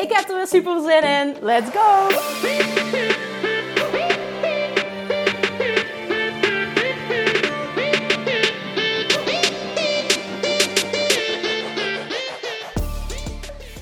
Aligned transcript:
Ik 0.00 0.12
heb 0.12 0.28
er 0.28 0.36
weer 0.36 0.46
super 0.46 0.80
zin 0.80 1.02
in. 1.02 1.36
Let's 1.40 1.70
go! 1.70 2.08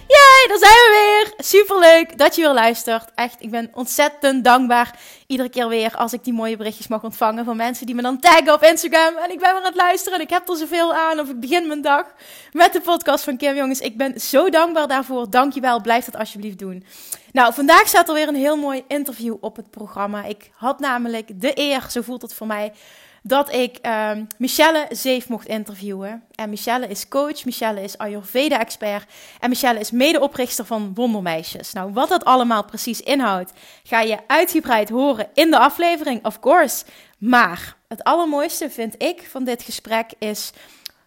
Yay, 0.06 0.46
daar 0.48 0.58
zijn 0.58 0.72
we 0.72 0.91
weer! 0.91 1.17
Super 1.41 1.78
leuk 1.78 2.19
dat 2.19 2.34
je 2.34 2.42
weer 2.42 2.52
luistert. 2.52 3.10
Echt, 3.15 3.37
ik 3.42 3.51
ben 3.51 3.70
ontzettend 3.74 4.45
dankbaar 4.45 4.98
iedere 5.27 5.48
keer 5.48 5.69
weer 5.69 5.97
als 5.97 6.12
ik 6.12 6.24
die 6.24 6.33
mooie 6.33 6.56
berichtjes 6.56 6.88
mag 6.88 7.02
ontvangen 7.02 7.45
van 7.45 7.56
mensen 7.56 7.87
die 7.87 7.95
me 7.95 8.02
dan 8.02 8.20
taggen 8.20 8.52
op 8.52 8.62
Instagram. 8.62 9.16
En 9.16 9.30
ik 9.30 9.39
ben 9.39 9.48
weer 9.48 9.58
aan 9.58 9.64
het 9.64 9.75
luisteren 9.75 10.19
en 10.19 10.25
ik 10.25 10.30
heb 10.30 10.48
er 10.48 10.56
zoveel 10.56 10.95
aan. 10.95 11.20
Of 11.20 11.28
ik 11.28 11.41
begin 11.41 11.67
mijn 11.67 11.83
dag 11.83 12.05
met 12.53 12.72
de 12.72 12.80
podcast 12.80 13.25
van 13.25 13.36
Kim. 13.36 13.55
Jongens, 13.55 13.80
ik 13.80 13.97
ben 13.97 14.20
zo 14.20 14.50
dankbaar 14.50 14.89
daarvoor. 14.89 15.30
Dankjewel. 15.30 15.80
Blijf 15.80 16.05
dat 16.05 16.17
alsjeblieft 16.17 16.58
doen. 16.58 16.84
Nou, 17.33 17.55
vandaag 17.55 17.89
staat 17.89 18.08
er 18.08 18.14
weer 18.14 18.28
een 18.28 18.34
heel 18.34 18.56
mooi 18.56 18.84
interview 18.89 19.36
op 19.41 19.56
het 19.56 19.70
programma. 19.70 20.25
Ik 20.25 20.50
had 20.55 20.80
namelijk 20.80 21.41
de 21.41 21.52
eer, 21.55 21.86
zo 21.91 22.02
voelt 22.02 22.23
het 22.23 22.34
voor 22.34 22.47
mij, 22.47 22.73
dat 23.22 23.52
ik 23.52 23.78
um, 23.86 24.27
Michelle 24.38 24.86
Zeef 24.91 25.28
mocht 25.28 25.47
interviewen. 25.47 26.22
En 26.34 26.50
Michelle 26.50 26.86
is 26.86 27.08
coach, 27.08 27.44
Michelle 27.44 27.83
is 27.83 27.98
Ayurveda-expert 27.98 29.11
en 29.41 29.48
Michelle 29.48 29.80
is 29.80 29.91
medeoprichter 29.91 30.64
van 30.64 30.94
Wondermeisjes. 30.94 31.72
Nou, 31.72 31.92
wat 31.92 32.08
dat 32.08 32.24
allemaal 32.24 32.64
precies 32.64 33.00
inhoudt, 33.00 33.52
ga 33.83 34.00
je 34.00 34.19
uitgebreid 34.27 34.89
horen 34.89 35.28
in 35.34 35.50
de 35.50 35.58
aflevering, 35.58 36.24
of 36.24 36.41
course. 36.41 36.84
Maar 37.19 37.77
het 37.89 38.05
allermooiste 38.05 38.70
vind 38.70 38.94
ik 39.02 39.28
van 39.30 39.44
dit 39.44 39.62
gesprek 39.62 40.11
is 40.19 40.52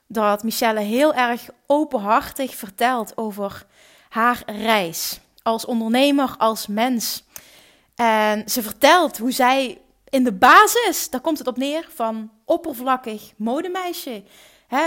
dat 0.08 0.44
Michelle 0.44 0.80
heel 0.80 1.14
erg 1.14 1.42
openhartig 1.68 2.56
vertelt 2.56 3.18
over 3.18 3.66
haar 4.10 4.44
reis 4.46 5.20
als 5.44 5.66
ondernemer, 5.66 6.36
als 6.38 6.68
mens. 6.68 7.24
En 7.96 8.50
ze 8.50 8.62
vertelt 8.62 9.18
hoe 9.18 9.32
zij 9.32 9.78
in 10.12 10.24
de 10.24 10.34
basis, 10.34 11.10
daar 11.10 11.22
komt 11.22 11.38
het 11.38 11.48
op 11.48 11.58
neer, 11.58 11.88
van 11.94 12.32
oppervlakkig 12.46 13.34
modemeisje. 13.38 14.24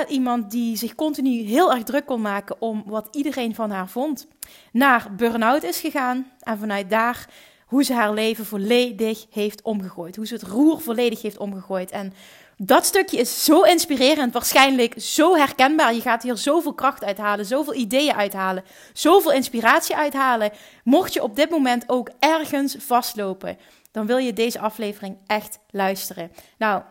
Iemand 0.08 0.50
die 0.50 0.76
zich 0.76 0.94
continu 0.94 1.42
heel 1.42 1.72
erg 1.72 1.82
druk 1.82 2.06
kon 2.06 2.20
maken 2.20 2.56
om 2.60 2.82
wat 2.86 3.08
iedereen 3.10 3.54
van 3.54 3.70
haar 3.70 3.88
vond. 3.88 4.26
Naar 4.72 5.14
burn-out 5.16 5.62
is 5.62 5.80
gegaan 5.80 6.30
en 6.40 6.58
vanuit 6.58 6.90
daar 6.90 7.28
hoe 7.66 7.84
ze 7.84 7.92
haar 7.92 8.12
leven 8.12 8.46
volledig 8.46 9.26
heeft 9.30 9.62
omgegooid. 9.62 10.16
Hoe 10.16 10.26
ze 10.26 10.34
het 10.34 10.42
roer 10.42 10.80
volledig 10.80 11.22
heeft 11.22 11.38
omgegooid. 11.38 11.90
En 11.90 12.12
dat 12.56 12.84
stukje 12.84 13.18
is 13.18 13.44
zo 13.44 13.62
inspirerend, 13.62 14.32
waarschijnlijk 14.32 14.94
zo 14.96 15.36
herkenbaar. 15.36 15.94
Je 15.94 16.00
gaat 16.00 16.22
hier 16.22 16.36
zoveel 16.36 16.74
kracht 16.74 17.04
uithalen, 17.04 17.46
zoveel 17.46 17.74
ideeën 17.74 18.14
uithalen, 18.14 18.64
zoveel 18.92 19.32
inspiratie 19.32 19.96
uithalen. 19.96 20.52
Mocht 20.84 21.12
je 21.12 21.22
op 21.22 21.36
dit 21.36 21.50
moment 21.50 21.84
ook 21.86 22.10
ergens 22.18 22.76
vastlopen, 22.78 23.58
dan 23.94 24.06
wil 24.06 24.16
je 24.16 24.32
deze 24.32 24.58
aflevering 24.58 25.16
echt 25.26 25.58
luisteren. 25.70 26.30
Nou, 26.58 26.82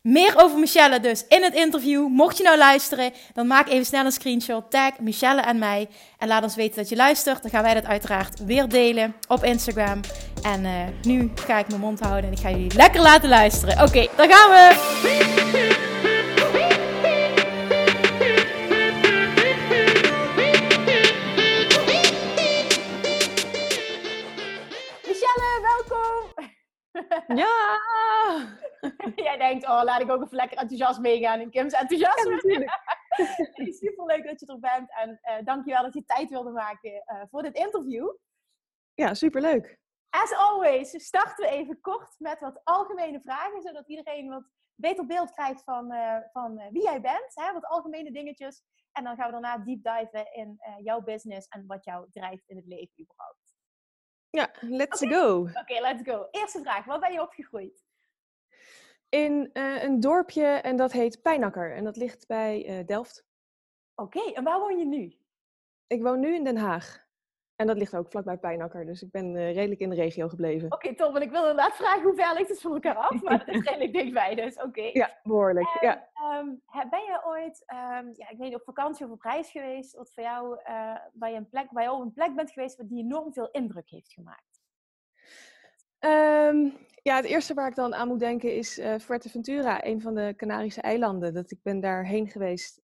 meer 0.00 0.32
over 0.36 0.58
Michelle 0.58 1.00
dus 1.00 1.24
in 1.28 1.42
het 1.42 1.54
interview. 1.54 2.08
Mocht 2.08 2.36
je 2.36 2.42
nou 2.42 2.58
luisteren, 2.58 3.12
dan 3.32 3.46
maak 3.46 3.68
even 3.68 3.86
snel 3.86 4.04
een 4.04 4.12
screenshot, 4.12 4.70
tag 4.70 4.98
Michelle 4.98 5.40
en 5.40 5.58
mij 5.58 5.88
en 6.18 6.28
laat 6.28 6.42
ons 6.42 6.54
weten 6.54 6.76
dat 6.76 6.88
je 6.88 6.96
luistert. 6.96 7.42
Dan 7.42 7.50
gaan 7.50 7.62
wij 7.62 7.74
dat 7.74 7.84
uiteraard 7.84 8.44
weer 8.44 8.68
delen 8.68 9.14
op 9.28 9.44
Instagram. 9.44 10.00
En 10.42 10.64
uh, 10.64 10.70
nu 11.02 11.30
ga 11.34 11.58
ik 11.58 11.68
mijn 11.68 11.80
mond 11.80 12.00
houden 12.00 12.24
en 12.24 12.32
ik 12.32 12.42
ga 12.42 12.50
jullie 12.50 12.74
lekker 12.74 13.00
laten 13.00 13.28
luisteren. 13.28 13.74
Oké, 13.74 13.84
okay, 13.84 14.10
daar 14.16 14.32
gaan 14.32 14.50
we! 14.50 16.13
Ja! 27.26 27.76
Jij 29.26 29.36
denkt, 29.36 29.64
oh, 29.64 29.82
laat 29.82 30.00
ik 30.00 30.10
ook 30.10 30.22
even 30.22 30.36
lekker 30.36 30.58
enthousiast 30.58 31.00
meegaan 31.00 31.40
in 31.40 31.50
Kim's 31.50 31.72
enthousiasme. 31.72 32.30
Ja, 32.30 32.36
natuurlijk. 32.36 32.80
Super 33.82 34.04
leuk 34.04 34.26
dat 34.26 34.40
je 34.40 34.46
er 34.46 34.58
bent 34.58 34.90
en 34.96 35.20
uh, 35.22 35.44
dankjewel 35.44 35.82
dat 35.82 35.94
je 35.94 36.04
tijd 36.04 36.30
wilde 36.30 36.50
maken 36.50 36.92
uh, 36.92 37.22
voor 37.30 37.42
dit 37.42 37.56
interview. 37.56 38.14
Ja, 38.94 39.14
superleuk. 39.14 39.78
As 40.10 40.32
always 40.32 41.04
starten 41.04 41.44
we 41.44 41.50
even 41.50 41.80
kort 41.80 42.14
met 42.18 42.40
wat 42.40 42.60
algemene 42.64 43.20
vragen, 43.20 43.62
zodat 43.62 43.88
iedereen 43.88 44.28
wat 44.28 44.44
beter 44.74 45.06
beeld 45.06 45.30
krijgt 45.30 45.62
van, 45.62 45.92
uh, 45.92 46.16
van 46.32 46.62
wie 46.70 46.82
jij 46.82 47.00
bent. 47.00 47.34
Hè? 47.34 47.52
Wat 47.52 47.66
algemene 47.66 48.12
dingetjes. 48.12 48.62
En 48.92 49.04
dan 49.04 49.16
gaan 49.16 49.26
we 49.26 49.32
daarna 49.32 49.58
deep 49.58 49.82
diven 49.82 50.32
in 50.32 50.60
jouw 50.78 51.00
business 51.00 51.48
en 51.48 51.66
wat 51.66 51.84
jou 51.84 52.06
drijft 52.12 52.48
in 52.48 52.56
het 52.56 52.66
leven 52.66 53.00
überhaupt. 53.00 53.43
Ja, 54.34 54.50
let's 54.60 55.06
go. 55.06 55.38
Oké, 55.40 55.80
let's 55.80 56.02
go. 56.02 56.28
Eerste 56.30 56.60
vraag. 56.60 56.84
Waar 56.84 57.00
ben 57.00 57.12
je 57.12 57.20
opgegroeid? 57.20 57.84
In 59.08 59.50
uh, 59.52 59.82
een 59.82 60.00
dorpje 60.00 60.44
en 60.44 60.76
dat 60.76 60.92
heet 60.92 61.22
Pijnakker. 61.22 61.74
En 61.74 61.84
dat 61.84 61.96
ligt 61.96 62.26
bij 62.26 62.78
uh, 62.78 62.86
Delft. 62.86 63.24
Oké, 63.94 64.32
en 64.32 64.44
waar 64.44 64.58
woon 64.58 64.78
je 64.78 64.84
nu? 64.84 65.16
Ik 65.86 66.02
woon 66.02 66.20
nu 66.20 66.34
in 66.34 66.44
Den 66.44 66.56
Haag. 66.56 67.03
En 67.56 67.66
dat 67.66 67.76
ligt 67.76 67.96
ook 67.96 68.10
vlakbij 68.10 68.36
Pijnakker. 68.36 68.86
Dus 68.86 69.02
ik 69.02 69.10
ben 69.10 69.34
uh, 69.34 69.54
redelijk 69.54 69.80
in 69.80 69.90
de 69.90 69.96
regio 69.96 70.28
gebleven. 70.28 70.66
Oké, 70.66 70.74
okay, 70.74 70.94
top. 70.94 71.12
Want 71.12 71.24
ik 71.24 71.30
wil 71.30 71.40
inderdaad 71.40 71.74
vragen 71.74 72.02
hoe 72.02 72.14
ver 72.14 72.34
ligt 72.34 72.48
het 72.48 72.60
van 72.60 72.72
elkaar 72.72 72.96
af. 72.96 73.22
Maar 73.22 73.44
het 73.44 73.54
is 73.54 73.64
redelijk 73.68 73.92
dichtbij, 73.92 74.34
dus 74.34 74.56
oké. 74.56 74.66
Okay. 74.66 74.90
Ja, 74.92 75.18
behoorlijk. 75.22 75.66
En, 75.80 75.88
ja. 75.88 76.08
Um, 76.38 76.62
ben 76.90 77.02
je 77.02 77.20
ooit, 77.24 77.64
um, 77.72 78.12
ja, 78.16 78.28
ik 78.28 78.36
weet 78.38 78.38
niet, 78.38 78.54
op 78.54 78.64
vakantie 78.64 79.06
of 79.06 79.12
op 79.12 79.22
reis 79.22 79.50
geweest... 79.50 79.96
wat 79.96 80.12
voor 80.12 80.22
jou, 80.22 80.58
uh, 80.68 80.96
waar, 81.12 81.30
je 81.30 81.36
een 81.36 81.48
plek, 81.48 81.66
waar 81.70 81.82
je 81.82 81.92
op 81.92 82.00
een 82.00 82.12
plek 82.12 82.34
bent 82.34 82.50
geweest... 82.50 82.88
die 82.88 83.02
enorm 83.02 83.32
veel 83.32 83.48
indruk 83.50 83.90
heeft 83.90 84.12
gemaakt? 84.12 84.62
Um, 86.00 86.72
ja, 87.02 87.16
het 87.16 87.24
eerste 87.24 87.54
waar 87.54 87.68
ik 87.68 87.74
dan 87.74 87.94
aan 87.94 88.08
moet 88.08 88.18
denken 88.18 88.56
is 88.56 88.78
uh, 88.78 88.98
Fuerteventura, 88.98 89.84
een 89.84 90.00
van 90.00 90.14
de 90.14 90.34
Canarische 90.36 90.80
eilanden. 90.80 91.34
Dat 91.34 91.50
ik 91.50 91.58
ben 91.62 91.80
daarheen 91.80 92.28
geweest 92.28 92.82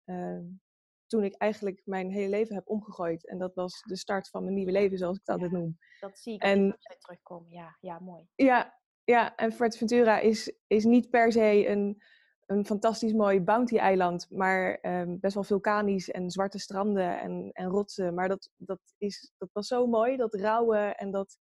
toen 1.07 1.25
ik 1.25 1.35
eigenlijk 1.35 1.83
mijn 1.85 2.11
hele 2.11 2.29
leven 2.29 2.55
heb 2.55 2.69
omgegooid. 2.69 3.27
En 3.27 3.39
dat 3.39 3.55
was 3.55 3.83
de 3.83 3.97
start 3.97 4.29
van 4.29 4.43
mijn 4.43 4.55
nieuwe 4.55 4.73
leven, 4.73 4.99
zoals 4.99 5.17
ik 5.17 5.23
het 5.25 5.35
altijd 5.35 5.53
noem. 5.53 5.79
Dat 6.01 6.19
zie 6.19 6.35
ik 6.35 6.43
en, 6.43 6.73
als 6.73 6.83
je 6.83 6.97
terugkom. 6.99 7.45
Ja, 7.49 7.77
ja, 7.81 7.99
mooi. 7.99 8.29
Ja, 8.35 8.79
ja 9.05 9.37
en 9.37 9.53
Fuerteventura 9.53 10.19
is, 10.19 10.53
is 10.67 10.85
niet 10.85 11.11
per 11.11 11.33
se 11.33 11.69
een, 11.69 12.03
een 12.47 12.67
fantastisch 12.67 13.13
mooi 13.13 13.41
bounty-eiland, 13.41 14.31
maar 14.31 14.79
um, 14.83 15.21
best 15.21 15.35
wel 15.35 15.45
vulkanisch 15.45 16.11
en 16.11 16.31
zwarte 16.31 16.59
stranden 16.59 17.21
en, 17.21 17.51
en 17.53 17.69
rotsen. 17.69 18.15
Maar 18.15 18.29
dat, 18.29 18.51
dat, 18.57 18.81
is, 18.99 19.33
dat 19.39 19.49
was 19.53 19.67
zo 19.67 19.87
mooi, 19.87 20.17
dat 20.17 20.35
rauwe 20.35 20.79
en 20.79 21.11
dat, 21.11 21.39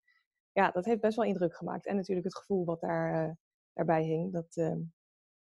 ja, 0.53 0.71
dat 0.71 0.85
heeft 0.85 1.01
best 1.01 1.17
wel 1.17 1.27
indruk 1.27 1.57
gemaakt. 1.57 1.87
En 1.87 1.97
natuurlijk 1.97 2.27
het 2.27 2.37
gevoel 2.37 2.65
wat 2.65 2.81
daar, 2.81 3.29
uh, 3.29 3.33
daarbij 3.73 4.05
hing, 4.05 4.33
dat 4.33 4.57
uh, 4.57 4.77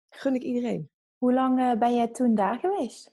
gun 0.08 0.34
ik 0.34 0.42
iedereen. 0.42 0.90
Hoe 1.18 1.32
lang 1.32 1.58
uh, 1.58 1.78
ben 1.78 1.94
jij 1.94 2.08
toen 2.08 2.34
daar 2.34 2.58
geweest? 2.58 3.12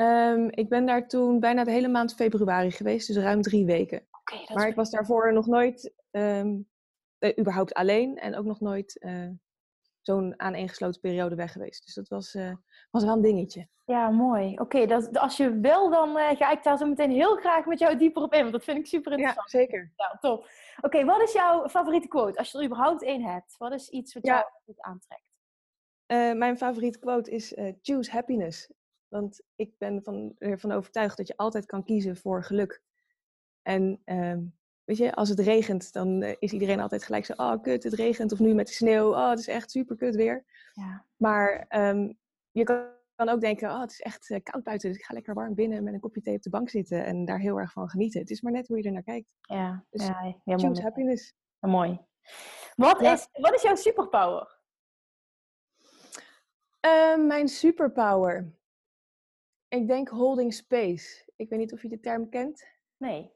Um, 0.00 0.50
ik 0.50 0.68
ben 0.68 0.86
daar 0.86 1.08
toen 1.08 1.40
bijna 1.40 1.64
de 1.64 1.70
hele 1.70 1.88
maand 1.88 2.14
februari 2.14 2.70
geweest, 2.70 3.06
dus 3.06 3.16
ruim 3.16 3.42
drie 3.42 3.66
weken. 3.66 4.06
Okay, 4.10 4.54
maar 4.54 4.68
ik 4.68 4.74
was 4.74 4.90
daarvoor 4.90 5.32
nog 5.32 5.46
nooit 5.46 5.92
um, 6.10 6.68
uh, 7.18 7.38
überhaupt 7.38 7.74
alleen 7.74 8.18
en 8.18 8.36
ook 8.36 8.44
nog 8.44 8.60
nooit 8.60 8.96
uh, 9.04 9.30
zo'n 10.00 10.40
aaneengesloten 10.40 11.00
periode 11.00 11.34
weg 11.34 11.52
geweest. 11.52 11.84
Dus 11.84 11.94
dat 11.94 12.08
was, 12.08 12.34
uh, 12.34 12.52
was 12.90 13.04
wel 13.04 13.14
een 13.14 13.22
dingetje. 13.22 13.68
Ja, 13.84 14.10
mooi. 14.10 14.52
Oké, 14.58 14.80
okay, 14.80 15.02
als 15.12 15.36
je 15.36 15.60
wil, 15.60 15.90
dan 15.90 16.16
ga 16.36 16.50
ik 16.50 16.62
daar 16.62 16.78
zo 16.78 16.86
meteen 16.86 17.10
heel 17.10 17.36
graag 17.36 17.66
met 17.66 17.78
jou 17.78 17.96
dieper 17.96 18.22
op 18.22 18.32
in, 18.32 18.40
want 18.40 18.52
dat 18.52 18.64
vind 18.64 18.78
ik 18.78 18.86
super 18.86 19.12
interessant. 19.12 19.50
Ja, 19.50 19.58
zeker. 19.58 19.92
Ja, 19.96 20.18
top. 20.20 20.48
Oké, 20.80 21.04
wat 21.04 21.22
is 21.22 21.32
jouw 21.32 21.68
favoriete 21.68 22.08
quote, 22.08 22.38
als 22.38 22.50
je 22.50 22.58
er 22.58 22.64
überhaupt 22.64 23.02
één 23.02 23.22
hebt? 23.22 23.56
Wat 23.58 23.72
is 23.72 23.88
iets 23.88 24.14
wat 24.14 24.26
jou 24.26 24.44
goed 24.64 24.80
aantrekt? 24.80 25.24
mijn 26.38 26.56
favoriete 26.56 26.98
quote 26.98 27.30
is 27.30 27.54
choose 27.82 28.10
happiness. 28.10 28.72
Want 29.08 29.40
ik 29.56 29.78
ben 29.78 30.02
van, 30.02 30.34
ervan 30.38 30.72
overtuigd 30.72 31.16
dat 31.16 31.26
je 31.26 31.36
altijd 31.36 31.66
kan 31.66 31.84
kiezen 31.84 32.16
voor 32.16 32.44
geluk. 32.44 32.82
En 33.62 34.02
um, 34.04 34.56
weet 34.84 34.96
je, 34.96 35.14
als 35.14 35.28
het 35.28 35.40
regent, 35.40 35.92
dan 35.92 36.22
uh, 36.22 36.34
is 36.38 36.52
iedereen 36.52 36.80
altijd 36.80 37.04
gelijk 37.04 37.24
zo... 37.24 37.32
Oh, 37.36 37.62
kut, 37.62 37.82
het 37.82 37.94
regent. 37.94 38.32
Of 38.32 38.38
nu 38.38 38.54
met 38.54 38.66
de 38.66 38.72
sneeuw. 38.72 39.10
Oh, 39.10 39.30
het 39.30 39.38
is 39.38 39.48
echt 39.48 39.70
super 39.70 39.96
kut 39.96 40.14
weer. 40.14 40.44
Ja. 40.72 41.04
Maar 41.16 41.66
um, 41.68 42.18
je 42.50 42.64
kan 42.64 42.94
kan 43.16 43.28
ook 43.28 43.40
denken, 43.40 43.70
oh, 43.70 43.80
het 43.80 43.90
is 43.90 44.00
echt 44.00 44.30
eh, 44.30 44.42
koud 44.42 44.62
buiten, 44.62 44.88
dus 44.88 44.98
ik 44.98 45.04
ga 45.04 45.14
lekker 45.14 45.34
warm 45.34 45.54
binnen 45.54 45.84
met 45.84 45.94
een 45.94 46.00
kopje 46.00 46.20
thee 46.20 46.34
op 46.34 46.42
de 46.42 46.50
bank 46.50 46.68
zitten 46.70 47.04
en 47.04 47.24
daar 47.24 47.38
heel 47.38 47.58
erg 47.58 47.72
van 47.72 47.88
genieten. 47.88 48.20
Het 48.20 48.30
is 48.30 48.40
maar 48.40 48.52
net 48.52 48.68
hoe 48.68 48.76
je 48.76 48.82
er 48.82 48.92
naar 48.92 49.02
kijkt. 49.02 49.26
Ja, 49.40 49.84
Dus 49.90 50.06
ja, 50.06 50.22
ja 50.22 50.34
Choose 50.44 50.66
mooi. 50.66 50.80
happiness. 50.80 51.34
Ja, 51.60 51.68
mooi. 51.68 52.00
Wat, 52.74 53.00
Ja. 53.00 53.12
is, 53.12 53.28
wat 53.32 53.54
is 53.54 53.62
jouw 53.62 53.74
superpower? 53.74 54.58
Eh, 56.80 57.16
mijn 57.16 57.48
superpower. 57.48 58.55
Ik 59.68 59.86
denk 59.86 60.08
holding 60.08 60.54
space. 60.54 61.30
Ik 61.36 61.48
weet 61.48 61.58
niet 61.58 61.72
of 61.72 61.82
je 61.82 61.88
de 61.88 62.00
term 62.00 62.28
kent. 62.28 62.66
Nee. 62.96 63.34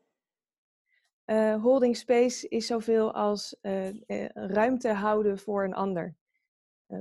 Eh, 1.25 1.63
holding 1.63 1.97
space 1.97 2.49
is 2.49 2.67
zoveel 2.67 3.15
als 3.15 3.57
eh, 3.61 3.89
eh, 3.89 4.29
ruimte 4.35 4.89
houden 4.89 5.39
voor 5.39 5.65
een 5.65 5.75
ander. 5.75 6.19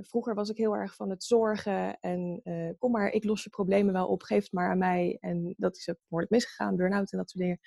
Vroeger 0.01 0.35
was 0.35 0.49
ik 0.49 0.57
heel 0.57 0.75
erg 0.75 0.95
van 0.95 1.09
het 1.09 1.23
zorgen 1.23 1.99
en 1.99 2.41
kom 2.77 2.91
maar, 2.91 3.09
ik 3.09 3.23
los 3.23 3.43
je 3.43 3.49
problemen 3.49 3.93
wel 3.93 4.07
op, 4.07 4.21
geef 4.21 4.43
het 4.43 4.51
maar 4.51 4.69
aan 4.69 4.77
mij. 4.77 5.17
En 5.19 5.53
dat 5.57 5.77
is 5.77 5.89
ook 5.89 5.97
behoorlijk 6.01 6.31
misgegaan, 6.31 6.75
burn-out 6.75 7.11
en 7.11 7.17
dat 7.17 7.29
soort 7.29 7.43
dingen. 7.43 7.59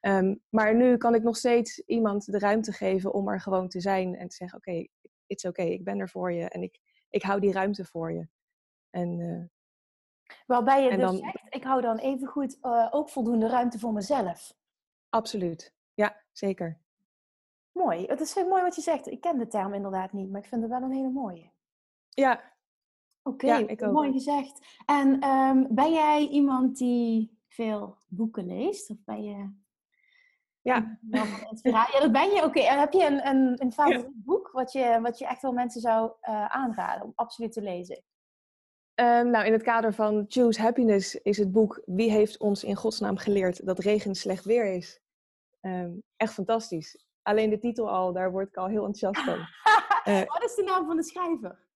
Ehm, 0.00 0.34
maar 0.48 0.74
nu 0.74 0.96
kan 0.96 1.14
ik 1.14 1.22
nog 1.22 1.36
steeds 1.36 1.78
iemand 1.78 2.24
de 2.24 2.38
ruimte 2.38 2.72
geven 2.72 3.12
om 3.12 3.28
er 3.28 3.40
gewoon 3.40 3.68
te 3.68 3.80
zijn 3.80 4.16
en 4.16 4.28
te 4.28 4.34
zeggen, 4.34 4.58
oké, 4.58 4.86
it's 5.26 5.44
oké, 5.44 5.62
ik 5.62 5.84
ben 5.84 5.98
er 5.98 6.08
voor 6.08 6.32
je 6.32 6.48
en 6.48 6.62
ik, 6.62 6.78
ik 7.08 7.22
hou 7.22 7.40
die 7.40 7.52
ruimte 7.52 7.84
voor 7.84 8.12
je. 8.12 8.28
En 8.90 9.50
Waarbij 10.46 10.82
je 10.82 10.90
En 10.90 10.98
dus 10.98 11.06
dan- 11.06 11.16
zegt, 11.16 11.38
ik 11.54 11.64
hou 11.64 11.80
dan 11.80 11.96
even 11.98 12.26
goed 12.28 12.58
ook 12.90 13.08
voldoende 13.08 13.46
ruimte 13.48 13.78
voor 13.78 13.92
mezelf. 13.92 14.54
absoluut, 15.08 15.74
ja, 15.94 16.16
zeker. 16.32 16.80
Mooi. 17.72 18.06
Het 18.06 18.20
is 18.20 18.34
heel 18.34 18.48
mooi 18.48 18.62
wat 18.62 18.74
je 18.74 18.80
zegt. 18.82 19.06
Ik 19.06 19.20
ken 19.20 19.38
de 19.38 19.46
term 19.46 19.74
inderdaad 19.74 20.12
niet, 20.12 20.30
maar 20.30 20.40
ik 20.40 20.46
vind 20.48 20.62
het 20.62 20.70
wel 20.70 20.82
een 20.82 20.92
hele 20.92 21.10
mooie. 21.10 21.50
Ja, 22.08 22.50
Oké, 23.24 23.46
Ja, 23.46 23.90
mooi 23.90 24.12
gezegd. 24.12 24.80
En 24.86 25.20
ehm, 25.20 25.66
ben 25.68 25.92
jij 25.92 26.26
iemand 26.28 26.76
die 26.78 27.38
veel 27.48 27.96
boeken 28.08 28.46
leest? 28.46 28.90
Of 28.90 28.96
ben 29.04 29.22
je... 29.22 29.52
ja. 30.60 30.98
Ja, 31.10 31.24
dat 32.00 32.12
ben 32.12 32.30
je. 32.30 32.42
Oké, 32.44 32.60
en 32.60 32.78
heb 32.78 32.92
je 32.92 33.06
een, 33.06 33.26
een, 33.26 33.62
een 33.62 33.72
favoriet 33.72 34.24
boek 34.24 34.50
wat 34.50 34.72
je, 34.72 34.98
wat 35.02 35.18
je 35.18 35.26
echt 35.26 35.42
wel 35.42 35.52
mensen 35.52 35.80
zou 35.80 36.12
eh, 36.20 36.44
aanraden 36.46 37.04
om 37.04 37.12
absoluut 37.14 37.52
te 37.52 37.62
lezen? 37.62 38.02
Ehm, 39.02 39.30
nou, 39.30 39.46
in 39.46 39.52
het 39.52 39.62
kader 39.62 39.94
van 39.94 40.24
Choose 40.28 40.60
Happiness 40.60 41.14
is 41.14 41.38
het 41.38 41.52
boek 41.52 41.82
Wie 41.84 42.10
heeft 42.10 42.38
ons 42.38 42.64
in 42.64 42.76
godsnaam 42.76 43.16
geleerd 43.16 43.66
dat 43.66 43.78
regen 43.78 44.14
slecht 44.14 44.44
weer 44.44 44.74
is? 44.74 45.00
Ehm, 45.60 45.92
echt 46.16 46.32
fantastisch. 46.32 47.04
Alleen 47.22 47.50
de 47.50 47.58
titel 47.58 47.90
al, 47.90 48.12
daar 48.12 48.30
word 48.30 48.48
ik 48.48 48.56
al 48.56 48.66
heel 48.66 48.84
enthousiast 48.84 49.28
van. 49.28 49.38
Eh, 50.04 50.24
Wat 50.24 50.44
is 50.44 50.54
de 50.54 50.62
naam 50.62 50.86
van 50.86 50.96
de 50.96 51.02
schrijver? 51.02 51.66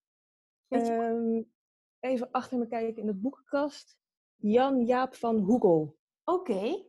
Ehm, 0.69 1.43
even 2.01 2.31
achter 2.31 2.59
me 2.59 2.67
kijken 2.67 3.01
in 3.01 3.07
de 3.07 3.15
boekenkast. 3.15 3.99
Jan 4.37 4.85
Jaap 4.85 5.15
van 5.15 5.39
Hoegel. 5.39 5.97
Oké. 6.25 6.85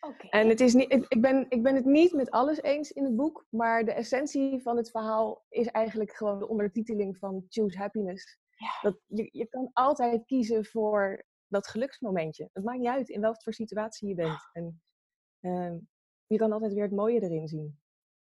Oké. 0.00 0.28
En 0.30 0.48
het 0.48 0.60
is 0.60 0.74
niet, 0.74 0.92
ik 1.08 1.20
ben, 1.20 1.46
ik 1.48 1.62
ben 1.62 1.74
het 1.74 1.84
niet 1.84 2.12
met 2.12 2.30
alles 2.30 2.62
eens 2.62 2.92
in 2.92 3.04
het 3.04 3.16
boek, 3.16 3.46
maar 3.48 3.84
de 3.84 3.92
essentie 3.92 4.62
van 4.62 4.76
het 4.76 4.90
verhaal 4.90 5.44
is 5.48 5.66
eigenlijk 5.66 6.12
gewoon 6.12 6.38
de 6.38 6.48
ondertiteling 6.48 7.16
van 7.16 7.44
Choose 7.48 7.78
Happiness. 7.78 8.38
Ja. 8.64 8.90
Dat 8.90 9.00
je, 9.06 9.28
je 9.32 9.46
kan 9.48 9.70
altijd 9.72 10.24
kiezen 10.24 10.64
voor 10.64 11.24
dat 11.46 11.66
geluksmomentje. 11.66 12.48
Het 12.52 12.64
maakt 12.64 12.78
niet 12.78 12.88
uit 12.88 13.08
in 13.08 13.20
welke 13.20 13.40
voor 13.42 13.52
situatie 13.52 14.08
je 14.08 14.14
bent. 14.14 14.48
En 14.52 14.82
ehm, 15.40 15.76
je 16.26 16.36
kan 16.36 16.52
altijd 16.52 16.72
weer 16.72 16.82
het 16.82 16.92
mooie 16.92 17.22
erin 17.22 17.48
zien. 17.48 17.78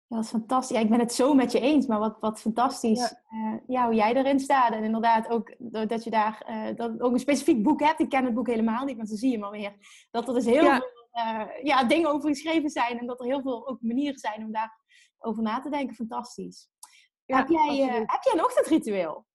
Ja, 0.06 0.16
dat 0.16 0.24
is 0.24 0.30
fantastisch. 0.30 0.76
Ja, 0.76 0.82
ik 0.82 0.90
ben 0.90 0.98
het 0.98 1.12
zo 1.12 1.34
met 1.34 1.52
je 1.52 1.60
eens, 1.60 1.86
maar 1.86 1.98
wat, 1.98 2.16
wat 2.20 2.40
fantastisch 2.40 3.14
Ja. 3.28 3.62
ja, 3.66 3.84
hoe 3.84 3.94
jij 3.94 4.14
erin 4.14 4.40
staat. 4.40 4.72
En 4.72 4.84
inderdaad 4.84 5.28
ook 5.28 5.54
dat 5.88 6.04
je 6.04 6.10
daar 6.10 6.42
eh, 6.46 6.76
dat 6.76 7.00
ook 7.00 7.12
een 7.12 7.18
specifiek 7.18 7.62
boek 7.62 7.80
hebt. 7.80 8.00
Ik 8.00 8.08
ken 8.08 8.24
het 8.24 8.34
boek 8.34 8.46
helemaal 8.46 8.84
niet, 8.84 8.96
maar 8.96 9.06
dan 9.06 9.16
zie 9.16 9.30
je 9.30 9.38
maar 9.38 9.50
weer 9.50 9.76
dat 10.10 10.28
er 10.28 10.34
dus 10.34 10.44
heel 10.44 10.64
Ja. 10.64 10.76
veel 10.78 10.96
eh, 11.10 11.64
ja, 11.64 11.84
dingen 11.84 12.10
over 12.10 12.28
geschreven 12.28 12.70
zijn. 12.70 12.98
En 12.98 13.06
dat 13.06 13.20
er 13.20 13.26
heel 13.26 13.42
veel 13.42 13.68
ook 13.68 13.82
manieren 13.82 14.18
zijn 14.18 14.44
om 14.44 14.52
daar 14.52 14.80
over 15.18 15.42
na 15.42 15.60
te 15.60 15.70
denken. 15.70 15.94
Fantastisch. 15.94 16.68
Ja, 17.24 17.36
heb, 17.36 17.48
jij, 17.48 17.88
eh, 17.88 17.94
heb 17.94 18.22
jij 18.22 18.32
een 18.32 18.44
ochtendritueel? 18.44 19.26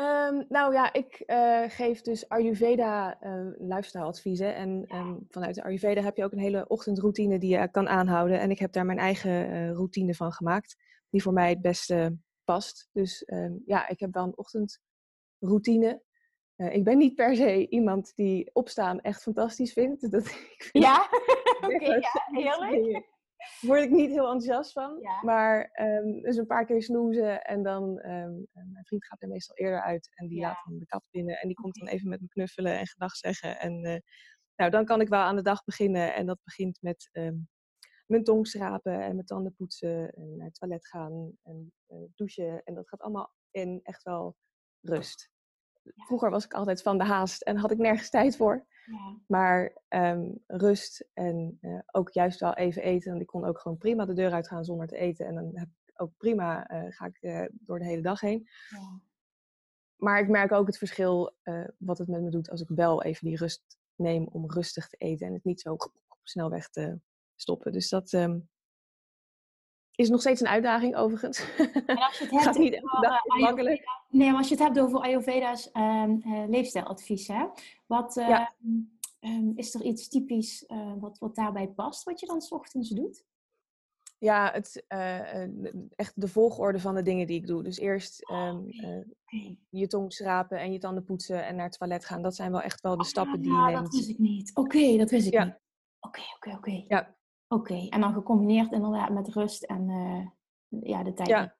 Ehm, 0.00 0.42
nou 0.48 0.72
ja, 0.72 0.92
ik 0.92 1.22
eh, 1.26 1.62
geef 1.68 2.00
dus 2.00 2.28
Ayurveda 2.28 3.18
lifestyle 3.58 4.04
adviezen. 4.04 4.54
En 4.54 4.86
vanuit 5.28 5.54
de 5.54 5.62
Ayurveda 5.62 6.02
heb 6.02 6.16
je 6.16 6.24
ook 6.24 6.32
een 6.32 6.38
hele 6.38 6.68
ochtendroutine 6.68 7.38
die 7.38 7.58
je 7.58 7.70
kan 7.70 7.88
aanhouden. 7.88 8.40
En 8.40 8.50
ik 8.50 8.58
heb 8.58 8.72
daar 8.72 8.86
mijn 8.86 8.98
eigen 8.98 9.50
eh, 9.50 9.70
routine 9.70 10.14
van 10.14 10.32
gemaakt, 10.32 10.76
die 11.10 11.22
voor 11.22 11.32
mij 11.32 11.48
het 11.48 11.60
beste 11.60 12.16
past. 12.44 12.88
Dus 12.92 13.24
ehm, 13.24 13.52
ja, 13.66 13.88
ik 13.88 14.00
heb 14.00 14.14
wel 14.14 14.24
een 14.24 14.38
ochtendroutine. 14.38 16.02
Ik 16.56 16.84
ben 16.84 16.98
niet 16.98 17.14
per 17.14 17.36
se 17.36 17.68
iemand 17.68 18.12
die 18.16 18.50
opstaan 18.52 19.00
echt 19.00 19.22
fantastisch 19.22 19.72
vindt. 19.72 20.10
Dat, 20.12 20.26
ik 20.26 20.70
vind 20.72 20.84
Ja? 20.84 20.96
Oké, 21.60 21.78
Weghorst, 21.78 22.12
ja, 22.12 22.40
heerlijk. 22.40 23.08
Word 23.68 23.82
ik 23.82 23.90
niet 23.90 24.10
heel 24.10 24.24
enthousiast 24.32 24.72
van. 24.72 24.98
Ja. 25.00 25.22
Maar 25.22 25.70
ehm, 25.72 26.20
dus 26.20 26.36
een 26.36 26.46
paar 26.46 26.66
keer 26.66 26.82
snoezen 26.82 27.42
en 27.44 27.62
dan... 27.62 27.98
ehm, 27.98 28.32
eh, 28.52 28.64
mijn 28.72 28.84
vriend 28.84 29.06
gaat 29.06 29.22
er 29.22 29.28
meestal 29.28 29.56
eerder 29.56 29.82
uit 29.82 30.10
en 30.14 30.28
die 30.28 30.38
Ja. 30.40 30.46
laat 30.46 30.62
dan 30.64 30.78
de 30.78 30.86
kat 30.86 31.04
binnen. 31.10 31.38
En 31.38 31.46
die 31.48 31.56
komt 31.56 31.74
dan 31.78 31.88
even 31.88 32.08
met 32.08 32.20
me 32.20 32.28
knuffelen 32.28 32.78
en 32.78 32.86
gedag 32.86 33.16
zeggen. 33.16 33.58
En 33.58 33.84
eh, 33.84 33.98
nou, 34.56 34.70
dan 34.70 34.84
kan 34.84 35.00
ik 35.00 35.08
wel 35.08 35.20
aan 35.20 35.36
de 35.36 35.42
dag 35.42 35.64
beginnen. 35.64 36.14
En 36.14 36.26
dat 36.26 36.38
begint 36.44 36.78
met 36.82 37.08
ehm, 37.12 37.36
mijn 38.06 38.24
tong 38.24 38.46
schrapen 38.46 39.00
en 39.02 39.14
mijn 39.14 39.26
tanden 39.26 39.54
poetsen. 39.54 40.10
En 40.12 40.36
naar 40.36 40.46
het 40.46 40.54
toilet 40.58 40.86
gaan 40.88 41.32
en 41.42 41.72
eh, 41.86 41.98
douchen. 42.14 42.62
En 42.64 42.74
dat 42.74 42.88
gaat 42.88 43.00
allemaal 43.00 43.34
in 43.50 43.80
echt 43.82 44.02
wel 44.02 44.36
rust. 44.80 45.29
Vroeger 45.96 46.30
was 46.30 46.44
ik 46.44 46.52
altijd 46.52 46.82
van 46.82 46.98
de 46.98 47.04
haast 47.04 47.42
en 47.42 47.56
had 47.56 47.70
ik 47.70 47.78
nergens 47.78 48.10
tijd 48.10 48.36
voor. 48.36 48.66
Ja. 48.84 49.16
Maar 49.26 49.76
ehm, 49.88 50.30
rust 50.46 51.08
en 51.14 51.58
eh, 51.60 51.78
ook 51.92 52.10
juist 52.10 52.40
wel 52.40 52.54
even 52.54 52.82
eten. 52.82 53.10
Want 53.10 53.22
ik 53.22 53.26
kon 53.26 53.44
ook 53.44 53.58
gewoon 53.58 53.78
prima 53.78 54.04
de 54.04 54.14
deur 54.14 54.32
uitgaan 54.32 54.64
zonder 54.64 54.86
te 54.86 54.96
eten. 54.96 55.26
En 55.26 55.34
dan 55.34 55.50
heb 55.52 55.68
ik 55.84 56.02
ook 56.02 56.16
prima, 56.16 56.66
eh, 56.66 56.92
ga 56.92 57.06
ik 57.06 57.16
eh, 57.20 57.44
door 57.50 57.78
de 57.78 57.84
hele 57.84 58.02
dag 58.02 58.20
heen. 58.20 58.48
Ja. 58.68 59.00
Maar 59.96 60.20
ik 60.20 60.28
merk 60.28 60.52
ook 60.52 60.66
het 60.66 60.78
verschil 60.78 61.36
wat 61.78 61.98
het 61.98 62.08
met 62.08 62.22
me 62.22 62.30
doet 62.30 62.50
als 62.50 62.60
ik 62.60 62.68
wel 62.68 63.02
even 63.02 63.26
die 63.26 63.36
rust 63.36 63.78
neem 63.94 64.26
om 64.26 64.50
rustig 64.50 64.88
te 64.88 64.96
eten. 64.96 65.26
En 65.26 65.32
het 65.32 65.44
niet 65.44 65.60
zo 65.60 65.76
snel 66.22 66.50
weg 66.50 66.68
te 66.68 67.00
stoppen. 67.34 67.72
Dus 67.72 67.88
dat 67.88 68.12
ehm, 68.12 68.38
is 70.00 70.08
nog 70.08 70.20
steeds 70.20 70.40
een 70.40 70.46
uitdaging 70.48 70.96
overigens. 70.96 71.38
En 71.86 71.96
als 71.98 72.18
je 72.18 72.24
het 72.24 72.32
Gaat 72.34 72.44
hebt 72.44 72.58
niet 72.58 72.82
over. 72.82 73.86
Nee, 74.10 74.28
maar 74.28 74.38
als 74.38 74.48
je 74.48 74.54
het 74.54 74.62
hebt 74.64 74.78
over 74.80 75.00
Ayurveda's 75.00 75.70
ehm, 75.70 76.16
eh, 76.24 76.48
leefstijladvies, 76.48 77.28
hè? 77.28 77.46
Wat, 77.86 78.16
eh, 78.16 78.28
Ja. 78.28 78.52
ehm, 79.20 79.50
is 79.54 79.74
er 79.74 79.82
iets 79.82 80.08
typisch 80.08 80.66
eh, 80.66 80.92
wat, 80.98 81.18
wat 81.18 81.34
daarbij 81.34 81.68
past, 81.68 82.04
wat 82.04 82.20
je 82.20 82.26
dan 82.26 82.40
's 82.40 82.52
ochtends 82.52 82.88
doet? 82.88 83.24
Ja, 84.18 84.50
het, 84.52 84.84
eh, 84.88 85.42
echt 85.96 86.20
de 86.20 86.28
volgorde 86.28 86.78
van 86.80 86.94
de 86.94 87.02
dingen 87.02 87.26
die 87.26 87.36
ik 87.36 87.46
doe. 87.46 87.62
Dus 87.62 87.78
eerst 87.78 88.22
ehm, 88.30 88.56
Oké. 88.56 89.56
je 89.70 89.86
tong 89.86 90.12
schrapen 90.12 90.58
en 90.60 90.72
je 90.72 90.78
tanden 90.78 91.04
poetsen 91.04 91.46
en 91.46 91.56
naar 91.56 91.64
het 91.66 91.78
toilet 91.78 92.04
gaan. 92.04 92.22
Dat 92.22 92.34
zijn 92.34 92.50
wel 92.50 92.60
echt 92.62 92.80
wel 92.80 92.96
de 92.96 93.04
stappen 93.04 93.40
die 93.40 93.52
Ah, 93.52 93.66
je 93.68 93.72
dat 93.72 93.80
neemt. 93.80 93.94
wist 93.94 94.08
ik 94.08 94.18
niet. 94.18 94.50
Oké, 94.54 94.96
dat 94.96 95.10
wist 95.10 95.26
ik 95.26 95.32
Ja. 95.32 95.44
niet. 95.44 95.54
Oké, 96.00 96.20
oké, 96.36 96.50
oké. 96.56 96.84
Ja. 96.88 97.16
Oké, 97.52 97.86
en 97.88 98.00
dan 98.00 98.12
gecombineerd 98.12 98.72
inderdaad 98.72 99.10
met 99.10 99.28
rust 99.28 99.62
en 99.62 99.88
eh, 99.88 100.26
ja, 100.90 101.02
de 101.02 101.12
tijd. 101.12 101.28
Ja. 101.28 101.56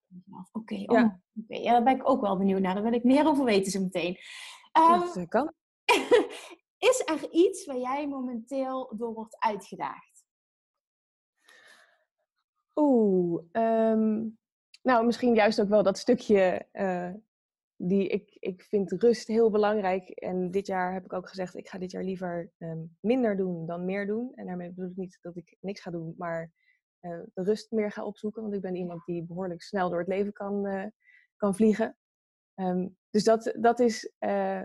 Oké, 0.52 0.74
oh, 0.74 0.98
Ja. 0.98 1.20
ja, 1.48 1.72
daar 1.72 1.82
ben 1.82 1.96
ik 1.96 2.08
ook 2.08 2.20
wel 2.20 2.36
benieuwd 2.36 2.60
naar. 2.60 2.74
Daar 2.74 2.82
wil 2.82 2.92
ik 2.92 3.04
meer 3.04 3.26
over 3.26 3.44
weten 3.44 3.72
zo 3.72 3.80
meteen. 3.80 4.18
Ehm, 4.72 5.00
Dat 5.00 5.16
eh, 5.16 5.28
kan. 5.28 5.52
is 6.90 7.02
er 7.04 7.30
iets 7.30 7.66
waar 7.66 7.78
jij 7.78 8.08
momenteel 8.08 8.92
door 8.96 9.14
wordt 9.14 9.38
uitgedaagd? 9.38 10.24
Oeh, 12.74 13.44
ehm, 13.52 14.28
nou 14.82 15.06
misschien 15.06 15.34
juist 15.34 15.60
ook 15.60 15.68
wel 15.68 15.82
dat 15.82 15.98
stukje 15.98 16.66
eh, 16.72 17.10
die 17.82 18.08
ik, 18.08 18.36
ik 18.38 18.62
vind 18.62 18.92
rust 18.92 19.26
heel 19.26 19.50
belangrijk. 19.50 20.08
En 20.08 20.50
dit 20.50 20.66
jaar 20.66 20.92
heb 20.92 21.04
ik 21.04 21.12
ook 21.12 21.28
gezegd, 21.28 21.56
ik 21.56 21.68
ga 21.68 21.78
dit 21.78 21.90
jaar 21.90 22.04
liever 22.04 22.50
ehm, 22.58 22.78
minder 23.00 23.36
doen 23.36 23.66
dan 23.66 23.84
meer 23.84 24.06
doen. 24.06 24.32
En 24.34 24.46
daarmee 24.46 24.68
bedoel 24.68 24.90
ik 24.90 24.96
niet 24.96 25.18
dat 25.20 25.36
ik 25.36 25.56
niks 25.60 25.80
ga 25.80 25.90
doen, 25.90 26.14
maar 26.16 26.52
eh, 27.00 27.20
de 27.34 27.42
rust 27.42 27.70
meer 27.70 27.92
ga 27.92 28.04
opzoeken. 28.04 28.42
Want 28.42 28.54
ik 28.54 28.60
ben 28.60 28.74
iemand 28.74 29.04
die 29.04 29.24
behoorlijk 29.24 29.62
snel 29.62 29.90
door 29.90 29.98
het 29.98 30.08
leven 30.08 30.32
kan, 30.32 30.66
eh, 30.66 30.86
kan 31.36 31.54
vliegen. 31.54 31.96
Ehm, 32.54 32.88
dus 33.10 33.24
dat, 33.24 33.56
dat 33.58 33.80
is 33.80 34.12
eh, 34.18 34.62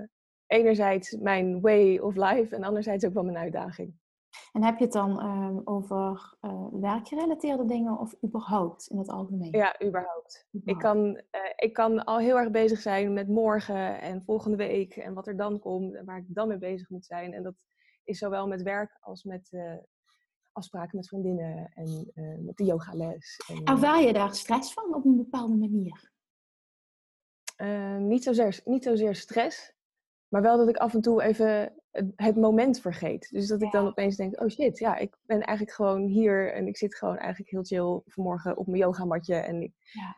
enerzijds 0.48 1.12
mijn 1.12 1.62
way 1.62 1.98
of 1.98 2.15
life 2.15 2.55
en 2.55 2.63
anderzijds 2.63 3.05
ook 3.05 3.13
wel 3.13 3.24
mijn 3.24 3.38
uitdaging. 3.38 3.93
En 4.56 4.63
heb 4.63 4.77
je 4.77 4.84
het 4.84 4.94
dan 4.94 5.20
ehm, 5.20 5.60
over 5.63 6.36
eh, 6.42 6.68
werkgerelateerde 6.72 7.65
dingen 7.65 8.00
of 8.00 8.15
überhaupt 8.24 8.88
in 8.88 8.98
het 8.98 9.10
algemeen? 9.10 9.51
Ja, 9.51 9.84
überhaupt. 9.84 10.48
Ik 10.63 10.77
kan, 10.77 11.22
eh, 11.32 11.42
ik 11.56 11.74
kan 11.74 12.04
al 12.04 12.18
heel 12.18 12.38
erg 12.38 12.51
bezig 12.51 12.80
zijn 12.80 13.13
met 13.13 13.27
morgen 13.27 14.01
en 14.01 14.24
volgende 14.24 14.58
week 14.58 14.96
en 14.96 15.13
wat 15.13 15.27
er 15.27 15.38
dan 15.38 15.60
komt 15.60 15.96
en 15.96 16.06
waar 16.06 16.18
ik 16.18 16.25
dan 16.27 16.48
mee 16.48 16.58
bezig 16.58 16.89
moet 16.89 17.06
zijn. 17.06 17.34
En 17.34 17.44
dat 17.44 17.56
is 18.04 18.18
zowel 18.18 18.48
met 18.48 18.62
werk 18.62 18.98
als 19.00 19.24
met 19.24 19.48
eh, 19.51 19.77
afspraken 20.51 20.98
met 20.98 21.08
vriendinnen 21.08 21.72
en 21.74 22.12
met 22.46 22.58
de 22.58 22.63
yogales. 22.63 23.42
En, 23.48 23.63
Ervaar 23.63 24.01
je 24.01 24.13
daar 24.13 24.36
stress 24.36 24.74
van 24.74 24.96
op 24.96 25.06
een 25.06 25.18
bepaalde 25.18 25.56
manier? 25.56 26.13
Niet, 28.00 28.24
zozeer, 28.24 28.62
niet 28.65 28.84
zozeer 28.84 29.15
stress, 29.15 29.74
maar 30.27 30.42
wel 30.42 30.58
dat 30.58 30.68
ik 30.68 30.77
af 30.77 30.94
en 30.94 31.01
toe 31.01 31.24
even 31.24 31.74
het, 31.96 32.12
het 32.16 32.36
moment 32.36 32.80
vergeet. 32.80 33.30
Dus 33.32 33.48
dat 33.48 33.62
ik 33.62 33.72
dan 33.72 33.88
opeens 33.88 34.16
denk, 34.16 34.42
oh 34.42 34.48
shit, 34.48 34.80
ja, 34.80 34.96
ik 34.96 35.18
ben 35.22 35.42
eigenlijk 35.42 35.78
gewoon 35.78 36.02
hier 36.02 36.54
en 36.54 36.68
ik 36.68 36.78
zit 36.78 36.96
gewoon 36.96 37.18
eigenlijk 37.18 37.52
heel 37.52 37.64
chill 37.64 38.02
vanmorgen 38.06 38.58
op 38.58 38.68
mijn 38.68 38.80
yogamatje 38.80 39.36
en 39.36 39.62
ik, 39.62 39.74
ja. 39.92 40.16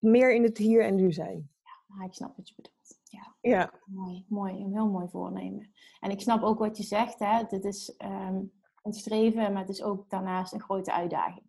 meer 0.00 0.34
in 0.34 0.42
het 0.42 0.58
hier 0.58 0.84
en 0.84 0.94
nu 0.94 1.12
zijn. 1.12 1.50
Ja, 1.86 2.04
ik 2.04 2.14
snap 2.14 2.36
wat 2.36 2.48
je 2.48 2.54
bedoelt. 2.54 2.76
Ja. 3.02 3.36
ja. 3.40 3.72
Mooi, 3.84 4.24
mooi, 4.28 4.54
een 4.54 4.72
heel 4.72 4.88
mooi 4.88 5.08
voornemen. 5.08 5.72
En 6.00 6.10
ik 6.10 6.20
snap 6.20 6.42
ook 6.42 6.58
wat 6.58 6.76
je 6.76 6.82
zegt, 6.82 7.18
hè. 7.18 7.42
Dit 7.48 7.64
is 7.64 7.94
um, 8.04 8.52
een 8.82 8.92
streven, 8.92 9.52
maar 9.52 9.62
het 9.62 9.70
is 9.70 9.82
ook 9.82 10.10
daarnaast 10.10 10.52
een 10.52 10.62
grote 10.62 10.92
uitdaging. 10.92 11.46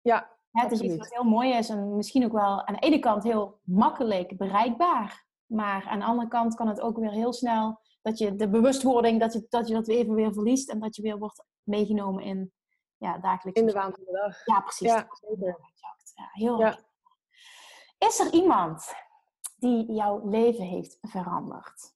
Ja, 0.00 0.30
Het 0.50 0.72
is 0.72 0.80
iets 0.80 0.96
wat 0.96 1.14
heel 1.14 1.24
mooi 1.24 1.52
is 1.52 1.68
en 1.68 1.96
misschien 1.96 2.24
ook 2.24 2.32
wel 2.32 2.66
aan 2.66 2.74
de 2.74 2.80
ene 2.80 2.98
kant 2.98 3.22
heel 3.22 3.60
makkelijk 3.62 4.36
bereikbaar. 4.36 5.26
Maar 5.46 5.86
aan 5.88 5.98
de 5.98 6.04
andere 6.04 6.28
kant 6.28 6.54
kan 6.54 6.68
het 6.68 6.80
ook 6.80 6.98
weer 6.98 7.10
heel 7.10 7.32
snel 7.32 7.80
dat 8.02 8.18
je 8.18 8.36
de 8.36 8.48
bewustwording, 8.48 9.20
dat 9.20 9.32
je 9.32 9.46
dat, 9.48 9.68
je 9.68 9.74
dat 9.74 9.88
even 9.88 10.14
weer 10.14 10.32
verliest 10.32 10.70
en 10.70 10.80
dat 10.80 10.96
je 10.96 11.02
weer 11.02 11.18
wordt 11.18 11.44
meegenomen 11.62 12.24
in 12.24 12.52
ja, 12.96 13.18
dagelijks. 13.18 13.60
In 13.60 13.66
de 13.66 13.72
waan 13.72 13.92
van 13.94 14.04
de 14.04 14.12
dag. 14.12 14.46
Ja, 14.46 14.60
precies. 14.60 14.88
Ja, 14.88 15.08
ja 16.14 16.28
heel 16.32 16.58
ja. 16.58 16.78
Is 17.98 18.18
er 18.18 18.32
iemand 18.32 18.94
die 19.56 19.92
jouw 19.92 20.28
leven 20.28 20.64
heeft 20.64 20.98
veranderd? 21.00 21.94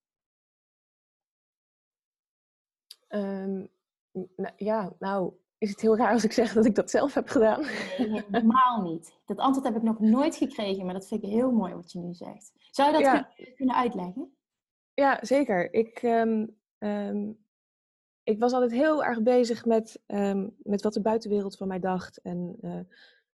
Um, 3.09 3.69
ja, 4.57 4.93
nou, 4.99 5.33
is 5.59 5.71
het 5.71 5.81
heel 5.81 5.97
raar 5.97 6.13
als 6.13 6.25
ik 6.25 6.33
zeg 6.33 6.53
dat 6.53 6.65
ik 6.65 6.75
dat 6.75 6.91
zelf 6.91 7.15
heb 7.15 7.29
gedaan? 7.29 7.61
Nee, 7.61 8.25
helemaal 8.31 8.83
niet. 8.83 9.21
Dat 9.25 9.39
antwoord 9.39 9.67
heb 9.67 9.77
ik 9.77 9.83
nog 9.83 9.99
nooit 9.99 10.37
gekregen, 10.37 10.85
maar 10.85 10.95
dat 10.95 11.07
vind 11.07 11.23
ik 11.23 11.31
heel 11.31 11.51
mooi 11.51 11.75
wat 11.75 11.93
je 11.93 11.99
nu 11.99 12.15
zegt. 12.15 12.53
Zou 12.71 12.97
je 12.97 13.03
dat 13.03 13.55
kunnen 13.55 13.75
uitleggen? 13.75 14.36
Ja, 14.97 15.19
zeker. 15.21 15.73
Ik, 15.73 16.03
um, 16.03 16.57
um, 16.79 17.39
ik 18.23 18.39
was 18.39 18.53
altijd 18.53 18.73
heel 18.73 19.05
erg 19.05 19.23
bezig 19.23 19.65
met, 19.65 20.03
um, 20.07 20.57
met 20.59 20.83
wat 20.83 20.93
de 20.93 21.01
buitenwereld 21.01 21.57
van 21.57 21.69
mij 21.69 21.79
dacht. 21.79 22.21
En 22.23 22.57
uh, 22.61 22.81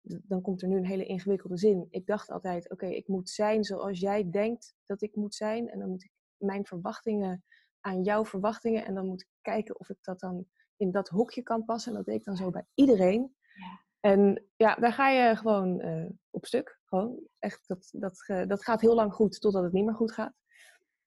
dan 0.01 0.41
komt 0.41 0.61
er 0.61 0.67
nu 0.67 0.77
een 0.77 0.85
hele 0.85 1.05
ingewikkelde 1.05 1.57
zin. 1.57 1.87
Ik 1.89 2.05
dacht 2.05 2.31
altijd, 2.31 2.69
oké, 2.69 2.85
ik 2.85 3.07
moet 3.07 3.29
zijn 3.29 3.63
zoals 3.63 3.99
jij 3.99 4.29
denkt 4.29 4.75
dat 4.85 5.01
ik 5.01 5.15
moet 5.15 5.35
zijn. 5.35 5.69
En 5.69 5.79
dan 5.79 5.89
moet 5.89 6.03
ik 6.03 6.11
mijn 6.37 6.65
verwachtingen 6.65 7.43
aan 7.79 8.03
jouw 8.03 8.25
verwachtingen. 8.25 8.85
En 8.85 8.93
dan 8.93 9.05
moet 9.05 9.21
ik 9.21 9.29
kijken 9.41 9.79
of 9.79 9.89
ik 9.89 9.97
dat 10.01 10.19
dan 10.19 10.47
in 10.75 10.91
dat 10.91 11.09
hokje 11.09 11.41
kan 11.41 11.65
passen. 11.65 11.91
En 11.91 11.97
dat 11.97 12.05
deed 12.05 12.15
ik 12.15 12.23
dan 12.23 12.35
zo 12.35 12.49
bij 12.49 12.65
iedereen. 12.73 13.35
Ja. 13.53 13.85
En 13.99 14.45
ja, 14.55 14.75
daar 14.75 14.93
ga 14.93 15.09
je 15.09 15.35
gewoon 15.35 15.85
uh, 15.85 16.09
op 16.29 16.45
stuk. 16.45 16.79
Gewoon. 16.85 17.19
Echt, 17.39 17.67
dat, 17.67 17.89
dat, 17.91 18.23
uh, 18.27 18.47
dat 18.47 18.63
gaat 18.63 18.81
heel 18.81 18.95
lang 18.95 19.13
goed 19.13 19.41
totdat 19.41 19.63
het 19.63 19.73
niet 19.73 19.85
meer 19.85 19.95
goed 19.95 20.11
gaat. 20.11 20.33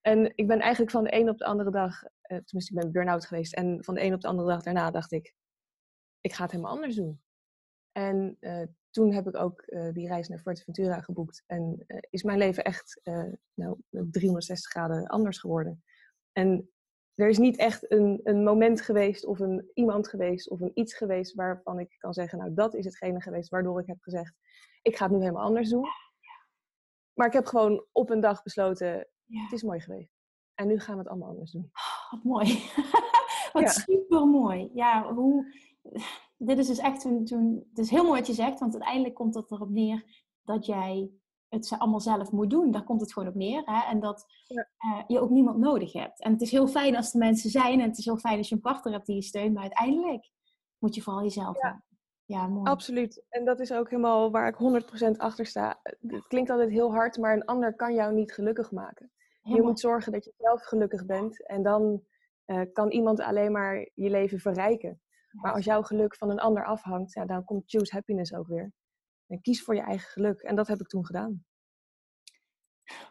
En 0.01 0.33
ik 0.35 0.47
ben 0.47 0.61
eigenlijk 0.61 0.91
van 0.91 1.05
de 1.05 1.15
een 1.15 1.29
op 1.29 1.39
de 1.39 1.45
andere 1.45 1.71
dag, 1.71 2.03
uh, 2.03 2.09
tenminste 2.23 2.75
ik 2.75 2.81
ben 2.81 2.93
burn-out 2.93 3.27
geweest. 3.27 3.55
En 3.55 3.85
van 3.85 3.95
de 3.95 4.03
een 4.03 4.15
op 4.15 4.21
de 4.21 4.29
andere 4.29 4.49
dag 4.49 4.63
daarna 4.63 4.91
dacht 4.91 5.13
ik, 5.13 5.35
ik 6.21 6.33
ga 6.33 6.43
het 6.43 6.53
helemaal 6.53 6.75
anders 6.75 6.95
doen. 6.95 7.23
En 7.93 8.39
toen 8.91 9.13
heb 9.13 9.27
ik 9.27 9.37
ook 9.37 9.65
die 9.93 10.09
reis 10.09 10.29
naar 10.29 10.39
Fuerteventura 10.39 11.01
geboekt. 11.01 11.45
En 11.47 11.87
is 12.11 12.23
mijn 12.23 12.39
leven 12.39 12.65
echt 12.65 13.01
nou, 13.55 13.79
360 13.91 14.71
graden 14.71 15.07
anders 15.07 15.39
geworden. 15.39 15.83
En 16.33 16.71
er 17.21 17.29
is 17.29 17.39
niet 17.39 17.59
echt 17.59 17.91
een, 17.91 18.21
een 18.23 18.43
moment 18.43 18.81
geweest 18.81 19.27
of 19.27 19.39
een 19.41 19.71
iemand 19.75 20.09
geweest 20.09 20.51
of 20.51 20.61
een 20.61 20.71
iets 20.75 20.95
geweest 20.95 21.35
waarvan 21.35 21.79
ik 21.79 21.95
kan 21.99 22.13
zeggen, 22.13 22.39
nou 22.39 22.55
dat 22.55 22.75
is 22.75 22.85
hetgene 22.85 23.21
geweest 23.21 23.49
waardoor 23.49 23.81
ik 23.81 23.87
heb 23.87 24.01
gezegd, 24.01 24.35
ik 24.83 24.97
ga 24.97 25.05
het 25.05 25.15
nu 25.15 25.21
helemaal 25.21 25.45
anders 25.45 25.69
doen. 25.69 25.87
Maar 27.13 27.27
ik 27.27 27.33
heb 27.33 27.47
gewoon 27.47 27.87
op 27.93 28.11
een 28.11 28.21
dag 28.21 28.43
besloten, 28.43 29.09
het 29.31 29.53
is 29.53 29.63
mooi 29.63 29.81
geweest. 29.81 30.13
En 30.55 30.67
nu 30.67 30.79
gaan 30.79 30.95
we 30.95 31.01
het 31.01 31.11
allemaal 31.11 31.29
anders 31.29 31.51
doen. 31.51 31.71
Oh, 31.73 32.11
wat 32.11 32.25
mooi. 32.25 32.71
wat 33.53 33.63
ja. 33.63 33.69
super 33.69 34.27
mooi. 34.27 34.71
Ja, 34.75 35.13
hoe... 35.13 35.55
Dit 36.37 36.59
is 36.59 36.67
dus 36.67 36.79
echt 36.79 37.01
toen, 37.01 37.25
toen... 37.25 37.67
Het 37.69 37.79
is 37.79 37.91
heel 37.91 38.05
mooi 38.05 38.19
wat 38.19 38.27
je 38.27 38.33
zegt, 38.33 38.61
want 38.61 38.73
uiteindelijk 38.73 39.15
komt 39.15 39.35
het 39.35 39.51
erop 39.51 39.71
neer 39.71 40.05
dat 40.43 40.67
jij 40.67 41.11
het 41.49 41.75
allemaal 41.79 42.01
zelf 42.01 42.33
moet 42.33 42.51
doen. 42.51 42.71
Daar 42.71 42.85
komt 42.85 43.01
het 43.01 43.13
gewoon 43.13 43.29
op 43.29 43.35
neer. 43.35 43.63
Hè? 43.65 43.91
En 43.91 44.01
dat 44.01 44.27
uh, 44.49 45.03
je 45.07 45.21
ook 45.21 45.31
niemand 45.31 45.59
nodig 45.59 45.93
hebt. 45.93 46.21
En 46.21 46.33
het 46.33 46.41
is 46.41 46.51
heel 46.51 46.67
fijn 46.67 46.97
als 46.97 47.13
er 47.13 47.19
mensen 47.19 47.51
zijn. 47.51 47.81
En 47.81 47.89
het 47.89 47.99
is 47.99 48.05
heel 48.05 48.17
fijn 48.17 48.39
als 48.39 48.49
je 48.49 48.55
een 48.55 48.61
partner 48.61 48.93
hebt 48.93 49.07
die 49.07 49.15
je 49.15 49.23
steunt. 49.23 49.55
Maar 49.55 49.63
uiteindelijk 49.63 50.31
moet 50.79 50.95
je 50.95 51.03
vooral 51.03 51.23
jezelf 51.23 51.57
ja. 51.57 51.67
hebben. 51.67 51.85
Ja, 52.25 52.47
mooi. 52.47 52.71
Absoluut. 52.71 53.25
En 53.29 53.45
dat 53.45 53.61
is 53.61 53.73
ook 53.73 53.91
helemaal 53.91 54.31
waar 54.31 54.49
ik 54.49 54.83
100% 55.15 55.17
achter 55.17 55.47
sta. 55.47 55.81
Het 55.83 56.27
klinkt 56.27 56.51
altijd 56.51 56.71
heel 56.71 56.93
hard, 56.93 57.19
maar 57.19 57.35
een 57.35 57.45
ander 57.45 57.77
kan 57.77 57.95
jou 57.95 58.15
niet 58.15 58.33
gelukkig 58.33 58.71
maken. 58.71 59.11
Je 59.43 59.63
moet 59.63 59.81
zorgen 59.81 60.13
dat 60.13 60.25
je 60.25 60.33
zelf 60.39 60.63
gelukkig 60.63 61.07
bent. 61.07 61.47
En 61.47 61.63
dan 61.63 62.03
uh, 62.47 62.63
kan 62.73 62.91
iemand 62.91 63.21
alleen 63.21 63.53
maar 63.53 63.89
je 63.95 64.11
leven 64.11 64.39
verrijken. 64.39 65.01
Maar 65.31 65.53
als 65.53 65.65
jouw 65.65 65.83
geluk 65.83 66.17
van 66.17 66.31
een 66.31 66.41
ander 66.41 66.65
afhangt, 66.65 67.13
ja, 67.13 67.25
dan 67.25 67.45
komt 67.45 67.71
choose 67.71 67.93
happiness 67.93 68.35
ook 68.35 68.47
weer. 68.47 68.73
En 69.27 69.41
kies 69.41 69.63
voor 69.63 69.75
je 69.75 69.81
eigen 69.81 70.09
geluk. 70.09 70.41
En 70.41 70.57
dat 70.57 70.69
heb 70.69 70.81
ik 70.81 70.87
toen 70.87 71.07
gedaan. 71.07 71.45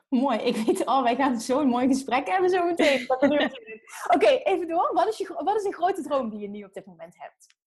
Mooi. 0.09 0.39
Ik 0.39 0.55
weet 0.55 0.86
al, 0.86 0.98
oh, 0.98 1.03
wij 1.03 1.15
gaan 1.15 1.39
zo'n 1.39 1.67
mooi 1.67 1.88
gesprek 1.88 2.27
hebben 2.27 2.50
zo 2.50 2.65
meteen. 2.65 3.05
Oké, 4.15 4.27
even 4.27 4.67
door. 4.67 4.89
Wat 4.93 5.07
is, 5.07 5.17
je, 5.17 5.41
wat 5.43 5.55
is 5.55 5.63
een 5.63 5.74
grote 5.74 6.01
droom 6.01 6.29
die 6.29 6.39
je 6.39 6.50
nu 6.50 6.63
op 6.63 6.74
dit 6.74 6.86
moment 6.86 7.17
hebt? 7.17 7.57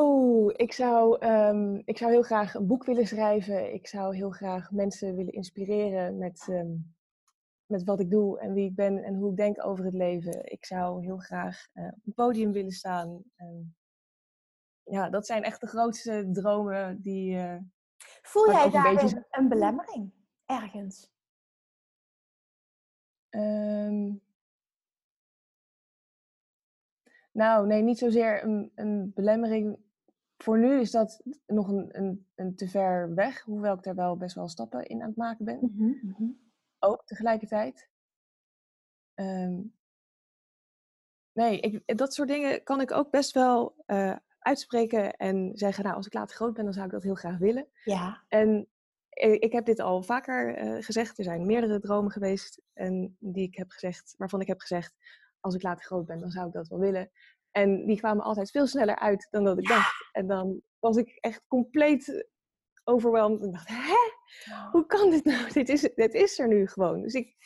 Oeh, 0.00 0.52
ik 0.56 0.72
zou, 0.72 1.26
um, 1.26 1.82
ik 1.84 1.98
zou 1.98 2.10
heel 2.10 2.22
graag 2.22 2.54
een 2.54 2.66
boek 2.66 2.84
willen 2.84 3.06
schrijven. 3.06 3.72
Ik 3.72 3.86
zou 3.86 4.16
heel 4.16 4.30
graag 4.30 4.70
mensen 4.70 5.16
willen 5.16 5.32
inspireren 5.32 6.18
met, 6.18 6.46
um, 6.50 6.94
met 7.66 7.84
wat 7.84 8.00
ik 8.00 8.10
doe 8.10 8.40
en 8.40 8.52
wie 8.52 8.68
ik 8.68 8.74
ben 8.74 9.02
en 9.02 9.14
hoe 9.14 9.30
ik 9.30 9.36
denk 9.36 9.64
over 9.64 9.84
het 9.84 9.94
leven. 9.94 10.50
Ik 10.50 10.64
zou 10.64 11.04
heel 11.04 11.18
graag 11.18 11.66
uh, 11.74 11.84
op 11.86 12.06
een 12.06 12.14
podium 12.14 12.52
willen 12.52 12.72
staan. 12.72 13.22
Um, 13.36 13.74
ja, 14.82 15.10
dat 15.10 15.26
zijn 15.26 15.42
echt 15.42 15.60
de 15.60 15.66
grootste 15.66 16.28
dromen 16.32 17.00
die. 17.00 17.34
Uh, 17.34 17.56
Voel 18.22 18.50
jij 18.50 18.70
daar 18.70 18.86
een, 18.86 18.94
beetje... 18.94 19.26
een, 19.30 19.48
belemmering 19.48 20.12
ergens? 20.46 21.10
Nou, 27.32 27.66
nee, 27.66 27.82
niet 27.82 27.98
zozeer 27.98 28.44
een, 28.44 28.72
een 28.74 29.12
belemmering. 29.14 29.78
Voor 30.42 30.58
nu 30.58 30.80
is 30.80 30.90
dat 30.90 31.22
nog 31.46 31.68
een, 31.68 31.88
een, 31.98 32.26
een, 32.34 32.56
te 32.56 32.68
ver 32.68 33.14
weg, 33.14 33.40
hoewel 33.40 33.74
ik 33.74 33.82
daar 33.82 33.94
wel 33.94 34.16
best 34.16 34.34
wel 34.34 34.48
stappen 34.48 34.86
in 34.86 35.02
aan 35.02 35.08
het 35.08 35.16
maken 35.16 35.44
ben. 35.44 35.58
Mm 35.60 36.14
-hmm. 36.16 36.50
Ook 36.78 37.06
tegelijkertijd. 37.06 37.88
Um, 39.14 39.74
nee, 41.32 41.60
ik, 41.60 41.98
dat 41.98 42.14
soort 42.14 42.28
dingen 42.28 42.62
kan 42.62 42.80
ik 42.80 42.90
ook 42.90 43.10
best 43.10 43.32
wel 43.32 43.84
uh, 43.86 44.16
uitspreken 44.38 45.16
en 45.16 45.50
zeggen, 45.54 45.84
nou, 45.84 45.96
als 45.96 46.06
ik 46.06 46.14
later 46.14 46.36
groot 46.36 46.54
ben, 46.54 46.64
dan 46.64 46.72
zou 46.72 46.86
ik 46.86 46.92
dat 46.92 47.02
heel 47.02 47.14
graag 47.14 47.38
willen. 47.38 47.68
Ja. 47.84 48.24
En 48.28 48.68
ik 49.20 49.52
heb 49.52 49.64
dit 49.64 49.80
al 49.80 50.02
vaker 50.02 50.64
uh, 50.64 50.82
gezegd. 50.82 51.18
Er 51.18 51.24
zijn 51.24 51.46
meerdere 51.46 51.80
dromen 51.80 52.10
geweest 52.10 52.62
en 52.72 53.16
die 53.18 53.46
ik 53.46 53.56
heb 53.56 53.70
gezegd, 53.70 54.14
waarvan 54.18 54.40
ik 54.40 54.46
heb 54.46 54.60
gezegd, 54.60 54.94
als 55.40 55.54
ik 55.54 55.62
later 55.62 55.84
groot 55.84 56.06
ben, 56.06 56.18
dan 56.18 56.30
zou 56.30 56.46
ik 56.46 56.52
dat 56.52 56.68
wel 56.68 56.78
willen. 56.78 57.10
En 57.50 57.86
die 57.86 57.96
kwamen 57.96 58.24
altijd 58.24 58.50
veel 58.50 58.66
sneller 58.66 58.98
uit 58.98 59.28
dan 59.30 59.44
dat 59.44 59.58
ik 59.58 59.68
dacht. 59.68 60.08
En 60.12 60.26
dan 60.26 60.60
was 60.78 60.96
ik 60.96 61.18
echt 61.20 61.44
compleet 61.48 62.28
overweldigd. 62.84 63.42
En 63.42 63.52
dacht, 63.52 63.68
hè? 63.68 64.18
Hoe 64.70 64.86
kan 64.86 65.10
dit 65.10 65.24
nou? 65.24 65.52
Dit 65.52 65.68
is, 65.68 65.80
dit 65.80 66.14
is 66.14 66.38
er 66.38 66.48
nu 66.48 66.68
gewoon. 66.68 67.02
Dus 67.02 67.14
ik, 67.14 67.36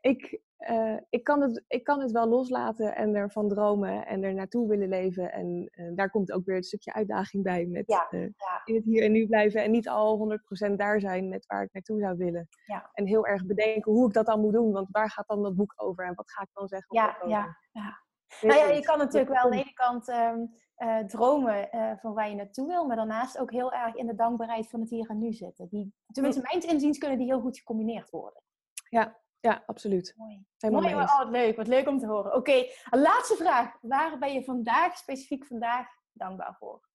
ik, 0.00 0.40
uh, 0.58 0.96
ik, 1.08 1.24
kan 1.24 1.40
het, 1.40 1.64
ik 1.68 1.84
kan 1.84 2.00
het 2.00 2.10
wel 2.10 2.28
loslaten 2.28 2.96
en 2.96 3.14
ervan 3.14 3.48
dromen 3.48 4.06
en 4.06 4.22
er 4.22 4.34
naartoe 4.34 4.68
willen 4.68 4.88
leven. 4.88 5.32
En 5.32 5.70
uh, 5.74 5.90
daar 5.94 6.10
komt 6.10 6.32
ook 6.32 6.44
weer 6.44 6.56
een 6.56 6.62
stukje 6.62 6.92
uitdaging 6.92 7.42
bij 7.42 7.66
met 7.66 7.84
ja, 7.86 8.06
uh, 8.10 8.20
ja. 8.20 8.60
in 8.64 8.74
het 8.74 8.84
hier 8.84 9.02
en 9.02 9.12
nu 9.12 9.26
blijven 9.26 9.62
en 9.62 9.70
niet 9.70 9.88
al 9.88 10.38
100% 10.70 10.72
daar 10.76 11.00
zijn 11.00 11.28
met 11.28 11.46
waar 11.46 11.62
ik 11.62 11.72
naartoe 11.72 12.00
zou 12.00 12.16
willen. 12.16 12.48
Ja. 12.66 12.90
En 12.92 13.06
heel 13.06 13.26
erg 13.26 13.46
bedenken 13.46 13.92
hoe 13.92 14.06
ik 14.08 14.14
dat 14.14 14.26
dan 14.26 14.40
moet 14.40 14.52
doen, 14.52 14.72
want 14.72 14.88
waar 14.90 15.10
gaat 15.10 15.28
dan 15.28 15.42
dat 15.42 15.56
boek 15.56 15.72
over 15.76 16.06
en 16.06 16.14
wat 16.14 16.30
ga 16.30 16.42
ik 16.42 16.50
dan 16.52 16.68
zeggen? 16.68 16.96
Ja, 16.96 17.16
ja, 17.26 17.56
ja. 17.72 18.04
Nou 18.40 18.58
ja, 18.58 18.66
je 18.66 18.82
kan 18.82 18.98
natuurlijk 18.98 19.32
wel 19.32 19.42
aan 19.42 19.50
de 19.50 19.56
ene 19.56 19.72
kant 19.72 20.08
um, 20.08 20.54
dromen 21.06 21.68
van 22.00 22.14
waar 22.14 22.28
je 22.28 22.34
naartoe 22.34 22.66
wil, 22.66 22.86
maar 22.86 22.96
daarnaast 22.96 23.38
ook 23.38 23.50
heel 23.50 23.72
erg 23.72 23.94
in 23.94 24.06
de 24.06 24.14
dankbaarheid 24.14 24.68
van 24.68 24.80
het 24.80 24.90
hier 24.90 25.10
en 25.10 25.18
nu 25.18 25.32
zitten. 25.32 25.68
Die, 25.68 25.94
tenminste, 26.12 26.42
mijn 26.42 26.68
inziens 26.68 26.98
kunnen 26.98 27.18
die 27.18 27.26
heel 27.26 27.40
goed 27.40 27.58
gecombineerd 27.58 28.10
worden. 28.10 28.42
Ja, 28.88 29.16
ja, 29.40 29.62
absoluut. 29.66 30.14
Mooi. 30.16 30.46
Mooi, 30.70 30.94
oh, 30.94 31.18
wat 31.18 31.30
leuk. 31.30 31.56
Wat 31.56 31.66
leuk 31.66 31.88
om 31.88 31.98
te 31.98 32.06
horen. 32.06 32.34
Oké, 32.34 32.36
okay, 32.36 32.70
laatste 32.90 33.36
vraag. 33.36 33.76
Waar 33.80 34.18
ben 34.18 34.32
je 34.32 34.44
vandaag, 34.44 34.96
specifiek 34.96 35.46
vandaag, 35.46 35.86
dankbaar 36.12 36.56
voor? 36.58 36.88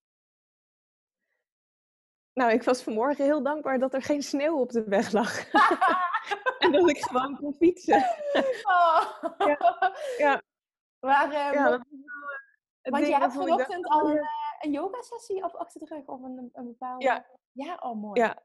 Nou, 2.34 2.52
ik 2.52 2.64
was 2.64 2.84
vanmorgen 2.84 3.26
heel 3.26 3.44
dankbaar 3.44 3.80
dat 3.80 3.94
er 3.94 4.02
geen 4.02 4.24
sneeuw 4.24 4.60
op 4.60 4.72
de 4.72 4.84
weg 4.84 5.12
lag. 5.12 5.52
en 6.60 6.72
dat 6.72 6.90
ik 6.90 7.04
gewoon 7.04 7.38
kon 7.38 7.54
fietsen. 7.54 8.06
oh. 8.64 9.04
ja. 9.38 9.92
ja. 10.18 10.42
Maar, 11.02 11.28
uh, 11.28 11.34
ja, 11.34 11.70
dat 11.70 11.80
is 11.82 11.90
wel, 11.92 12.10
uh, 12.82 12.92
want 12.92 13.08
je 13.08 13.16
hebt 13.16 13.34
vanochtend 13.34 13.88
al 13.88 14.10
een, 14.10 14.16
uh, 14.16 14.24
een 14.60 14.72
yoga-sessie 14.72 15.44
op 15.44 15.56
achter 15.56 15.80
de 15.80 15.96
rug 15.96 16.08
of 16.08 16.22
een, 16.22 16.50
een 16.54 16.66
bepaalde... 16.68 17.04
Ja. 17.04 17.26
Ja, 17.52 17.76
oh 17.76 18.02
mooi. 18.02 18.22
Ja, 18.22 18.44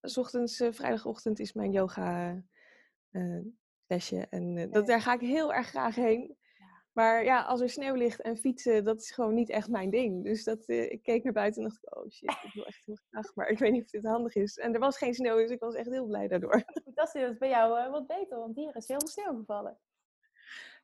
s 0.00 0.16
ochtends, 0.16 0.60
eh, 0.60 0.72
vrijdagochtend 0.72 1.38
is 1.38 1.52
mijn 1.52 1.72
yoga 1.72 2.42
eh, 3.10 3.40
lesje. 3.86 4.26
En 4.30 4.56
eh, 4.56 4.70
dat, 4.72 4.86
daar 4.86 5.00
ga 5.00 5.12
ik 5.12 5.20
heel 5.20 5.54
erg 5.54 5.68
graag 5.68 5.94
heen. 5.94 6.36
Maar 6.92 7.24
ja, 7.24 7.42
als 7.42 7.60
er 7.60 7.68
sneeuw 7.68 7.94
ligt 7.94 8.20
en 8.20 8.36
fietsen, 8.36 8.84
dat 8.84 9.00
is 9.00 9.10
gewoon 9.10 9.34
niet 9.34 9.50
echt 9.50 9.68
mijn 9.68 9.90
ding. 9.90 10.24
Dus 10.24 10.44
dat, 10.44 10.64
eh, 10.64 10.90
ik 10.90 11.02
keek 11.02 11.24
naar 11.24 11.32
buiten 11.32 11.62
en 11.62 11.68
dacht 11.68 11.96
oh 11.96 12.10
shit, 12.10 12.30
ik 12.42 12.52
wil 12.52 12.66
echt 12.66 12.84
heel 12.84 12.98
graag. 13.10 13.34
Maar 13.34 13.48
ik 13.48 13.58
weet 13.58 13.72
niet 13.72 13.84
of 13.84 13.90
dit 13.90 14.04
handig 14.04 14.34
is. 14.34 14.58
En 14.58 14.74
er 14.74 14.80
was 14.80 14.98
geen 14.98 15.14
sneeuw, 15.14 15.36
dus 15.36 15.50
ik 15.50 15.60
was 15.60 15.74
echt 15.74 15.90
heel 15.90 16.06
blij 16.06 16.28
daardoor. 16.28 16.62
Fantastisch, 16.84 17.22
dat 17.22 17.30
is 17.30 17.38
bij 17.38 17.48
jou 17.48 17.78
eh, 17.78 17.90
wat 17.90 18.06
beter, 18.06 18.38
want 18.38 18.56
hier 18.56 18.76
is 18.76 18.88
heel 18.88 18.98
veel 18.98 19.08
sneeuw 19.08 19.36
gevallen. 19.36 19.78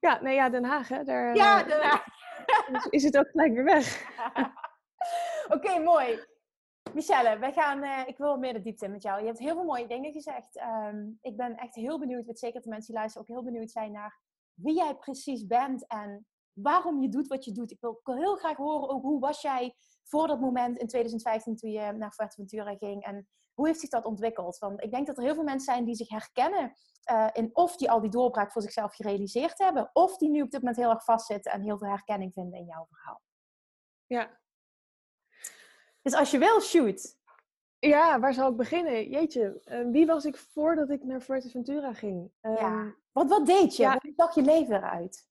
Ja, 0.01 0.21
nee, 0.23 0.35
ja, 0.35 0.49
Den 0.51 0.65
Haag, 0.65 0.89
hè. 0.89 1.05
Daar 1.05 1.37
Ja, 1.37 1.63
eh, 1.63 1.69
daarna. 1.69 2.05
is- 2.73 2.87
is 2.87 3.03
het 3.03 3.19
ook 3.19 3.29
gelijk 3.31 3.53
weer 3.53 3.65
weg. 3.65 4.09
Oké, 5.55 5.79
mooi. 5.79 6.25
Michelle, 6.95 7.39
wij 7.39 7.53
gaan, 7.53 7.83
eh, 7.83 8.03
ik 8.07 8.17
wil 8.19 8.37
meer 8.37 8.53
de 8.53 8.61
diepte 8.61 8.85
in 8.85 8.91
met 8.91 9.03
jou. 9.03 9.21
Je 9.21 9.27
hebt 9.27 9.39
heel 9.39 9.55
veel 9.55 9.65
mooie 9.65 9.87
dingen 9.87 10.13
gezegd. 10.13 10.57
Ehm, 10.57 11.07
ik 11.21 11.37
ben 11.37 11.57
echt 11.57 11.75
heel 11.75 11.99
benieuwd, 11.99 12.27
weet 12.27 12.39
zeker 12.39 12.55
dat 12.55 12.65
de 12.65 12.71
mensen 12.71 12.91
die 12.93 12.99
luisteren 13.01 13.29
ook 13.29 13.35
heel 13.35 13.45
benieuwd 13.53 13.71
zijn 13.71 13.93
naar 13.93 14.19
wie 14.55 14.75
jij 14.75 14.95
precies 14.95 15.47
bent 15.47 15.87
en 15.87 16.27
waarom 16.53 17.03
je 17.03 17.09
doet 17.09 17.27
wat 17.27 17.45
je 17.45 17.53
doet. 17.53 17.71
Ik 17.71 17.81
wil 17.81 18.01
heel 18.05 18.37
graag 18.37 18.57
horen 18.57 18.89
ook 18.89 19.03
hoe 19.03 19.21
was 19.21 19.41
jij 19.41 19.75
voor 20.05 20.27
dat 20.27 20.41
moment 20.41 20.79
in 20.79 20.87
2015 20.87 21.57
toen 21.57 21.71
je 21.71 21.93
naar 21.93 22.13
Fuerteventura 22.13 22.75
ging 22.77 23.05
en 23.05 23.29
hoe 23.55 23.67
heeft 23.67 23.81
zich 23.81 23.89
dat 23.91 24.05
ontwikkeld? 24.05 24.59
Want 24.59 24.83
ik 24.83 24.91
denk 24.91 25.07
dat 25.07 25.17
er 25.17 25.23
heel 25.23 25.35
veel 25.35 25.43
mensen 25.45 25.73
zijn 25.75 25.85
die 25.85 25.95
zich 25.95 26.09
herkennen 26.09 26.73
eh, 27.05 27.29
in 27.33 27.51
of 27.53 27.77
die 27.77 27.91
al 27.91 28.01
die 28.01 28.11
doorbraak 28.11 28.53
voor 28.53 28.63
zichzelf 28.63 28.95
gerealiseerd 28.95 29.59
hebben, 29.59 29.91
of 29.93 30.17
die 30.17 30.31
nu 30.31 30.43
op 30.43 30.51
dit 30.51 30.61
moment 30.61 30.79
heel 30.79 30.91
erg 30.91 31.05
vastzitten 31.05 31.53
en 31.53 31.63
heel 31.63 31.79
veel 31.79 31.89
herkenning 31.89 32.33
vinden 32.33 32.59
in 32.59 32.67
jouw 32.67 32.87
verhaal. 32.89 33.23
Ja. 34.07 34.39
Dus 36.03 36.15
als 36.15 36.31
je 36.31 36.39
wil, 36.39 36.61
shoot. 36.61 37.19
Ja, 37.79 38.21
waar 38.21 38.35
zal 38.35 38.51
ik 38.51 38.57
beginnen? 38.57 39.09
Jeetje, 39.09 39.61
eh, 39.65 39.87
wie 39.91 40.07
was 40.07 40.25
ik 40.25 40.37
voordat 40.37 40.91
ik 40.91 41.05
naar 41.05 41.21
Fuerteventura 41.21 41.93
ging? 41.93 42.31
Ehm, 42.41 42.55
Ja. 42.55 42.95
Wat, 43.13 43.29
wat 43.29 43.47
deed 43.47 43.77
je? 43.77 43.83
ja. 43.83 43.99
Hoe 44.03 44.13
zag 44.17 44.35
je 44.35 44.43
leven 44.43 44.77
eruit? 44.77 45.29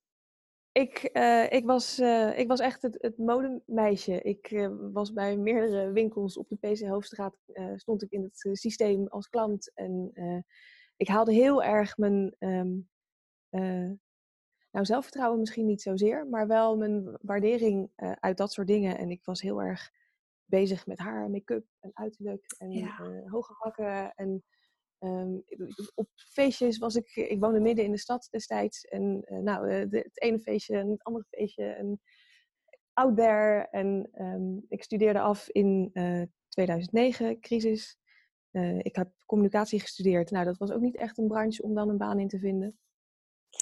Ik, 0.71 0.97
eh, 0.97 1.51
ik, 1.51 1.65
was, 1.65 1.99
eh, 1.99 2.39
ik 2.39 2.47
was 2.47 2.59
echt 2.59 2.81
het, 2.81 2.97
het 3.01 3.17
modemeisje. 3.17 4.21
Ik 4.21 4.69
was 4.93 5.13
bij 5.13 5.37
meerdere 5.37 5.91
winkels 5.91 6.37
op 6.37 6.49
de 6.49 6.55
PC 6.55 6.87
Hoofdstraat. 6.87 7.37
stond 7.75 8.03
ik 8.03 8.11
in 8.11 8.23
het 8.23 8.57
systeem 8.59 9.07
als 9.07 9.29
klant. 9.29 9.71
En 9.73 10.11
ik 10.99 11.07
haalde 11.07 11.33
heel 11.33 11.63
erg 11.63 11.97
mijn 11.97 12.35
ehm, 12.39 12.79
eh, 13.49 13.91
nou, 14.71 14.85
zelfvertrouwen 14.85 15.39
misschien 15.39 15.65
niet 15.65 15.81
zozeer, 15.81 16.27
maar 16.27 16.47
wel 16.47 16.77
mijn 16.77 17.17
waardering 17.21 17.91
eh, 17.95 18.11
uit 18.11 18.37
dat 18.37 18.51
soort 18.51 18.67
dingen. 18.67 18.97
En 18.97 19.09
ik 19.09 19.23
was 19.25 19.41
heel 19.41 19.61
erg 19.61 19.91
bezig 20.45 20.85
met 20.87 20.97
haar, 20.97 21.29
make-up 21.29 21.65
en 21.79 21.91
uiterlijk 21.93 22.55
en 22.57 22.71
Ja. 22.71 22.99
eh, 22.99 23.31
hoge 23.31 23.53
hakken. 23.57 24.13
En 24.15 24.43
ehm, 24.99 25.37
op 25.95 26.07
feestjes 26.15 26.77
was 26.77 26.95
ik, 26.95 27.15
ik 27.15 27.39
woonde 27.39 27.59
midden 27.59 27.85
in 27.85 27.91
de 27.91 27.97
stad 27.97 28.27
destijds. 28.31 28.83
En 28.85 29.25
nou, 29.43 29.89
de- 29.89 29.97
het 29.97 30.21
ene 30.21 30.39
feestje 30.39 30.77
en 30.77 30.89
het 30.89 31.03
andere 31.03 31.25
feestje. 31.29 31.65
En 31.65 32.01
out 32.93 33.15
there. 33.17 33.67
En 33.71 34.09
ehm, 34.11 34.57
ik 34.67 34.83
studeerde 34.83 35.19
af 35.19 35.49
in 35.49 35.89
eh, 35.93 36.21
2009, 36.47 37.39
crisis. 37.39 37.98
Eh, 38.51 38.77
ik 38.77 38.95
heb 38.95 39.09
communicatie 39.25 39.79
gestudeerd. 39.79 40.31
Nou, 40.31 40.45
dat 40.45 40.57
was 40.57 40.71
ook 40.71 40.81
niet 40.81 40.95
echt 40.95 41.17
een 41.17 41.27
branche 41.27 41.63
om 41.63 41.73
dan 41.73 41.89
een 41.89 41.97
baan 41.97 42.19
in 42.19 42.27
te 42.27 42.39
vinden. 42.39 42.77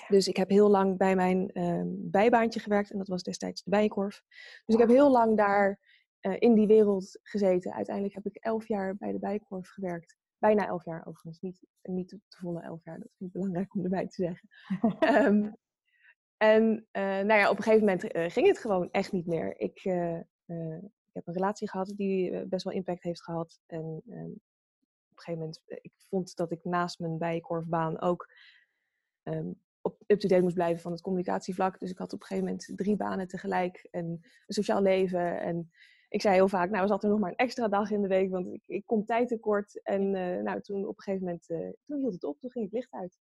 Dus 0.08 0.28
ik 0.28 0.38
heb 0.38 0.50
heel 0.50 0.70
lang 0.70 0.98
bij 0.98 1.16
mijn 1.16 1.52
ehm, 1.52 1.88
bijbaantje 1.90 2.60
gewerkt. 2.60 2.92
En 2.92 2.98
dat 2.98 3.08
was 3.08 3.24
destijds 3.24 3.64
de 3.64 3.70
Bijenkorf. 3.70 4.24
Dus 4.66 4.76
ik 4.76 4.82
heb 4.82 4.90
heel 4.90 5.12
lang 5.12 5.38
daar 5.38 5.80
eh, 6.20 6.36
in 6.40 6.54
die 6.54 6.68
wereld 6.68 7.20
gezeten. 7.24 7.74
Uiteindelijk 7.74 8.16
heb 8.16 8.26
ik 8.26 8.36
elf 8.36 8.68
jaar 8.68 8.96
bij 8.96 9.12
de 9.12 9.20
Bijenkorf 9.20 9.70
gewerkt. 9.70 10.18
Bijna 10.38 10.68
elf 10.68 10.86
jaar 10.86 11.06
overigens. 11.06 11.40
Niet, 11.40 11.60
niet 11.82 12.10
de 12.10 12.20
volle 12.30 12.62
elf 12.62 12.84
jaar. 12.84 13.00
Dat 13.00 13.10
vind 13.18 13.30
ik 13.30 13.36
belangrijk 13.36 13.76
om 13.76 13.84
erbij 13.84 14.08
te 14.08 14.24
zeggen. 14.24 14.50
Ehm, 15.00 15.52
en 16.38 16.88
eh, 16.92 17.04
nou 17.04 17.34
ja, 17.34 17.50
op 17.50 17.58
een 17.58 17.64
gegeven 17.64 17.86
moment 17.86 18.34
ging 18.34 18.48
het 18.48 18.58
gewoon 18.58 18.92
echt 18.92 19.12
niet 19.12 19.28
meer. 19.28 19.60
Ik, 19.60 19.84
ik 21.06 21.14
heb 21.14 21.28
een 21.28 21.34
relatie 21.34 21.70
gehad 21.70 21.94
die 21.96 22.46
best 22.46 22.64
wel 22.64 22.74
impact 22.74 23.04
heeft 23.04 23.24
gehad. 23.24 23.60
En 23.66 24.02
ehm, 24.10 24.32
een 25.18 25.24
gegeven 25.24 25.40
moment, 25.40 25.62
eh, 25.66 25.78
ik 25.82 25.94
vond 25.98 26.36
dat 26.36 26.52
ik 26.52 26.64
naast 26.64 27.00
mijn 27.00 27.18
bijenkorfbaan 27.18 28.02
ook 28.02 28.32
ehm, 29.24 29.52
op 29.82 30.04
up-to-date 30.08 30.42
moest 30.42 30.56
blijven 30.56 30.82
van 30.82 30.92
het 30.92 31.02
communicatievlak. 31.02 31.80
Dus 31.80 31.92
ik 31.92 31.98
had 31.98 32.14
op 32.14 32.20
een 32.20 32.26
gegeven 32.26 32.50
moment 32.50 32.72
drie 32.76 32.96
banen 32.96 33.28
tegelijk 33.28 33.88
en 33.92 34.06
een 34.06 34.54
sociaal 34.54 34.82
leven. 34.82 35.40
En 35.40 35.72
ik 36.10 36.22
zei 36.22 36.36
heel 36.36 36.48
vaak, 36.48 36.70
nou 36.70 36.88
zat 36.88 37.04
er 37.04 37.10
nog 37.10 37.20
maar 37.20 37.30
een 37.30 37.36
extra 37.36 37.68
dag 37.68 37.92
in 37.92 38.02
de 38.02 38.08
week, 38.08 38.32
want 38.32 38.48
ik, 38.48 38.64
ik 38.66 38.86
kom 38.86 39.06
tijd 39.06 39.28
tekort. 39.28 39.82
En 39.84 40.16
eh, 40.16 40.44
nou, 40.44 40.62
toen 40.62 40.88
op 40.88 40.98
een 40.98 41.04
gegeven 41.04 41.26
moment, 41.26 41.50
eh, 41.50 41.70
toen 41.86 42.00
hield 42.00 42.14
het 42.14 42.24
op, 42.24 42.40
toen 42.40 42.52
ging 42.52 42.66
het 42.66 42.74
licht 42.74 42.92
uit. 42.92 43.20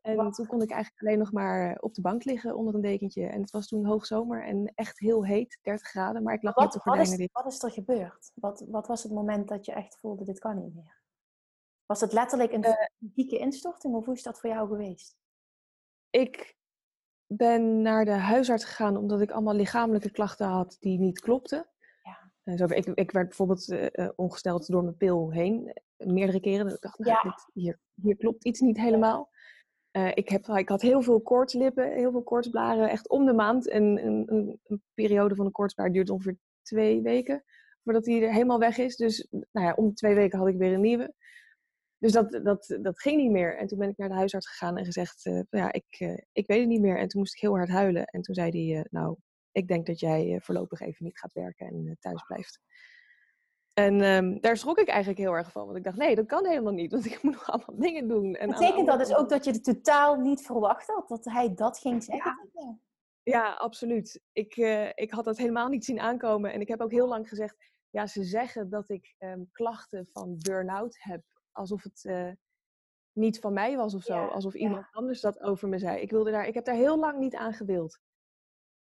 En 0.00 0.30
toen 0.30 0.46
kon 0.46 0.62
ik 0.62 0.70
eigenlijk 0.70 1.02
alleen 1.02 1.18
nog 1.18 1.32
maar 1.32 1.78
op 1.80 1.94
de 1.94 2.00
bank 2.00 2.24
liggen 2.24 2.56
onder 2.56 2.74
een 2.74 2.80
dekentje. 2.80 3.26
En 3.26 3.40
het 3.40 3.50
was 3.50 3.68
toen 3.68 3.86
hoogzomer 3.86 4.44
en 4.44 4.72
echt 4.74 4.98
heel 4.98 5.24
heet, 5.24 5.58
30 5.62 5.88
graden. 5.88 6.22
Maar 6.22 6.34
ik 6.34 6.42
lag 6.42 6.56
met 6.56 6.72
de 6.72 6.80
Wat, 6.84 6.96
wat, 6.96 7.06
is, 7.06 7.28
wat 7.32 7.46
is 7.46 7.62
er 7.62 7.70
gebeurd? 7.70 8.32
Wat, 8.34 8.64
wat 8.68 8.86
was 8.86 9.02
het 9.02 9.12
moment 9.12 9.48
dat 9.48 9.64
je 9.64 9.72
echt 9.72 9.98
voelde, 9.98 10.24
dit 10.24 10.38
kan 10.38 10.62
niet 10.62 10.74
meer? 10.74 11.04
Was 11.86 12.00
het 12.00 12.12
letterlijk 12.12 12.52
een 12.52 12.64
Eh. 12.64 12.72
fysieke 12.98 13.38
instorting 13.38 13.94
of 13.94 14.04
hoe 14.04 14.14
is 14.14 14.22
dat 14.22 14.40
voor 14.40 14.50
jou 14.50 14.68
geweest? 14.68 15.16
Ik 16.10 16.56
ben 17.26 17.82
naar 17.82 18.04
de 18.04 18.10
huisarts 18.10 18.64
gegaan 18.64 18.96
omdat 18.96 19.20
ik 19.20 19.30
allemaal 19.30 19.54
lichamelijke 19.54 20.10
klachten 20.10 20.46
had 20.46 20.76
die 20.80 20.98
niet 20.98 21.20
klopten. 21.20 21.66
Ja. 22.02 22.32
Eh, 22.42 22.56
zo, 22.56 22.64
ik, 22.64 22.86
ik 22.86 23.10
werd 23.10 23.26
bijvoorbeeld 23.26 23.68
eh, 23.68 24.08
ongesteld 24.16 24.70
door 24.70 24.82
mijn 24.82 24.96
pil 24.96 25.30
heen, 25.32 25.72
meerdere 25.96 26.40
keren. 26.40 26.68
Ik 26.68 26.80
dacht, 26.80 26.98
nou, 26.98 27.10
Ja. 27.12 27.22
dit, 27.22 27.46
hier, 27.52 27.78
hier 27.94 28.16
klopt 28.16 28.44
iets 28.44 28.60
niet 28.60 28.76
helemaal. 28.76 29.34
Ik, 30.14 30.28
heb, 30.28 30.46
ik 30.46 30.68
had 30.68 30.82
heel 30.82 31.02
veel 31.02 31.20
koortslippen, 31.20 31.92
heel 31.92 32.10
veel 32.10 32.22
koortsblaren, 32.22 32.88
echt 32.90 33.08
om 33.08 33.26
de 33.26 33.32
maand. 33.32 33.68
En 33.68 33.82
een, 34.06 34.32
een, 34.32 34.60
een 34.64 34.82
periode 34.94 35.34
van 35.34 35.46
een 35.46 35.52
koortsblaar 35.52 35.92
duurt 35.92 36.10
ongeveer 36.10 36.36
twee 36.62 37.02
weken 37.02 37.44
voordat 37.84 38.04
die 38.04 38.22
er 38.22 38.32
helemaal 38.32 38.58
weg 38.58 38.78
is. 38.78 38.96
Dus 38.96 39.26
nou 39.30 39.66
ja, 39.66 39.72
om 39.74 39.88
de 39.88 39.94
twee 39.94 40.14
weken 40.14 40.38
had 40.38 40.48
ik 40.48 40.56
weer 40.56 40.72
een 40.72 40.80
nieuwe. 40.80 41.14
Dus 41.98 42.12
dat, 42.12 42.40
dat, 42.42 42.76
dat 42.80 43.00
ging 43.00 43.16
niet 43.16 43.30
meer. 43.30 43.56
En 43.56 43.66
toen 43.66 43.78
ben 43.78 43.88
ik 43.88 43.96
naar 43.96 44.08
de 44.08 44.14
huisarts 44.14 44.48
gegaan 44.48 44.76
en 44.76 44.84
gezegd, 44.84 45.26
eh, 45.26 45.40
ja, 45.50 45.72
ik, 45.72 45.86
eh, 45.88 46.18
ik 46.32 46.46
weet 46.46 46.58
het 46.58 46.68
niet 46.68 46.80
meer. 46.80 46.98
En 46.98 47.08
toen 47.08 47.20
moest 47.20 47.34
ik 47.34 47.40
heel 47.40 47.56
hard 47.56 47.68
huilen. 47.68 48.04
En 48.04 48.22
toen 48.22 48.34
zei 48.34 48.50
hij, 48.50 48.78
eh, 48.78 48.84
nou, 48.90 49.16
ik 49.52 49.68
denk 49.68 49.86
dat 49.86 50.00
jij 50.00 50.40
voorlopig 50.42 50.80
even 50.80 51.04
niet 51.04 51.18
gaat 51.18 51.32
werken 51.32 51.66
en 51.66 51.96
thuis 52.00 52.22
blijft. 52.22 52.60
En 53.72 54.00
ehm, 54.00 54.40
daar 54.40 54.56
schrok 54.56 54.78
ik 54.78 54.88
eigenlijk 54.88 55.18
heel 55.18 55.32
erg 55.32 55.52
van. 55.52 55.64
Want 55.64 55.76
ik 55.76 55.84
dacht, 55.84 55.96
nee, 55.96 56.14
dat 56.14 56.26
kan 56.26 56.46
helemaal 56.46 56.72
niet. 56.72 56.92
Want 56.92 57.06
ik 57.12 57.22
moet 57.22 57.32
nog 57.32 57.50
allemaal 57.50 57.78
dingen 57.78 58.08
doen. 58.08 58.34
En 58.34 58.48
Betekent 58.48 58.86
dat 58.86 58.98
dus 58.98 59.14
ook 59.14 59.28
dat 59.28 59.44
je 59.44 59.50
het 59.50 59.64
totaal 59.64 60.16
niet 60.16 60.42
verwacht 60.42 60.86
had? 60.86 61.08
Dat 61.08 61.24
hij 61.24 61.54
dat 61.54 61.78
ging 61.78 62.02
zeggen? 62.02 62.50
Ja. 62.52 62.78
Ja, 63.22 63.52
absoluut. 63.52 64.20
Ik, 64.32 64.56
ik 64.94 65.10
had 65.10 65.24
dat 65.24 65.38
helemaal 65.38 65.68
niet 65.68 65.84
zien 65.84 66.00
aankomen. 66.00 66.52
En 66.52 66.60
ik 66.60 66.68
heb 66.68 66.80
ook 66.80 66.90
heel 66.90 67.08
lang 67.08 67.28
gezegd, 67.28 67.56
ja, 67.90 68.06
ze 68.06 68.24
zeggen 68.24 68.70
dat 68.70 68.88
ik 68.90 69.14
ehm, 69.18 69.42
klachten 69.52 70.06
van 70.12 70.36
burn-out 70.38 70.96
heb. 70.98 71.22
Alsof 71.56 71.82
het 71.82 72.04
eh, 72.04 72.30
niet 73.12 73.38
van 73.38 73.52
mij 73.52 73.76
was 73.76 73.94
of 73.94 74.02
zo. 74.02 74.14
Ja, 74.14 74.26
Alsof 74.26 74.52
ja. 74.52 74.58
iemand 74.58 74.86
anders 74.92 75.20
dat 75.20 75.40
over 75.40 75.68
me 75.68 75.78
zei. 75.78 76.00
Ik, 76.00 76.10
wilde 76.10 76.30
daar, 76.30 76.46
ik 76.46 76.54
heb 76.54 76.64
daar 76.64 76.74
heel 76.74 76.98
lang 76.98 77.18
niet 77.18 77.34
aan 77.34 77.52
gewild. 77.52 78.00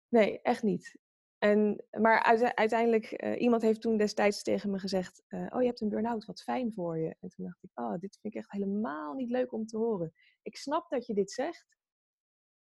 Nee, 0.08 0.40
echt 0.42 0.62
niet. 0.62 0.98
En, 1.38 1.84
maar 1.90 2.22
uite- 2.22 2.56
uiteindelijk, 2.56 3.04
eh, 3.04 3.40
iemand 3.40 3.62
heeft 3.62 3.80
toen 3.80 3.96
destijds 3.96 4.42
tegen 4.42 4.70
me 4.70 4.78
gezegd, 4.78 5.22
eh, 5.26 5.46
oh 5.50 5.60
je 5.60 5.66
hebt 5.66 5.80
een 5.80 5.88
burn-out, 5.88 6.24
wat 6.24 6.42
fijn 6.42 6.72
voor 6.72 6.98
je. 6.98 7.16
En 7.20 7.28
toen 7.28 7.44
dacht 7.44 7.62
ik, 7.62 7.70
oh 7.74 7.98
dit 7.98 8.18
vind 8.20 8.34
ik 8.34 8.40
echt 8.40 8.50
helemaal 8.50 9.14
niet 9.14 9.30
leuk 9.30 9.52
om 9.52 9.66
te 9.66 9.76
horen. 9.76 10.12
Ik 10.42 10.56
snap 10.56 10.90
dat 10.90 11.06
je 11.06 11.14
dit 11.14 11.30
zegt, 11.30 11.66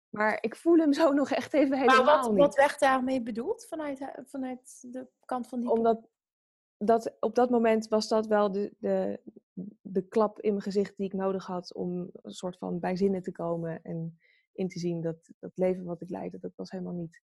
maar 0.09 0.37
ik 0.41 0.55
voel 0.55 0.77
hem 0.77 0.93
zo 0.93 1.11
nog 1.13 1.31
echt 1.31 1.53
even 1.53 1.77
helemaal 1.77 2.03
Maar 2.05 2.21
wat, 2.21 2.29
niet. 2.29 2.39
wat 2.39 2.55
werd 2.55 2.79
daarmee 2.79 3.21
bedoeld 3.23 3.65
vanuit, 3.65 4.11
vanuit 4.25 4.91
de 4.91 5.07
kant 5.25 5.47
van 5.47 5.59
die 5.59 5.69
Omdat 5.69 6.07
dat, 6.77 7.15
op 7.19 7.35
dat 7.35 7.49
moment 7.49 7.87
was 7.87 8.07
dat 8.07 8.27
wel 8.27 8.51
de, 8.51 8.73
de, 8.77 9.21
de 9.81 10.07
klap 10.07 10.39
in 10.39 10.49
mijn 10.51 10.63
gezicht 10.63 10.97
die 10.97 11.05
ik 11.05 11.13
nodig 11.13 11.45
had 11.45 11.73
om 11.73 12.09
een 12.13 12.31
soort 12.31 12.57
van 12.57 12.79
bij 12.79 12.95
zinnen 12.95 13.21
te 13.21 13.31
komen 13.31 13.79
en 13.83 14.19
in 14.51 14.67
te 14.67 14.79
zien 14.79 15.01
dat 15.01 15.31
dat 15.39 15.51
leven 15.55 15.83
wat 15.83 16.01
ik 16.01 16.09
leidde, 16.09 16.39
dat 16.39 16.55
was 16.55 16.69
helemaal 16.71 16.93
niet, 16.93 17.21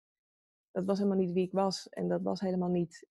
dat 0.71 0.85
was 0.85 0.99
helemaal 0.99 1.19
niet 1.19 1.33
wie 1.33 1.47
ik 1.47 1.53
was 1.53 1.89
en 1.89 2.09
dat 2.09 2.23
was 2.23 2.41
helemaal 2.41 2.69
niet 2.71 3.07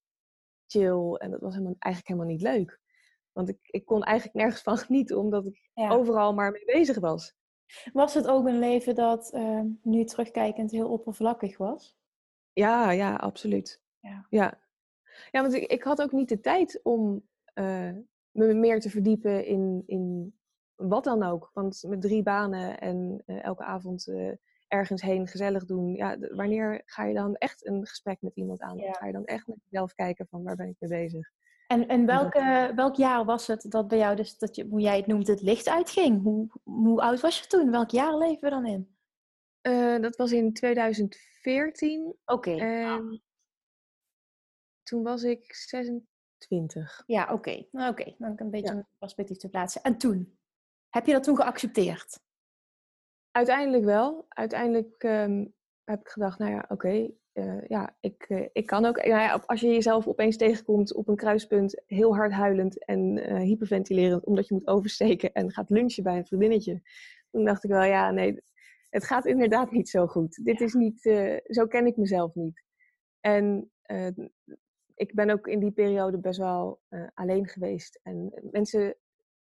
chill 0.67 1.13
en 1.13 1.31
dat 1.31 1.41
was 1.41 1.53
helemaal, 1.53 1.75
eigenlijk 1.79 2.07
helemaal 2.13 2.35
niet 2.37 2.41
leuk. 2.41 2.79
Want 3.31 3.49
ik, 3.49 3.57
ik 3.61 3.85
kon 3.85 4.03
eigenlijk 4.03 4.37
nergens 4.37 4.61
van 4.61 4.77
genieten 4.85 5.17
omdat 5.17 5.45
ik 5.45 5.69
Ja. 5.73 5.89
overal 5.89 6.33
maar 6.33 6.51
mee 6.51 6.65
bezig 6.65 6.99
was. 6.99 7.35
Was 7.93 8.13
het 8.13 8.27
ook 8.27 8.47
een 8.47 8.59
leven 8.59 8.95
dat 8.95 9.31
eh, 9.33 9.61
nu 9.81 10.03
terugkijkend 10.03 10.71
heel 10.71 10.89
oppervlakkig 10.91 11.57
was? 11.57 11.97
Ja, 12.53 12.91
ja, 12.91 13.15
absoluut. 13.15 13.81
Ja. 13.99 14.25
Ja, 14.29 14.61
ja 15.31 15.41
want 15.41 15.53
ik, 15.53 15.71
ik 15.71 15.83
had 15.83 16.01
ook 16.01 16.11
niet 16.11 16.29
de 16.29 16.39
tijd 16.39 16.79
om 16.83 17.27
eh, 17.53 17.91
me 18.31 18.53
meer 18.53 18.79
te 18.79 18.89
verdiepen 18.89 19.45
in, 19.45 19.83
in 19.85 20.33
wat 20.75 21.03
dan 21.03 21.23
ook. 21.23 21.49
Want 21.53 21.83
met 21.87 22.01
drie 22.01 22.23
banen 22.23 22.79
en 22.79 23.23
eh, 23.25 23.43
elke 23.43 23.63
avond 23.63 24.07
eh, 24.07 24.31
ergens 24.67 25.01
heen 25.01 25.27
gezellig 25.27 25.65
doen. 25.65 25.95
Ja, 25.95 26.17
wanneer 26.19 26.81
ga 26.85 27.05
je 27.05 27.13
dan 27.13 27.35
echt 27.35 27.65
een 27.65 27.87
gesprek 27.87 28.21
met 28.21 28.35
iemand 28.35 28.61
aan? 28.61 28.77
Ja. 28.77 28.91
Ga 28.91 29.05
je 29.05 29.13
dan 29.13 29.25
echt 29.25 29.47
met 29.47 29.57
jezelf 29.69 29.93
kijken 29.93 30.27
van 30.27 30.43
waar 30.43 30.55
ben 30.55 30.67
ik 30.67 30.75
mee 30.79 30.89
bezig? 30.89 31.29
En, 31.67 31.87
en 31.87 32.05
welke, 32.05 32.71
welk 32.75 32.95
jaar 32.95 33.25
was 33.25 33.47
het 33.47 33.65
dat 33.69 33.87
bij 33.87 33.97
jou, 33.97 34.15
dus 34.15 34.37
dat 34.37 34.55
je, 34.55 34.65
hoe 34.65 34.79
jij 34.79 34.97
het 34.97 35.07
noemt, 35.07 35.27
het 35.27 35.41
licht 35.41 35.69
uitging? 35.69 36.21
Hoe, 36.21 36.47
hoe 36.63 37.01
oud 37.01 37.19
was 37.19 37.39
je 37.39 37.47
toen? 37.47 37.71
Welk 37.71 37.89
jaar 37.89 38.17
leven 38.17 38.41
we 38.41 38.49
dan 38.49 38.65
in? 38.65 38.95
Uh, 39.61 40.01
dat 40.01 40.15
was 40.15 40.31
in 40.31 40.53
2014. 40.53 42.15
Oké. 42.25 42.49
Okay. 42.49 42.57
En 42.57 43.23
toen 44.83 45.03
was 45.03 45.23
ik 45.23 45.53
26. 45.53 46.10
Ja, 47.05 47.23
oké. 47.23 47.33
Okay. 47.33 47.67
Nou, 47.71 47.91
oké, 47.91 48.15
dan 48.17 48.33
een 48.35 48.49
beetje 48.49 48.73
ja. 48.73 48.77
een 48.77 48.87
perspectief 48.97 49.37
te 49.37 49.49
plaatsen. 49.49 49.81
En 49.81 49.97
toen? 49.97 50.37
Heb 50.89 51.05
je 51.05 51.11
dat 51.13 51.23
toen 51.23 51.35
geaccepteerd? 51.35 52.19
Uiteindelijk 53.31 53.83
wel. 53.83 54.25
Uiteindelijk 54.29 55.03
um, 55.03 55.53
heb 55.83 55.99
ik 55.99 56.07
gedacht, 56.07 56.39
nou 56.39 56.51
ja, 56.51 56.59
oké, 56.59 56.73
okay, 56.73 57.15
uh, 57.33 57.67
ja, 57.67 57.97
ik, 57.99 58.25
uh, 58.29 58.47
ik 58.51 58.65
kan 58.65 58.85
ook. 58.85 58.95
Nou 58.95 59.21
ja, 59.21 59.43
als 59.45 59.61
je 59.61 59.67
jezelf 59.67 60.07
opeens 60.07 60.37
tegenkomt 60.37 60.93
op 60.93 61.07
een 61.07 61.15
kruispunt, 61.15 61.81
heel 61.85 62.15
hard 62.15 62.31
huilend 62.31 62.85
en 62.85 63.17
uh, 63.17 63.35
hyperventilerend, 63.35 64.25
omdat 64.25 64.47
je 64.47 64.53
moet 64.53 64.67
oversteken 64.67 65.33
en 65.33 65.51
gaat 65.51 65.69
lunchen 65.69 66.03
bij 66.03 66.17
een 66.17 66.25
vriendinnetje. 66.25 66.81
Toen 67.29 67.45
dacht 67.45 67.63
ik 67.63 67.69
wel, 67.69 67.83
ja, 67.83 68.11
nee, 68.11 68.41
het 68.89 69.05
gaat 69.05 69.25
inderdaad 69.25 69.71
niet 69.71 69.89
zo 69.89 70.07
goed. 70.07 70.45
Dit 70.45 70.61
is 70.61 70.73
niet, 70.73 71.01
zo 71.45 71.67
ken 71.67 71.85
ik 71.85 71.97
mezelf 71.97 72.35
niet. 72.35 72.63
En 73.19 73.71
ik 75.01 75.13
ben 75.15 75.29
ook 75.29 75.47
in 75.47 75.59
die 75.59 75.71
periode 75.71 76.17
best 76.17 76.39
wel 76.39 76.81
alleen 77.13 77.47
geweest. 77.47 77.99
En 78.03 78.33
mensen, 78.51 78.95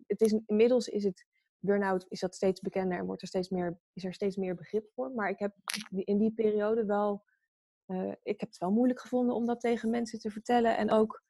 het 0.08 0.22
is, 0.22 0.40
inmiddels 0.46 0.88
is 0.88 1.04
het 1.04 1.26
burn-out 1.64 2.06
is 2.10 2.20
dat 2.20 2.36
steeds 2.36 2.60
bekender 2.60 2.98
en 2.98 3.06
wordt 3.06 3.22
er 3.22 3.28
steeds 3.28 3.50
meer, 3.50 3.80
is 3.94 4.04
er 4.04 4.14
steeds 4.14 4.36
meer 4.36 4.56
begrip 4.56 4.92
voor. 4.94 5.12
Maar 5.12 5.30
ik 5.30 5.40
heb 5.40 5.56
in 5.90 6.18
die 6.18 6.34
periode 6.34 6.86
wel, 6.86 7.24
uh, 7.88 8.12
ik 8.24 8.40
heb 8.40 8.50
het 8.50 8.58
wel 8.58 8.72
moeilijk 8.72 9.00
gevonden 9.00 9.36
om 9.36 9.46
dat 9.46 9.60
tegen 9.60 9.90
mensen 9.90 10.20
te 10.20 10.32
vertellen. 10.32 10.78
En 10.78 10.92
ook 10.92 11.24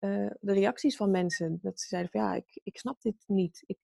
uh, 0.00 0.30
de 0.40 0.52
reacties 0.52 0.96
van 0.96 1.10
mensen. 1.10 1.58
Dat 1.62 1.80
ze 1.80 1.88
zeiden 1.88 2.10
van 2.10 2.20
ja, 2.20 2.34
ik, 2.34 2.60
ik 2.62 2.78
snap 2.78 3.00
dit 3.00 3.24
niet. 3.26 3.62
Ik, 3.66 3.78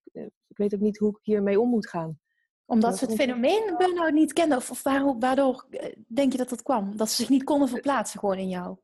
ik 0.46 0.57
weet 0.57 0.75
ook 0.75 0.81
niet 0.81 0.98
hoe 0.98 1.11
ik 1.11 1.18
hiermee 1.22 1.61
om 1.61 1.68
moet 1.68 1.88
gaan. 1.88 2.20
Omdat 2.64 2.98
ze 2.98 3.05
het 3.05 3.14
fenomeen 3.14 3.75
burn-out 3.79 4.12
niet 4.12 4.33
kenden? 4.33 4.59
Of, 4.59 4.70
of 4.70 4.83
waardoor, 4.83 5.18
waardoor 5.18 5.66
denk 6.07 6.33
je 6.33 6.38
dat 6.38 6.48
dat 6.48 6.62
kwam? 6.62 6.96
Dat 6.96 7.11
ze 7.11 7.14
zich 7.14 7.29
niet 7.29 7.44
konden 7.44 7.68
verplaatsen 7.68 8.20
gewoon 8.20 8.38
in 8.38 8.48
jou? 8.48 8.77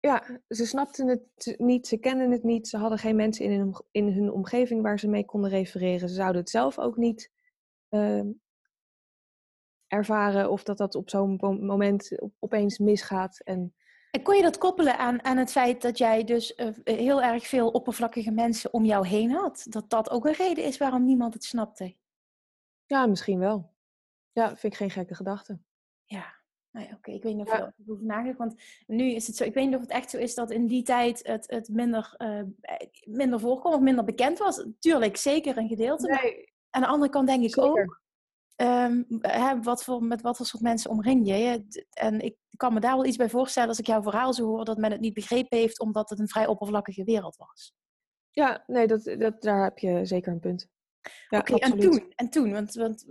Ja, 0.00 0.40
ze 0.48 0.66
snapten 0.66 1.08
het 1.08 1.54
niet, 1.58 1.86
ze 1.86 1.96
kenden 1.96 2.30
het 2.30 2.42
niet, 2.42 2.68
ze 2.68 2.76
hadden 2.76 2.98
geen 2.98 3.16
mensen 3.16 3.44
in 3.44 3.58
hun, 3.58 3.74
in 3.90 4.12
hun 4.12 4.32
omgeving 4.32 4.82
waar 4.82 4.98
ze 4.98 5.08
mee 5.08 5.24
konden 5.24 5.50
refereren. 5.50 6.08
Ze 6.08 6.14
zouden 6.14 6.40
het 6.40 6.50
zelf 6.50 6.78
ook 6.78 6.96
niet 6.96 7.32
uh, 7.90 8.24
ervaren 9.86 10.50
of 10.50 10.62
dat 10.62 10.78
dat 10.78 10.94
op 10.94 11.10
zo'n 11.10 11.36
moment 11.60 12.18
opeens 12.38 12.78
misgaat. 12.78 13.40
En, 13.44 13.74
en 14.10 14.22
kon 14.22 14.36
je 14.36 14.42
dat 14.42 14.58
koppelen 14.58 14.98
aan, 14.98 15.24
aan 15.24 15.36
het 15.36 15.50
feit 15.50 15.82
dat 15.82 15.98
jij 15.98 16.24
dus 16.24 16.56
uh, 16.56 16.68
heel 16.84 17.22
erg 17.22 17.46
veel 17.46 17.70
oppervlakkige 17.70 18.30
mensen 18.30 18.72
om 18.72 18.84
jou 18.84 19.06
heen 19.06 19.30
had? 19.30 19.66
Dat 19.68 19.90
dat 19.90 20.10
ook 20.10 20.26
een 20.26 20.32
reden 20.32 20.64
is 20.64 20.78
waarom 20.78 21.04
niemand 21.04 21.34
het 21.34 21.44
snapte? 21.44 21.96
Ja, 22.86 23.06
misschien 23.06 23.38
wel. 23.38 23.74
Ja, 24.32 24.48
vind 24.48 24.72
ik 24.72 24.78
geen 24.78 24.90
gekke 24.90 25.14
gedachte. 25.14 25.58
Ja. 26.04 26.37
Nou 26.70 26.86
Oké, 26.94 27.10
ik 27.10 27.22
weet 27.22 27.34
niet 27.34 27.46
of 27.46 27.56
je 27.56 27.72
ja. 27.86 27.94
nagedacht. 28.00 28.38
Want 28.38 28.60
nu 28.86 29.10
is 29.10 29.26
het 29.26 29.36
zo. 29.36 29.44
Ik 29.44 29.54
weet 29.54 29.66
niet 29.66 29.74
of 29.74 29.80
het 29.80 29.90
echt 29.90 30.10
zo 30.10 30.18
is 30.18 30.34
dat 30.34 30.50
in 30.50 30.66
die 30.66 30.82
tijd 30.82 31.26
het, 31.26 31.50
het 31.50 31.68
minder, 31.68 32.14
uh, 32.18 32.42
minder 33.04 33.40
voorkwam 33.40 33.72
of 33.72 33.80
minder 33.80 34.04
bekend 34.04 34.38
was. 34.38 34.66
Tuurlijk, 34.78 35.16
zeker 35.16 35.56
een 35.56 35.68
gedeelte. 35.68 36.06
Nee. 36.06 36.52
aan 36.70 36.82
de 36.82 36.88
andere 36.88 37.10
kant 37.10 37.26
denk 37.26 37.42
ik 37.42 37.54
zeker. 37.54 37.70
ook. 37.70 38.00
Um, 38.56 39.06
hè, 39.20 39.62
wat 39.62 39.84
voor, 39.84 40.02
met 40.02 40.20
wat 40.20 40.36
voor 40.36 40.46
soort 40.46 40.62
mensen 40.62 40.90
omring 40.90 41.26
je? 41.26 41.64
En 41.90 42.20
ik 42.20 42.36
kan 42.56 42.74
me 42.74 42.80
daar 42.80 42.94
wel 42.94 43.04
iets 43.04 43.16
bij 43.16 43.28
voorstellen 43.28 43.68
als 43.68 43.78
ik 43.78 43.86
jouw 43.86 44.02
verhaal 44.02 44.32
zo 44.32 44.46
hoor, 44.46 44.64
dat 44.64 44.78
men 44.78 44.90
het 44.90 45.00
niet 45.00 45.14
begrepen 45.14 45.58
heeft 45.58 45.80
omdat 45.80 46.10
het 46.10 46.18
een 46.18 46.28
vrij 46.28 46.46
oppervlakkige 46.46 47.04
wereld 47.04 47.36
was. 47.36 47.72
Ja, 48.30 48.64
nee, 48.66 48.86
dat, 48.86 49.04
dat, 49.04 49.42
daar 49.42 49.62
heb 49.62 49.78
je 49.78 50.04
zeker 50.04 50.32
een 50.32 50.40
punt. 50.40 50.68
Ja, 51.28 51.38
Oké, 51.38 51.54
en 51.54 51.78
toen, 51.78 52.12
en 52.14 52.30
toen, 52.30 52.52
want, 52.52 52.74
want 52.74 53.06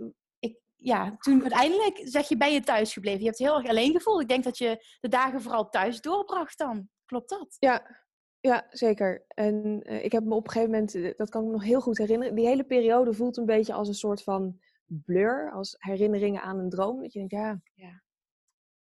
ja, 0.78 1.16
toen 1.18 1.40
uiteindelijk 1.40 2.00
zeg 2.04 2.28
je, 2.28 2.36
ben 2.36 2.52
je 2.52 2.60
thuis 2.60 2.92
gebleven. 2.92 3.20
Je 3.20 3.26
hebt 3.26 3.38
heel 3.38 3.56
erg 3.56 3.68
alleen 3.68 3.92
gevoeld. 3.92 4.20
Ik 4.20 4.28
denk 4.28 4.44
dat 4.44 4.58
je 4.58 4.96
de 5.00 5.08
dagen 5.08 5.42
vooral 5.42 5.68
thuis 5.68 6.00
doorbracht 6.00 6.58
dan. 6.58 6.88
Klopt 7.04 7.28
dat? 7.28 7.56
Ja, 7.58 7.96
ja 8.40 8.66
zeker. 8.70 9.24
En 9.28 9.82
uh, 9.82 10.04
ik 10.04 10.12
heb 10.12 10.24
me 10.24 10.34
op 10.34 10.44
een 10.44 10.52
gegeven 10.52 10.72
moment, 10.72 10.94
eh, 10.94 11.16
dat 11.16 11.30
kan 11.30 11.40
ik 11.40 11.46
me 11.46 11.52
nog 11.52 11.64
heel 11.64 11.80
goed 11.80 11.98
herinneren, 11.98 12.34
die 12.34 12.46
hele 12.46 12.64
periode 12.64 13.12
voelt 13.12 13.36
een 13.36 13.46
beetje 13.46 13.72
als 13.72 13.88
een 13.88 13.94
soort 13.94 14.22
van 14.22 14.60
blur, 14.84 15.50
als 15.52 15.76
herinneringen 15.78 16.42
aan 16.42 16.58
een 16.58 16.70
droom. 16.70 17.00
Dat 17.00 17.12
je 17.12 17.18
denkt, 17.18 17.34
ja, 17.34 17.60
ja, 17.74 18.02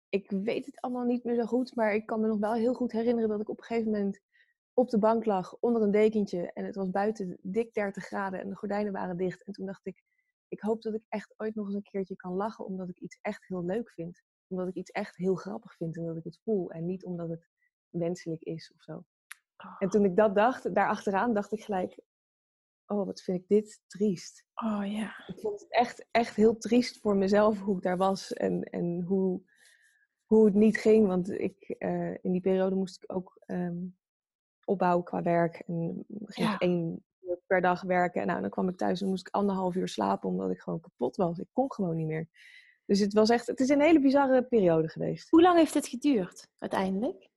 ik 0.10 0.32
weet 0.32 0.66
het 0.66 0.82
allemaal 0.82 1.06
niet 1.06 1.24
meer 1.24 1.36
zo 1.36 1.46
goed, 1.46 1.76
maar 1.76 1.94
ik 1.94 2.06
kan 2.06 2.22
me 2.22 2.28
nog 2.28 2.40
wel 2.40 2.54
heel 2.54 2.74
goed 2.74 2.92
herinneren 2.92 3.30
dat 3.30 3.42
ik 3.42 3.50
op 3.50 3.58
een 3.58 3.64
gegeven 3.64 3.92
moment 3.92 4.20
op 4.74 4.90
de 4.90 5.00
bank 5.00 5.26
lag 5.26 5.58
onder 5.60 5.82
een 5.82 5.92
dekentje 5.92 6.54
en 6.54 6.66
het 6.66 6.76
was 6.76 6.90
buiten 6.90 7.38
dik 7.42 7.74
30 7.74 8.06
graden 8.06 8.40
en 8.40 8.50
de 8.50 8.56
gordijnen 8.56 8.92
waren 8.92 9.18
dicht. 9.18 9.44
En 9.44 9.54
toen 9.54 9.66
dacht 9.66 9.86
ik, 9.86 10.04
ik 10.54 10.60
hoop 10.60 10.82
dat 10.82 10.94
ik 10.94 11.06
echt 11.10 11.34
ooit 11.38 11.56
nog 11.56 11.66
eens 11.66 11.76
een 11.76 11.82
keertje 11.82 12.16
kan 12.16 12.34
lachen 12.34 12.66
omdat 12.66 12.90
ik 12.90 13.00
iets 13.00 13.20
echt 13.22 13.48
heel 13.48 13.66
leuk 13.66 13.90
vind. 13.90 14.22
Omdat 14.48 14.68
ik 14.68 14.76
iets 14.76 14.92
echt 14.92 15.16
heel 15.16 15.36
grappig 15.36 15.76
vind 15.76 15.98
en 15.98 16.06
dat 16.06 16.18
ik 16.18 16.24
het 16.24 16.40
voel. 16.44 16.72
En 16.72 16.86
niet 16.86 17.06
omdat 17.06 17.30
het 17.30 17.48
wenselijk 17.90 18.42
is 18.42 18.74
of 18.76 18.82
zo. 18.82 19.04
En 19.80 19.90
toen 19.90 20.06
ik 20.06 20.16
dat 20.16 20.36
dacht, 20.36 20.76
daarachteraan 20.76 21.34
dacht 21.34 21.52
ik 21.52 21.64
gelijk, 21.64 22.00
oh 22.86 23.06
wat 23.06 23.22
vind 23.22 23.42
ik 23.42 23.48
dit 23.48 23.82
triest. 23.88 24.46
Oh 24.54 24.84
ja. 24.86 25.24
Ik 25.28 25.40
vond 25.40 25.60
het 25.60 25.72
echt, 25.72 26.06
echt 26.12 26.36
heel 26.36 26.58
triest 26.58 27.00
voor 27.00 27.16
mezelf 27.16 27.60
hoe 27.60 27.76
ik 27.76 27.84
daar 27.84 27.98
was 27.98 28.34
en, 28.34 28.64
en 28.64 29.02
hoe, 29.02 29.42
hoe 30.26 30.46
het 30.46 30.54
niet 30.54 30.78
ging. 30.78 31.08
Want 31.08 31.32
ik, 31.32 31.76
uh, 31.80 32.14
in 32.22 32.32
die 32.32 32.42
periode 32.42 32.76
moest 32.76 33.04
ik 33.04 33.16
ook 33.16 33.42
um, 33.46 33.98
opbouwen 34.66 35.04
qua 35.04 35.22
werk. 35.22 35.64
En 35.68 36.06
ging 36.08 36.50
ja. 36.50 36.58
één 36.58 37.04
per 37.48 37.62
dag 37.62 37.82
werken. 37.82 38.22
En 38.22 38.28
nou, 38.28 38.42
dan 38.42 38.50
kwam 38.50 38.70
ik 38.70 38.78
thuis 38.78 39.02
en 39.02 39.08
moest 39.08 39.28
ik 39.28 39.34
anderhalf 39.34 39.76
uur 39.76 39.88
slapen 39.88 40.30
omdat 40.30 40.52
ik 40.52 40.60
gewoon 40.60 40.80
kapot 40.80 41.16
was. 41.16 41.40
Ik 41.40 41.48
kon 41.52 41.74
gewoon 41.74 41.96
niet 41.96 42.08
meer. 42.08 42.28
Dus 42.86 43.00
het 43.00 43.14
was 43.14 43.30
echt, 43.30 43.48
het 43.48 43.60
is 43.60 43.70
een 43.70 43.82
hele 43.82 44.00
bizarre 44.00 44.44
periode 44.44 44.90
geweest. 44.90 45.30
Hoe 45.30 45.42
lang 45.42 45.58
heeft 45.58 45.74
het 45.74 45.88
geduurd 45.88 46.48
uiteindelijk? 46.58 47.32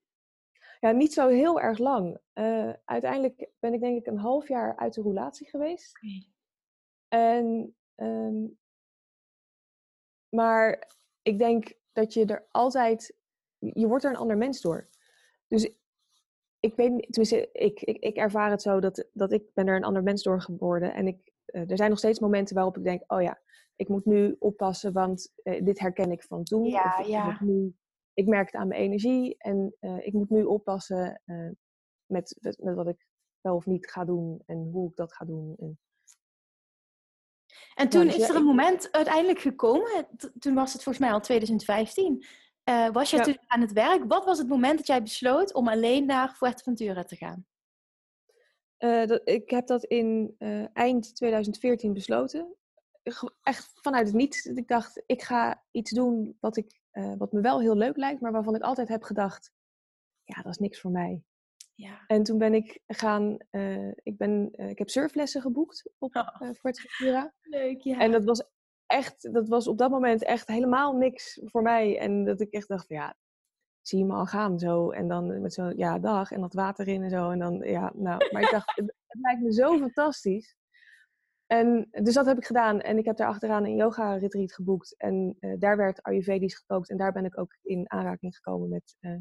Ja, 0.81 0.91
niet 0.91 1.13
zo 1.13 1.29
heel 1.29 1.61
erg 1.61 1.79
lang. 1.79 2.19
Uh, 2.35 2.73
uiteindelijk 2.85 3.51
ben 3.59 3.73
ik 3.73 3.81
denk 3.81 3.99
ik 3.99 4.07
een 4.07 4.19
half 4.19 4.49
jaar 4.49 4.77
uit 4.77 4.95
de 4.95 5.03
relatie 5.03 5.49
geweest. 5.49 5.99
Okay. 5.99 6.29
En, 7.09 7.77
um, 7.97 8.59
maar 10.29 10.91
ik 11.23 11.39
denk 11.39 11.73
dat 11.93 12.15
je 12.15 12.25
er 12.27 12.47
altijd, 12.51 13.17
je 13.59 13.87
wordt 13.87 14.05
er 14.05 14.11
een 14.11 14.17
ander 14.17 14.37
mens 14.37 14.61
door. 14.61 14.89
Dus 15.49 15.71
ik 16.67 16.77
weet 16.77 17.07
tenminste, 17.13 17.49
ik, 17.53 17.81
ik, 17.81 17.97
ik 17.97 18.17
ervaar 18.17 18.51
het 18.51 18.63
zo 18.63 18.81
dat, 18.81 19.07
dat 19.13 19.33
ik 19.33 19.43
ben 19.55 19.67
er 19.67 19.77
een 19.77 19.85
ander 19.85 20.03
mens 20.03 20.23
door 20.23 20.41
geworden. 20.41 20.95
En 20.95 21.07
ik, 21.07 21.33
uh, 21.47 21.71
er 21.71 21.77
zijn 21.77 21.91
nog 21.91 21.99
steeds 21.99 22.21
momenten 22.21 22.55
waarop 22.55 22.77
ik 22.77 22.85
denk, 22.85 23.13
oh 23.13 23.23
ja, 23.23 23.41
ik 23.77 23.89
moet 23.89 24.05
nu 24.05 24.37
oppassen, 24.39 24.93
want 24.93 25.33
uh, 25.43 25.65
dit 25.65 25.79
herken 25.79 26.11
ik 26.11 26.23
van 26.23 26.45
toen. 26.45 26.65
Ja, 26.65 26.97
of, 27.01 27.07
ja. 27.07 27.33
Ik, 27.33 27.41
nu, 27.41 27.75
ik 28.15 28.27
merk 28.27 28.47
het 28.47 28.61
aan 28.61 28.69
mijn 28.69 28.81
energie 28.81 29.35
en 29.39 29.75
uh, 29.81 30.07
ik 30.07 30.13
moet 30.13 30.31
nu 30.31 30.45
oppassen 30.45 31.23
met, 32.07 32.37
met, 32.41 32.59
met, 32.63 32.75
wat 32.75 32.89
ik 32.89 33.07
wel 33.41 33.55
of 33.55 33.67
niet 33.67 33.91
ga 33.91 34.05
doen 34.05 34.43
en 34.47 34.69
hoe 34.73 34.91
ik 34.91 34.97
dat 34.97 35.15
ga 35.15 35.25
doen. 35.25 35.55
En, 35.59 35.79
en 37.75 37.89
toen 37.89 38.01
nou, 38.01 38.13
dus 38.13 38.23
is 38.23 38.29
er 38.29 38.37
een 38.37 38.45
moment 38.45 38.93
uiteindelijk 38.93 39.39
gekomen, 39.39 40.09
toen 40.39 40.55
was 40.55 40.73
het 40.73 40.83
volgens 40.83 41.05
mij 41.05 41.15
al 41.15 41.21
2015, 41.21 42.25
uh, 42.69 42.89
was 42.89 43.11
je 43.11 43.17
ja. 43.17 43.23
toen 43.23 43.39
aan 43.47 43.61
het 43.61 43.73
werk? 43.73 44.05
Wat 44.05 44.25
was 44.25 44.39
het 44.39 44.49
moment 44.49 44.77
dat 44.77 44.87
jij 44.87 45.03
besloot 45.03 45.55
om 45.55 45.69
alleen 45.69 46.07
naar 46.07 46.29
Fuerteventura 46.29 47.05
te 47.05 47.17
gaan? 47.17 47.47
Uh, 48.79 49.07
dat, 49.07 49.21
ik 49.25 49.51
heb 49.51 49.67
dat 49.67 49.85
in 49.85 50.35
uh, 50.39 50.67
eind 50.73 51.17
2014 51.17 51.93
besloten. 51.93 52.55
Echt 53.43 53.73
vanuit 53.75 54.07
het 54.07 54.17
niets. 54.17 54.45
Ik 54.45 54.69
dacht, 54.69 55.03
ik 55.07 55.23
ga 55.23 55.65
iets 55.71 55.91
doen 55.91 56.37
wat, 56.41 56.57
ik, 56.57 56.81
wat 57.19 57.33
me 57.33 57.41
wel 57.41 57.61
heel 57.61 57.77
leuk 57.77 57.97
lijkt, 57.97 58.21
maar 58.21 58.33
waarvan 58.33 58.55
ik 58.55 58.63
altijd 58.63 58.89
heb 58.89 59.03
gedacht, 59.03 59.53
ja, 60.25 60.43
dat 60.43 60.53
is 60.53 60.59
niks 60.59 60.81
voor 60.81 60.91
mij. 60.91 61.23
Ja. 61.75 62.05
En 62.07 62.23
toen 62.23 62.39
ben 62.39 62.55
ik 62.55 62.81
gaan, 62.87 63.37
ik, 64.03 64.17
ben, 64.17 64.53
ik 64.53 64.79
heb 64.79 64.91
surflessen 64.91 65.41
geboekt 65.41 65.91
op 65.99 66.17
oh. 66.17 66.53
Fuerteventura. 66.53 67.33
Leuk, 67.41 67.81
ja. 67.81 67.99
En 67.99 68.13
dat 68.13 68.25
was 68.25 68.45
echt, 68.87 69.33
dat 69.33 69.49
was 69.49 69.69
op 69.69 69.79
dat 69.79 69.91
moment 69.91 70.23
echt 70.23 70.47
helemaal 70.47 70.97
niks 70.97 71.41
voor 71.45 71.63
mij. 71.63 71.99
En 71.99 72.25
dat 72.25 72.41
ik 72.41 72.53
echt 72.53 72.69
dacht, 72.69 72.89
ja, 72.89 73.17
zie 73.81 73.99
je 73.99 74.05
me 74.05 74.15
al 74.15 74.27
gaan 74.27 74.59
zo. 74.59 74.91
En 74.91 75.09
dan 75.09 75.41
met 75.41 75.53
zo'n, 75.53 75.77
ja, 75.77 75.99
dag. 75.99 76.31
En 76.31 76.41
dat 76.41 76.55
water 76.55 76.89
in 76.89 77.03
en 77.03 77.11
zo. 77.11 77.31
En 77.31 77.39
dan, 77.39 77.59
ja, 77.59 77.93
nou. 77.95 78.33
Maar 78.33 78.43
ik 78.43 78.51
dacht, 78.51 78.77
het, 78.77 78.95
het 79.07 79.21
lijkt 79.21 79.43
me 79.43 79.53
zo 79.53 79.79
fantastisch. 79.79 80.57
En 81.47 81.89
dus 81.91 82.15
dat 82.15 82.27
heb 82.27 82.37
ik 82.37 82.47
gedaan. 82.47 82.81
En 82.81 82.99
ik 82.99 83.05
heb 83.05 83.17
daar 83.17 83.29
achteraan 83.29 83.65
een 83.65 83.77
yoga-retreat 83.77 84.53
geboekt. 84.53 84.97
En 84.97 85.37
uh, 85.41 85.55
daar 85.59 85.77
werd 85.77 86.03
Ayurvedisch 86.03 86.55
gekookt. 86.55 86.91
En 86.91 86.97
daar 86.97 87.13
ben 87.13 87.25
ik 87.25 87.39
ook 87.39 87.59
in 87.63 87.91
aanraking 87.91 88.37
gekomen 88.37 88.69
met, 88.69 88.97
uh, 89.01 89.17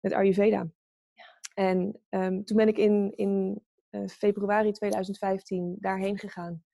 met 0.00 0.12
Ayurveda. 0.12 0.68
Ja. 1.12 1.24
En 1.54 2.00
um, 2.08 2.44
toen 2.44 2.56
ben 2.56 2.68
ik 2.68 2.78
in, 2.78 3.12
in 3.16 3.62
uh, 3.90 4.06
februari 4.06 4.72
2015 4.72 5.76
daarheen 5.80 6.18
gegaan. 6.18 6.64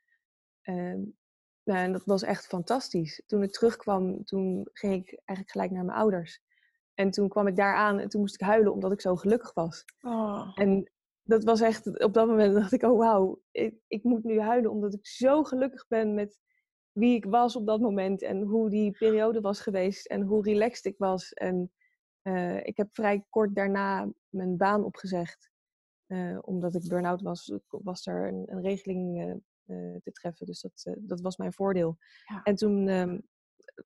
Um, 0.63 0.75
nou, 0.75 1.15
en 1.64 1.92
dat 1.92 2.05
was 2.05 2.22
echt 2.22 2.46
fantastisch. 2.46 3.22
Toen 3.27 3.42
ik 3.42 3.53
terugkwam, 3.53 4.25
toen 4.25 4.68
ging 4.72 4.94
ik 4.94 5.20
eigenlijk 5.25 5.51
gelijk 5.51 5.70
naar 5.70 5.85
mijn 5.85 5.98
ouders. 5.98 6.40
En 6.94 7.11
toen 7.11 7.29
kwam 7.29 7.46
ik 7.46 7.57
daar 7.57 7.75
aan 7.75 7.98
en 7.98 8.09
toen 8.09 8.20
moest 8.20 8.35
ik 8.35 8.46
huilen 8.46 8.72
omdat 8.72 8.92
ik 8.92 9.01
zo 9.01 9.16
gelukkig 9.16 9.55
was. 9.55 9.85
Oh. 10.01 10.51
En 10.55 10.90
dat 11.22 11.44
was 11.44 11.61
echt, 11.61 12.05
op 12.05 12.14
dat 12.14 12.27
moment 12.27 12.55
dacht 12.61 12.72
ik, 12.72 12.83
oh 12.83 12.98
wauw, 12.98 13.40
ik, 13.51 13.75
ik 13.87 14.03
moet 14.03 14.25
nu 14.25 14.40
huilen 14.40 14.70
omdat 14.70 14.94
ik 14.94 15.07
zo 15.07 15.42
gelukkig 15.44 15.87
ben 15.88 16.14
met 16.14 16.40
wie 16.92 17.16
ik 17.16 17.25
was 17.25 17.57
op 17.57 17.66
dat 17.66 17.81
moment 17.81 18.22
en 18.22 18.42
hoe 18.42 18.70
die 18.70 18.90
periode 18.90 19.40
was 19.40 19.61
geweest 19.61 20.07
en 20.07 20.22
hoe 20.22 20.42
relaxed 20.42 20.85
ik 20.85 20.98
was. 20.98 21.33
En 21.33 21.72
eh, 22.22 22.66
ik 22.66 22.77
heb 22.77 22.88
vrij 22.92 23.25
kort 23.29 23.55
daarna 23.55 24.12
mijn 24.29 24.57
baan 24.57 24.85
opgezegd. 24.85 25.51
Uh, 26.07 26.38
omdat 26.40 26.75
ik 26.75 26.88
burn-out 26.88 27.22
was, 27.22 27.53
was 27.68 28.07
er 28.07 28.29
een, 28.29 28.42
een 28.46 28.62
regeling 28.62 29.29
uh, 29.29 29.35
te 30.03 30.13
treffen. 30.13 30.47
Dus 30.47 30.61
dat, 30.61 30.97
dat 30.99 31.21
was 31.21 31.37
mijn 31.37 31.53
voordeel. 31.53 31.99
Ja. 32.25 32.43
En 32.43 32.55
toen, 32.55 32.89
ehm, 32.89 33.19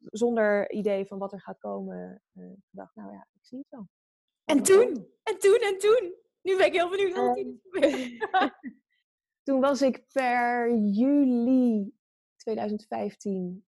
zonder 0.00 0.70
idee 0.70 1.06
van 1.06 1.18
wat 1.18 1.32
er 1.32 1.40
gaat 1.40 1.58
komen, 1.58 2.22
dacht 2.70 2.94
nou 2.94 3.12
ja, 3.12 3.26
ik 3.32 3.44
zie 3.44 3.58
het 3.58 3.68
wel. 3.70 3.88
En 4.44 4.62
toen? 4.62 5.08
En 5.22 5.38
toen? 5.38 5.58
En 5.60 5.78
toen? 5.78 6.14
Nu 6.42 6.56
ben 6.56 6.66
ik 6.66 6.72
heel 6.72 6.90
benieuwd 6.90 7.16
wat 7.16 7.36
toen 7.36 7.60
Toen 9.42 9.60
was 9.60 9.82
ik 9.82 10.04
per 10.12 10.74
juli 10.76 11.94
2015 12.36 13.66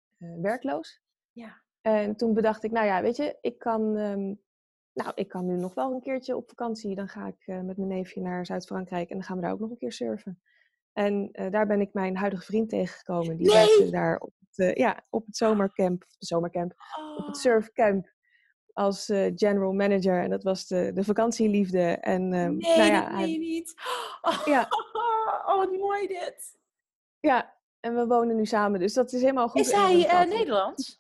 werkloos. 0.41 1.03
Ja. 1.33 1.63
En 1.81 2.17
toen 2.17 2.35
bedacht 2.35 2.65
ik, 2.65 2.71
nou 2.71 2.87
ja, 2.87 3.03
weet 3.03 3.17
je, 3.17 3.39
ik 3.41 3.59
kan 3.59 3.97
um, 3.97 4.41
nou, 4.93 5.13
ik 5.15 5.29
kan 5.29 5.47
nu 5.47 5.57
nog 5.57 5.75
wel 5.75 5.93
een 5.93 6.01
keertje 6.01 6.37
op 6.37 6.49
vakantie. 6.49 6.95
Dan 6.95 7.09
ga 7.09 7.27
ik 7.27 7.47
uh, 7.47 7.61
met 7.61 7.77
mijn 7.77 7.89
neefje 7.89 8.21
naar 8.21 8.47
Zuid-Frankrijk 8.47 9.11
en 9.11 9.17
dan 9.17 9.25
gaan 9.25 9.37
we 9.37 9.43
daar 9.43 9.53
ook 9.53 9.61
nog 9.61 9.71
een 9.71 9.79
keer 9.79 9.93
surfen. 9.93 10.43
En 10.93 11.29
uh, 11.33 11.51
daar 11.51 11.67
ben 11.67 11.81
ik 11.81 11.93
mijn 11.93 12.17
huidige 12.17 12.45
vriend 12.45 12.69
tegengekomen. 12.69 13.37
Die 13.37 13.47
nee! 13.47 13.67
werkte 13.67 13.91
daar 13.91 14.19
op 14.19 14.33
het, 14.39 14.59
uh, 14.59 14.75
ja, 14.75 15.05
op 15.11 15.27
het 15.27 15.37
zomercamp, 15.37 16.01
de 16.19 16.27
zomercamp, 16.27 16.75
oh. 16.99 17.19
op 17.19 17.27
het 17.27 17.37
surfcamp 17.37 18.13
als 18.73 19.05
general 19.35 19.73
manager. 19.73 20.23
En 20.23 20.31
dat 20.31 20.43
was 20.43 20.67
de, 20.67 20.91
de 20.95 21.05
vakantieliefde. 21.05 21.83
En, 21.83 22.29
nee, 22.29 22.57
nou 22.57 22.83
ja, 22.83 23.03
dat 23.09 23.13
meen 23.13 23.33
je 23.33 23.39
niet. 23.39 23.75
Oh, 24.23 24.43
Ja. 24.45 24.69
oh, 25.47 25.57
wat 25.57 25.71
mooi 25.71 26.07
dit. 26.07 26.59
Ja, 27.21 27.57
en 27.81 27.95
we 27.95 28.07
wonen 28.07 28.37
nu 28.37 28.47
samen. 28.47 28.81
Dus 28.81 28.95
dat 28.95 29.13
is 29.13 29.21
helemaal 29.21 29.49
goed. 29.49 29.61
Is 29.61 29.73
hij 29.73 29.97
uh, 29.97 30.25
Nederlands? 30.39 30.99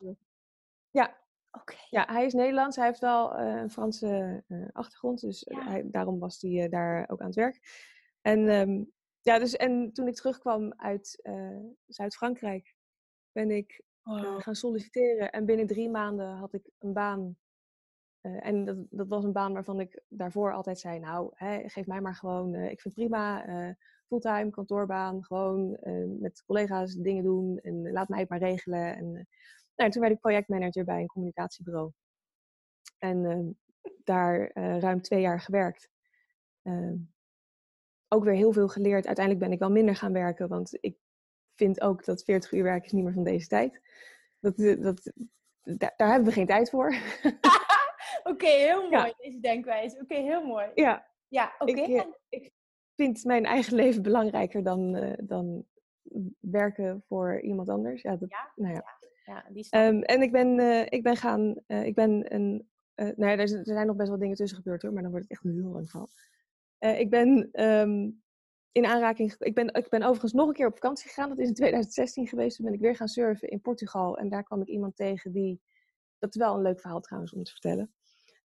Ja, 0.90 1.20
Oké. 1.53 1.74
Ja, 1.90 2.07
hij 2.11 2.24
is 2.24 2.33
Nederlands. 2.33 2.76
Hij 2.76 2.87
heeft 2.87 3.00
wel 3.00 3.35
eh, 3.35 3.61
een 3.61 3.70
Franse 3.70 4.42
eh, 4.48 4.59
achtergrond. 4.72 5.20
Dus 5.20 5.44
eh, 5.44 5.57
Ja. 5.59 5.64
hij, 5.64 5.83
daarom 5.90 6.18
was 6.18 6.40
hij 6.40 6.64
eh, 6.64 6.70
daar 6.70 7.09
ook 7.09 7.20
aan 7.20 7.26
het 7.26 7.35
werk. 7.35 7.61
En, 8.20 8.48
ehm, 8.48 8.83
ja, 9.22 9.38
dus, 9.38 9.56
en 9.56 9.92
toen 9.92 10.09
ik 10.09 10.14
terugkwam 10.14 10.72
uit 10.76 11.20
eh, 11.22 11.59
Zuid-Frankrijk, 11.87 12.74
ben 13.33 13.50
ik 13.50 13.83
eh, 14.02 14.40
gaan 14.40 14.54
solliciteren. 14.54 15.33
En 15.33 15.44
binnen 15.44 15.66
drie 15.66 15.90
maanden 15.90 16.37
had 16.37 16.52
ik 16.52 16.70
een 16.78 16.92
baan. 16.92 17.37
Eh, 18.20 18.46
en 18.46 18.64
dat, 18.64 18.76
dat 18.90 19.09
was 19.09 19.24
een 19.24 19.33
baan 19.33 19.52
waarvan 19.52 19.80
ik 19.80 20.02
daarvoor 20.09 20.52
altijd 20.52 20.78
zei: 20.78 20.98
Nou, 20.98 21.30
hè, 21.35 21.68
geef 21.68 21.87
mij 21.87 22.00
maar 22.00 22.14
gewoon. 22.14 22.54
ik 22.54 22.80
vind 22.80 22.94
prima. 22.94 23.44
fulltime 24.06 24.50
kantoorbaan. 24.50 25.24
Gewoon 25.24 25.78
met 26.20 26.42
collega's 26.46 26.94
dingen 26.94 27.24
doen. 27.24 27.59
En 27.59 27.92
laat 27.92 28.09
mij 28.09 28.20
het 28.20 28.28
maar 28.28 28.38
regelen. 28.38 28.96
En, 28.96 29.28
nou, 29.76 29.90
toen 29.90 30.00
werd 30.00 30.14
ik 30.14 30.20
projectmanager 30.20 30.85
bij 30.85 31.00
een 31.00 31.06
communicatiebureau. 31.06 31.92
En 32.98 33.24
ehm, 33.24 33.50
daar 34.04 34.50
ruim 34.78 35.02
twee 35.02 35.20
jaar 35.20 35.40
gewerkt. 35.40 35.90
Ook 38.12 38.25
weer 38.25 38.35
heel 38.35 38.53
veel 38.53 38.68
geleerd. 38.68 39.07
Uiteindelijk 39.07 39.44
ben 39.44 39.55
ik 39.55 39.59
wel 39.59 39.70
minder 39.70 39.96
gaan 39.96 40.12
werken, 40.12 40.49
want 40.49 40.79
ik 40.81 40.96
vind 41.55 41.81
ook 41.81 42.05
dat 42.05 42.25
40 42.25 42.53
uur 42.53 42.62
werk 42.62 42.85
is 42.85 42.92
niet 42.92 43.05
meer 43.05 43.12
van 43.12 43.25
deze 43.25 43.46
tijd. 43.49 43.81
Dat, 44.40 44.59
eh, 44.59 44.83
dat, 44.83 45.12
daar, 45.62 45.94
daar 45.96 46.09
hebben 46.09 46.29
we 46.29 46.35
geen 46.35 46.46
tijd 46.46 46.70
voor. 46.70 46.94
Oké, 48.33 48.46
heel 48.46 48.81
mooi 48.90 49.07
Ja. 49.07 49.14
deze 49.16 49.40
denkwijze. 49.40 49.99
Oké, 50.01 50.14
heel 50.14 50.44
mooi. 50.46 50.66
ja, 50.75 51.07
Ja, 51.29 51.53
oké. 51.59 51.73
ik, 51.73 51.88
eh, 51.88 52.07
ik 52.29 52.53
vind 52.96 53.25
mijn 53.25 53.44
eigen 53.44 53.75
leven 53.83 54.03
belangrijker 54.03 54.62
dan, 54.62 54.94
eh, 54.96 55.18
dan 55.23 55.66
werken 56.40 57.03
voor 57.09 57.40
iemand 57.40 57.68
anders. 57.68 58.03
Ja, 58.03 58.16
dat, 58.16 58.31
Ja, 58.31 58.53
nou 58.57 58.75
ja. 58.75 58.85
ja, 59.25 59.44
die. 59.49 59.66
Ehm, 59.70 60.01
en 60.01 60.23
ik 60.23 60.33
ben, 60.33 60.59
ik 60.90 61.03
ben 61.03 61.16
gaan, 61.16 61.55
ik 61.66 61.94
ben 61.94 62.35
een, 62.35 62.68
nou 62.94 63.14
ja, 63.16 63.31
er, 63.31 63.38
er 63.38 63.64
zijn 63.64 63.87
nog 63.87 63.96
best 63.96 64.09
wel 64.09 64.18
dingen 64.18 64.37
tussen 64.37 64.59
gebeurd 64.59 64.83
hoor, 64.83 64.92
maar 64.92 65.03
dan 65.03 65.11
wordt 65.11 65.27
het 65.29 65.37
echt 65.37 65.44
een 65.44 65.61
heel 65.61 65.73
lang 65.73 65.90
verhaal. 65.90 66.09
Eh, 66.81 67.01
ik 67.01 67.11
ben 67.11 67.49
ehm, 67.53 68.11
in 68.73 68.87
aanraking, 68.87 69.35
ik 69.38 69.55
ben, 69.55 69.75
ik 69.75 69.88
ben 69.88 70.03
overigens 70.03 70.33
nog 70.33 70.49
een 70.49 70.55
keer 70.55 70.66
op 70.66 70.75
vakantie 70.75 71.09
gegaan, 71.09 71.29
dat 71.29 71.38
is 71.38 71.49
in 71.49 71.55
2016 71.55 72.27
geweest. 72.27 72.57
Toen 72.57 72.64
ben 72.64 72.75
ik 72.75 72.81
weer 72.81 72.97
gaan 72.97 73.09
surfen 73.09 73.49
in 73.49 73.61
Portugal 73.61 74.19
en 74.19 74.29
daar 74.29 74.43
kwam 74.43 74.61
ik 74.61 74.69
iemand 74.69 74.97
tegen 74.97 75.33
die, 75.33 75.61
dat 76.19 76.35
is 76.35 76.40
wel 76.40 76.55
een 76.55 76.62
leuk 76.62 76.81
verhaal 76.81 77.01
trouwens 77.01 77.33
om 77.33 77.45
te 77.45 77.51
vertellen. 77.51 77.95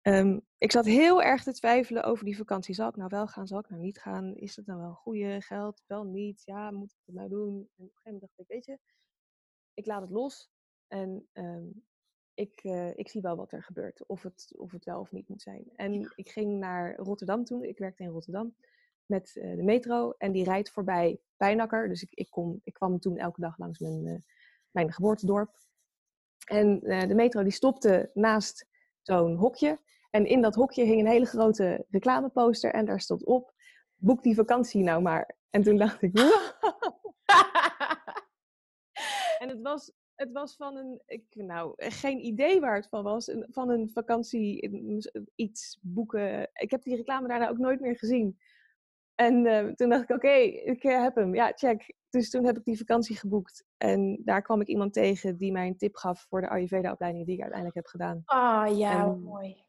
Ehm, 0.03 0.39
ik 0.59 0.73
zat 0.73 0.85
heel 0.85 1.23
erg 1.23 1.43
te 1.43 1.53
twijfelen 1.53 2.05
over 2.05 2.25
die 2.25 2.37
vakantie. 2.37 2.75
Zal 2.75 2.89
ik 2.89 2.97
nou 2.97 3.09
wel 3.09 3.27
gaan, 3.27 3.47
zal 3.47 3.59
ik 3.59 3.69
nou 3.69 3.83
niet 3.83 4.01
gaan? 4.01 4.35
Is 4.37 4.55
dat 4.55 4.67
nou 4.67 4.81
wel 4.81 4.95
goede 4.95 5.41
geld? 5.41 5.83
Wel 5.87 6.05
niet? 6.05 6.43
Ja, 6.45 6.71
moet 6.71 6.93
ik 6.93 7.03
het 7.05 7.15
nou 7.15 7.29
doen? 7.29 7.55
En 7.55 7.61
op 7.61 7.67
een 7.79 7.89
gegeven 7.89 8.03
moment 8.05 8.21
dacht 8.21 8.39
ik, 8.39 8.47
weet 8.47 8.65
je, 8.65 8.79
ik 9.75 9.87
laat 9.87 10.01
het 10.01 10.11
los. 10.11 10.51
En 10.87 11.29
ehm, 11.33 11.67
ik, 12.39 12.61
eh, 12.63 12.97
ik 12.97 13.09
zie 13.09 13.21
wel 13.21 13.37
wat 13.37 13.53
er 13.53 13.63
gebeurt. 13.63 14.07
Of 14.07 14.23
het, 14.23 14.53
of 14.57 14.73
het 14.73 14.85
wel 14.85 15.01
of 15.01 15.13
niet 15.13 15.29
moet 15.29 15.43
zijn. 15.43 15.65
En 15.77 16.13
ik 16.15 16.29
ging 16.29 16.59
naar 16.59 16.97
Rotterdam 16.97 17.45
toen. 17.45 17.65
Ik 17.65 17.79
werkte 17.79 18.03
in 18.03 18.09
Rotterdam. 18.09 18.55
Met 19.07 19.37
eh, 19.37 19.57
de 19.57 19.63
metro. 19.63 20.15
En 20.19 20.33
die 20.33 20.45
rijdt 20.45 20.71
voorbij 20.71 21.21
Pijnakker. 21.37 21.89
Dus 21.89 22.03
ik, 22.03 22.13
ik, 22.15 22.31
kom, 22.31 22.61
ik 22.65 22.73
kwam 22.73 22.99
toen 22.99 23.17
elke 23.17 23.41
dag 23.41 23.59
langs 23.59 23.79
mijn, 23.79 24.07
eh, 24.07 24.21
mijn 24.71 24.93
geboortedorp. 24.93 25.57
En 26.45 26.81
de 26.81 27.15
metro 27.15 27.43
die 27.43 27.53
stopte 27.53 28.11
naast 28.15 28.67
zo'n 29.03 29.37
hokje. 29.37 29.81
En 30.11 30.27
in 30.27 30.43
dat 30.43 30.55
hokje 30.55 30.85
hing 30.85 31.01
een 31.01 31.07
hele 31.07 31.27
grote 31.27 31.85
reclameposter. 31.89 32.73
En 32.73 32.85
daar 32.85 33.01
stond 33.01 33.25
op, 33.25 33.55
boek 33.95 34.23
die 34.23 34.35
vakantie 34.35 34.83
nou 34.83 35.03
maar. 35.03 35.37
En 35.51 35.63
toen 35.63 35.77
dacht 35.77 36.03
ik, 36.03 36.19
wow. 36.19 36.29
En 39.39 39.49
het 39.49 39.63
was, 39.63 39.93
het 40.19 40.33
was 40.33 40.57
van 40.57 40.77
een, 40.77 41.03
ik, 41.07 41.25
nou, 41.31 41.73
geen 41.77 42.25
idee 42.25 42.61
waar 42.61 42.75
het 42.75 42.89
van 42.89 43.03
was. 43.03 43.31
Van 43.41 43.71
een 43.71 43.91
vakantie, 43.91 44.71
iets 45.35 45.79
boeken. 45.83 46.51
Ik 46.53 46.71
heb 46.71 46.83
die 46.83 46.97
reclame 46.97 47.29
daarna 47.29 47.49
ook 47.49 47.59
nooit 47.59 47.81
meer 47.81 47.97
gezien. 47.97 48.39
En 49.15 49.47
eh, 49.47 49.67
toen 49.75 49.89
dacht 49.89 50.03
ik, 50.03 50.17
oké, 50.17 50.33
ik 50.33 50.85
eh, 50.85 51.03
heb 51.03 51.15
hem. 51.15 51.35
Ja, 51.35 51.53
check. 51.55 51.95
Dus 52.11 52.31
toen 52.31 52.45
heb 52.45 52.57
ik 52.57 52.65
die 52.65 52.79
vakantie 52.79 53.17
geboekt. 53.17 53.65
En 53.77 54.21
daar 54.25 54.43
kwam 54.43 54.61
ik 54.61 54.67
iemand 54.69 54.93
tegen 54.93 55.37
die 55.37 55.53
mij 55.53 55.67
een 55.67 55.77
tip 55.77 55.97
gaf 55.97 56.27
voor 56.29 56.41
de 56.41 56.49
Ayurveda-opleiding 56.49 57.25
die 57.25 57.35
ik 57.35 57.41
uiteindelijk 57.41 57.77
heb 57.79 57.87
gedaan. 57.87 58.23
Ah, 58.25 58.79
ja, 58.79 58.99
En- 59.01 59.07
wat 59.07 59.19
mooi. 59.21 59.67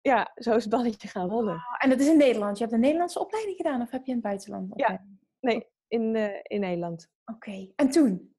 Ja, 0.00 0.32
zo 0.34 0.54
is 0.56 0.64
het 0.64 0.72
balletje 0.72 1.08
gaan 1.08 1.28
rollen. 1.28 1.54
Ah, 1.54 1.62
en 1.78 1.90
dat 1.90 2.00
is 2.00 2.08
in 2.08 2.16
Nederland. 2.16 2.56
Je 2.58 2.62
hebt 2.62 2.74
een 2.76 2.82
Nederlandse 2.82 3.20
opleiding 3.20 3.56
gedaan 3.56 3.80
of 3.80 3.90
heb 3.90 4.04
je 4.04 4.08
in 4.10 4.16
het 4.16 4.26
buitenland? 4.26 4.72
Ja. 4.74 5.04
Nee, 5.40 5.66
in, 5.88 6.16
eh, 6.16 6.40
in 6.42 6.60
Nederland. 6.60 7.08
Oké, 7.24 7.72
en 7.76 7.90
toen? 7.90 8.31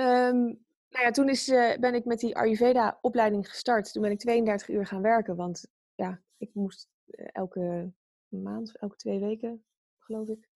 Ehm, 0.00 0.44
nou 0.90 1.04
ja, 1.04 1.10
toen 1.10 1.28
is, 1.28 1.48
eh, 1.48 1.78
ben 1.78 1.94
ik 1.94 2.04
met 2.04 2.18
die 2.18 2.36
Ayurveda-opleiding 2.36 3.48
gestart. 3.48 3.92
Toen 3.92 4.02
ben 4.02 4.10
ik 4.10 4.18
32 4.18 4.68
uur 4.68 4.86
gaan 4.86 5.02
werken, 5.02 5.36
want 5.36 5.66
ja, 5.94 6.20
ik 6.36 6.50
moest 6.54 6.88
eh, 7.06 7.26
elke 7.32 7.92
maand, 8.28 8.76
elke 8.78 8.96
twee 8.96 9.20
weken, 9.20 9.64
geloof 9.98 10.28
ik, 10.28 10.48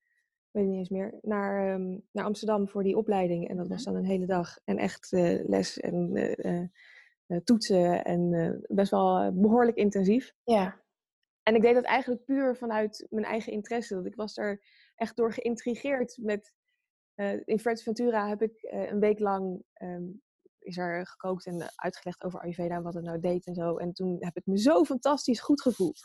weet 0.50 0.64
ik 0.64 0.68
niet 0.70 0.78
eens 0.78 0.88
meer, 0.88 1.18
naar, 1.22 1.72
ehm, 1.72 1.98
naar 2.10 2.24
Amsterdam 2.24 2.68
voor 2.68 2.82
die 2.82 2.96
opleiding. 2.96 3.48
En 3.48 3.56
dat 3.56 3.68
was 3.68 3.84
dan 3.84 3.94
een 3.94 4.04
hele 4.04 4.26
dag. 4.26 4.58
En 4.64 4.78
echt 4.78 5.12
eh, 5.12 5.48
les 5.48 5.80
en 5.80 6.12
toetsen 7.44 8.04
en 8.04 8.60
best 8.68 8.90
wel 8.90 9.18
eh, 9.18 9.30
behoorlijk 9.32 9.76
intensief. 9.76 10.34
Ja. 10.44 10.82
En 11.42 11.54
ik 11.54 11.62
deed 11.62 11.74
dat 11.74 11.84
eigenlijk 11.84 12.24
puur 12.24 12.56
vanuit 12.56 13.06
mijn 13.10 13.24
eigen 13.24 13.52
interesse. 13.52 13.94
Dat 13.94 14.06
ik 14.06 14.14
was 14.14 14.36
er 14.36 14.60
echt 14.96 15.16
door 15.16 15.32
geïntrigeerd 15.32 16.18
met... 16.20 16.52
eh, 17.14 17.40
in 17.44 17.58
Fuerteventura 17.58 18.28
heb 18.28 18.42
ik 18.42 18.62
eh, 18.62 18.90
een 18.90 19.00
week 19.00 19.18
lang... 19.18 19.62
ehm, 19.72 20.04
is 20.64 20.76
er 20.78 21.06
gekookt 21.06 21.46
en 21.46 21.72
uitgelegd 21.74 22.24
over 22.24 22.40
Ayurveda 22.40 22.74
en 22.74 22.82
wat 22.82 22.94
het 22.94 23.04
nou 23.04 23.20
deed 23.20 23.46
en 23.46 23.54
zo. 23.54 23.76
En 23.76 23.92
toen 23.92 24.16
heb 24.18 24.36
ik 24.36 24.46
me 24.46 24.58
zo 24.58 24.84
fantastisch 24.84 25.40
goed 25.40 25.62
gevoeld. 25.62 26.00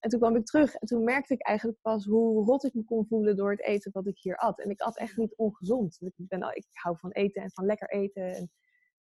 En 0.00 0.10
toen 0.10 0.18
kwam 0.20 0.36
ik 0.36 0.44
terug 0.44 0.74
en 0.74 0.86
toen 0.86 1.04
merkte 1.04 1.34
ik 1.34 1.42
eigenlijk 1.46 1.80
pas 1.80 2.04
hoe 2.04 2.44
rot 2.44 2.64
ik 2.64 2.74
me 2.74 2.84
kon 2.84 3.06
voelen 3.06 3.36
door 3.36 3.50
het 3.50 3.62
eten 3.62 3.92
wat 3.92 4.06
ik 4.06 4.18
hier 4.18 4.36
at. 4.36 4.60
En 4.60 4.70
ik 4.70 4.80
at 4.80 4.98
echt 4.98 5.16
niet 5.16 5.36
ongezond. 5.36 5.96
Ik, 6.00 6.12
ben, 6.16 6.42
al- 6.42 6.54
ik 6.54 6.66
hou 6.72 6.98
van 6.98 7.10
eten 7.10 7.42
en 7.42 7.50
van 7.52 7.66
lekker 7.66 7.88
eten. 7.88 8.34
En, 8.34 8.50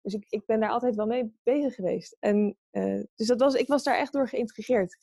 dus 0.01 0.13
ik, 0.13 0.25
ik 0.29 0.45
ben 0.45 0.59
daar 0.59 0.69
altijd 0.69 0.95
wel 0.95 1.05
mee 1.07 1.39
bezig 1.43 1.75
geweest. 1.75 2.17
En, 2.19 2.57
eh, 2.69 3.01
dus 3.15 3.27
dat 3.27 3.39
was, 3.39 3.53
ik 3.53 3.67
was 3.67 3.83
daar 3.83 3.97
echt 3.97 4.13
door 4.13 4.27
geïntrigeerd. 4.29 4.97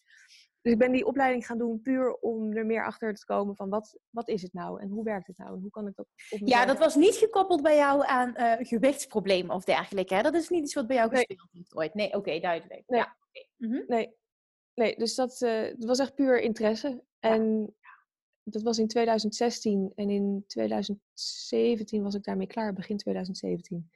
Dus 0.63 0.73
ik 0.73 0.79
ben 0.79 0.93
die 0.93 1.07
opleiding 1.07 1.47
gaan 1.47 1.59
doen 1.59 1.81
puur 1.81 2.15
om 2.15 2.57
er 2.57 2.67
meer 2.67 2.85
achter 2.85 3.15
te 3.15 3.25
komen 3.25 3.57
van 3.57 3.69
wat, 3.69 3.99
wat 4.11 4.29
is 4.29 4.43
het 4.43 4.53
nou 4.53 4.81
en 4.81 4.89
hoe 4.89 5.05
werkt 5.05 5.27
het 5.27 5.39
nou 5.39 5.55
en 5.55 5.61
hoe 5.61 5.71
kan 5.71 5.87
ik 5.87 5.97
dat 5.97 6.07
op 6.31 6.49
ja, 6.49 6.67
dat 6.67 6.79
was 6.79 6.95
niet 6.95 7.15
gekoppeld 7.15 7.63
bij 7.63 7.77
jou 7.77 8.07
aan 8.07 8.35
eh, 8.35 8.67
gewichtsproblemen 8.67 9.55
of 9.55 9.65
dergelijke. 9.65 10.15
Hè? 10.15 10.23
Dat 10.23 10.35
is 10.35 10.49
niet 10.49 10.63
iets 10.63 10.75
wat 10.75 10.87
bij 10.87 10.97
jou 10.97 11.11
Nee. 11.11 11.19
gespeeld 11.19 11.49
heeft 11.53 11.75
ooit. 11.77 11.95
Nee, 11.95 12.13
oké, 12.13 12.41
duidelijk. 12.41 12.83
Nee. 12.87 13.01
Ja. 13.01 13.17
Mhm. 13.57 13.83
Nee, 13.87 14.15
nee 14.75 14.97
dus 14.97 15.15
dat, 15.15 15.43
eh, 15.43 15.61
het 15.61 15.85
was 15.85 15.99
echt 15.99 16.15
puur 16.15 16.41
interesse. 16.41 17.03
En 17.19 17.75
dat 18.43 18.63
was 18.63 18.79
in 18.79 18.89
2016 18.89 19.93
en 19.95 20.11
in 20.11 20.45
2017 20.47 22.03
was 22.03 22.15
ik 22.15 22.25
daarmee 22.25 22.47
klaar, 22.47 22.73
begin 22.73 22.97
2017. 22.97 23.91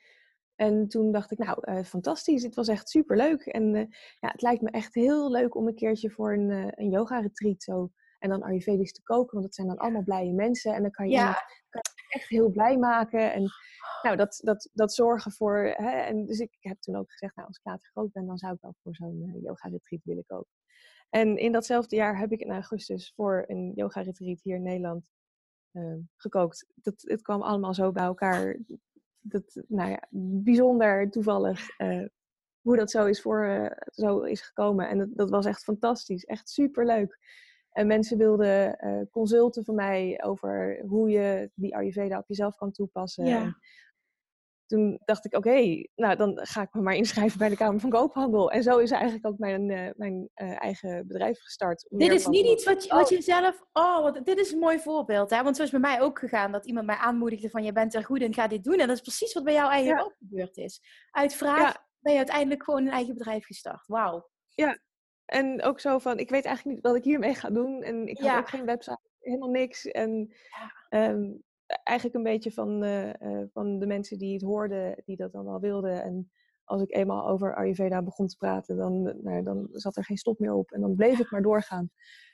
En 0.56 0.88
toen 0.88 1.12
dacht 1.12 1.30
ik, 1.30 1.38
nou, 1.38 1.58
uh, 1.70 1.82
fantastisch. 1.82 2.42
Het 2.42 2.54
was 2.54 2.68
echt 2.68 2.88
super 2.88 3.16
leuk. 3.16 3.46
En 3.46 3.74
ja, 4.20 4.28
het 4.28 4.42
lijkt 4.42 4.62
me 4.62 4.70
echt 4.70 4.94
heel 4.94 5.30
leuk 5.30 5.54
om 5.54 5.66
een 5.66 5.74
keertje 5.74 6.10
voor 6.10 6.32
een, 6.32 6.72
een 6.80 6.90
yoga-retreat 6.90 7.62
zo. 7.62 7.90
En 8.18 8.30
dan 8.30 8.42
Ayurvedisch 8.42 8.92
te 8.92 9.02
koken, 9.02 9.32
want 9.32 9.44
dat 9.44 9.54
zijn 9.54 9.66
dan 9.66 9.78
allemaal 9.78 10.02
blije 10.02 10.32
mensen. 10.32 10.74
En 10.74 10.82
dan 10.82 10.90
kan 10.90 11.08
je, 11.08 11.12
ja. 11.12 11.32
kan 11.68 11.82
je 11.82 12.18
echt 12.18 12.28
heel 12.28 12.50
blij 12.50 12.78
maken. 12.78 13.32
En 13.32 13.50
nou, 14.02 14.16
dat, 14.16 14.40
dat, 14.42 14.70
dat 14.72 14.94
zorgen 14.94 15.32
voor. 15.32 15.56
Hè, 15.76 15.90
en 15.90 16.26
dus 16.26 16.38
ik 16.38 16.56
heb 16.60 16.80
toen 16.80 16.96
ook 16.96 17.10
gezegd, 17.10 17.36
nou, 17.36 17.48
als 17.48 17.56
ik 17.56 17.64
later 17.64 17.90
groot 17.90 18.12
ben, 18.12 18.26
dan 18.26 18.38
zou 18.38 18.54
ik 18.54 18.60
wel 18.60 18.74
voor 18.82 18.94
zo'n 18.94 19.38
yoga-retreat 19.42 20.04
willen 20.04 20.24
koken. 20.26 20.52
En 21.10 21.36
in 21.36 21.52
datzelfde 21.52 21.96
jaar 21.96 22.18
heb 22.18 22.32
ik 22.32 22.40
in 22.40 22.50
augustus 22.50 23.12
voor 23.16 23.44
een 23.46 23.72
yoga-retreat 23.74 24.40
hier 24.42 24.56
in 24.56 24.62
Nederland 24.62 25.04
uh, 25.72 25.94
gekookt. 26.16 26.66
Dat, 26.74 26.94
het 26.96 27.22
kwam 27.22 27.42
allemaal 27.42 27.74
zo 27.74 27.92
bij 27.92 28.04
elkaar. 28.04 28.58
Dat, 29.26 29.62
nou 29.68 29.90
ja, 29.90 30.06
bijzonder 30.42 31.10
toevallig 31.10 31.78
uh, 31.78 32.06
hoe 32.60 32.76
dat 32.76 32.90
zo 32.90 33.06
is, 33.06 33.22
voor, 33.22 33.46
uh, 33.46 33.70
zo 33.86 34.20
is 34.20 34.40
gekomen. 34.40 34.88
En 34.88 34.98
dat, 34.98 35.08
dat 35.12 35.30
was 35.30 35.46
echt 35.46 35.62
fantastisch. 35.62 36.24
Echt 36.24 36.48
superleuk. 36.48 37.18
En 37.70 37.86
mensen 37.86 38.18
wilden 38.18 38.78
consulten 39.10 39.64
van 39.64 39.74
mij 39.74 40.22
over 40.24 40.82
hoe 40.86 41.10
je 41.10 41.50
die 41.54 41.76
Ayurveda 41.76 42.18
op 42.18 42.28
jezelf 42.28 42.56
kan 42.56 42.72
toepassen. 42.72 43.26
Ja 43.26 43.56
toen 44.66 45.00
dacht 45.04 45.24
ik, 45.24 45.36
oké, 45.36 45.84
nou 45.94 46.16
dan 46.16 46.40
ga 46.42 46.62
ik 46.62 46.72
me 46.72 46.80
maar 46.80 46.94
inschrijven 46.94 47.38
bij 47.38 47.48
de 47.48 47.56
Kamer 47.56 47.80
van 47.80 47.90
Koophandel. 47.90 48.50
En 48.50 48.62
zo 48.62 48.78
is 48.78 48.90
eigenlijk 48.90 49.26
ook 49.26 49.38
mijn, 49.38 49.68
uh, 49.68 49.90
mijn 49.96 50.28
uh, 50.36 50.62
eigen 50.62 51.06
bedrijf 51.06 51.40
gestart. 51.40 51.86
Dit 51.88 52.12
is 52.12 52.26
niet 52.26 52.46
iets 52.46 52.64
wat 52.64 52.84
je, 52.84 52.94
wat 52.94 53.08
je 53.08 53.22
zelf... 53.22 53.64
Oh, 53.72 54.02
wat, 54.02 54.24
dit 54.24 54.38
is 54.38 54.52
een 54.52 54.58
mooi 54.58 54.78
voorbeeld. 54.78 55.30
Hè? 55.30 55.42
Want 55.42 55.56
zo 55.56 55.62
is 55.62 55.70
bij 55.70 55.80
mij 55.80 56.00
ook 56.00 56.18
gegaan 56.18 56.52
dat 56.52 56.66
iemand 56.66 56.86
mij 56.86 56.96
aanmoedigde 56.96 57.50
van... 57.50 57.64
je 57.64 57.72
bent 57.72 57.94
er 57.94 58.04
goed 58.04 58.22
en 58.22 58.34
ga 58.34 58.46
dit 58.46 58.64
doen. 58.64 58.78
En 58.78 58.86
dat 58.86 58.96
is 58.96 59.02
precies 59.02 59.32
wat 59.32 59.44
bij 59.44 59.54
jou 59.54 59.70
eigenlijk 59.70 60.00
ja. 60.00 60.06
ook 60.06 60.16
gebeurd 60.18 60.56
is. 60.56 60.80
Uit 61.10 61.34
vraag 61.34 61.76
ben 61.98 62.12
je 62.12 62.18
uiteindelijk 62.18 62.62
gewoon 62.62 62.86
een 62.86 62.92
eigen 62.92 63.14
bedrijf 63.14 63.46
gestart. 63.46 63.86
Wauw. 63.86 64.30
Ja, 64.48 64.78
en 65.24 65.62
ook 65.62 65.80
zo 65.80 65.98
van, 65.98 66.18
ik 66.18 66.30
weet 66.30 66.44
eigenlijk 66.44 66.76
niet 66.76 66.86
wat 66.86 66.96
ik 66.96 67.04
hiermee 67.04 67.34
ga 67.34 67.50
doen. 67.50 67.82
En 67.82 68.06
ik 68.06 68.18
heb 68.18 68.38
ook 68.38 68.48
geen 68.48 68.64
website, 68.64 69.00
helemaal 69.20 69.50
niks. 69.50 69.86
En 69.86 70.34
um, 70.90 71.42
eigenlijk 71.66 72.16
een 72.16 72.22
beetje 72.22 72.52
van, 72.52 72.84
uh, 72.84 73.12
uh, 73.12 73.44
van 73.52 73.78
de 73.78 73.86
mensen 73.86 74.18
die 74.18 74.32
het 74.32 74.42
hoorden, 74.42 75.02
die 75.04 75.16
dat 75.16 75.32
dan 75.32 75.44
wel 75.44 75.60
wilden. 75.60 76.02
En 76.02 76.30
als 76.64 76.82
ik 76.82 76.94
eenmaal 76.94 77.28
over 77.28 77.54
Ayurveda 77.54 78.02
begon 78.02 78.26
te 78.26 78.36
praten, 78.36 78.76
dan, 78.76 79.02
nou, 79.22 79.42
dan 79.42 79.68
zat 79.70 79.96
er 79.96 80.04
geen 80.04 80.16
stop 80.16 80.38
meer 80.38 80.52
op. 80.52 80.70
En 80.70 80.80
dan 80.80 80.94
bleef 80.94 81.18
ik 81.18 81.30
maar 81.32 81.42
doorgaan. 81.42 81.90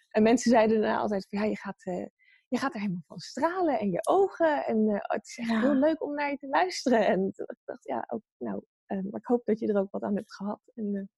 En 0.09 0.23
mensen 0.23 0.51
zeiden 0.51 0.81
daarna 0.81 0.99
altijd 0.99 1.27
van, 1.29 1.38
ja, 1.38 1.45
je 1.45 1.57
gaat, 1.57 1.87
uh, 1.87 2.07
je 2.49 2.59
gaat 2.59 2.75
er 2.75 2.81
helemaal 2.81 3.05
van 3.07 3.19
stralen. 3.19 3.79
En 3.79 3.90
je 3.90 4.07
ogen. 4.09 4.66
En 4.66 4.88
het 4.88 5.27
is 5.27 5.38
echt 5.38 5.49
ja. 5.49 5.61
heel 5.61 5.75
leuk 5.75 6.03
om 6.03 6.14
naar 6.14 6.31
je 6.31 6.37
te 6.37 6.49
luisteren. 6.49 7.07
En 7.07 7.27
ik 7.27 7.57
dacht, 7.64 7.85
ja, 7.85 8.05
ook, 8.09 8.23
nou, 8.37 8.62
maar 8.87 9.21
ik 9.21 9.27
hoop 9.27 9.45
dat 9.45 9.59
je 9.59 9.66
er 9.66 9.81
ook 9.81 9.90
wat 9.90 10.03
aan 10.03 10.16
hebt 10.16 10.35
gehad. 10.35 10.61
En, 10.75 11.11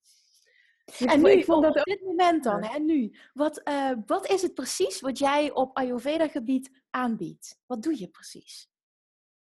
en 0.99 1.23
nu, 1.23 1.31
ik 1.31 1.45
vond 1.45 1.63
dat 1.63 1.77
op 1.77 1.85
dit 1.85 2.03
moment 2.05 2.45
dan, 2.45 2.65
hè, 2.65 2.79
nu, 2.79 3.17
wat, 3.35 3.61
uh, 3.69 3.91
wat 4.07 4.31
is 4.31 4.43
het 4.43 4.55
precies 4.55 5.01
wat 5.01 5.19
jij 5.19 5.53
op 5.53 5.77
Ayurveda-gebied 5.77 6.71
aanbiedt? 6.91 7.61
Wat 7.67 7.83
doe 7.83 8.01
je 8.01 8.09
precies? 8.09 8.71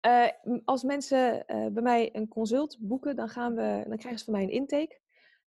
Uh, 0.08 0.28
als 0.66 0.84
mensen 0.84 1.44
uh, 1.48 1.68
bij 1.68 1.84
mij 1.84 2.16
een 2.16 2.28
consult 2.28 2.78
boeken, 2.80 3.16
dan, 3.16 3.30
gaan 3.30 3.56
we, 3.56 3.84
dan 3.88 3.98
krijgen 3.98 4.20
ze 4.20 4.26
van 4.26 4.34
mij 4.34 4.44
een 4.44 4.50
intake. 4.50 5.00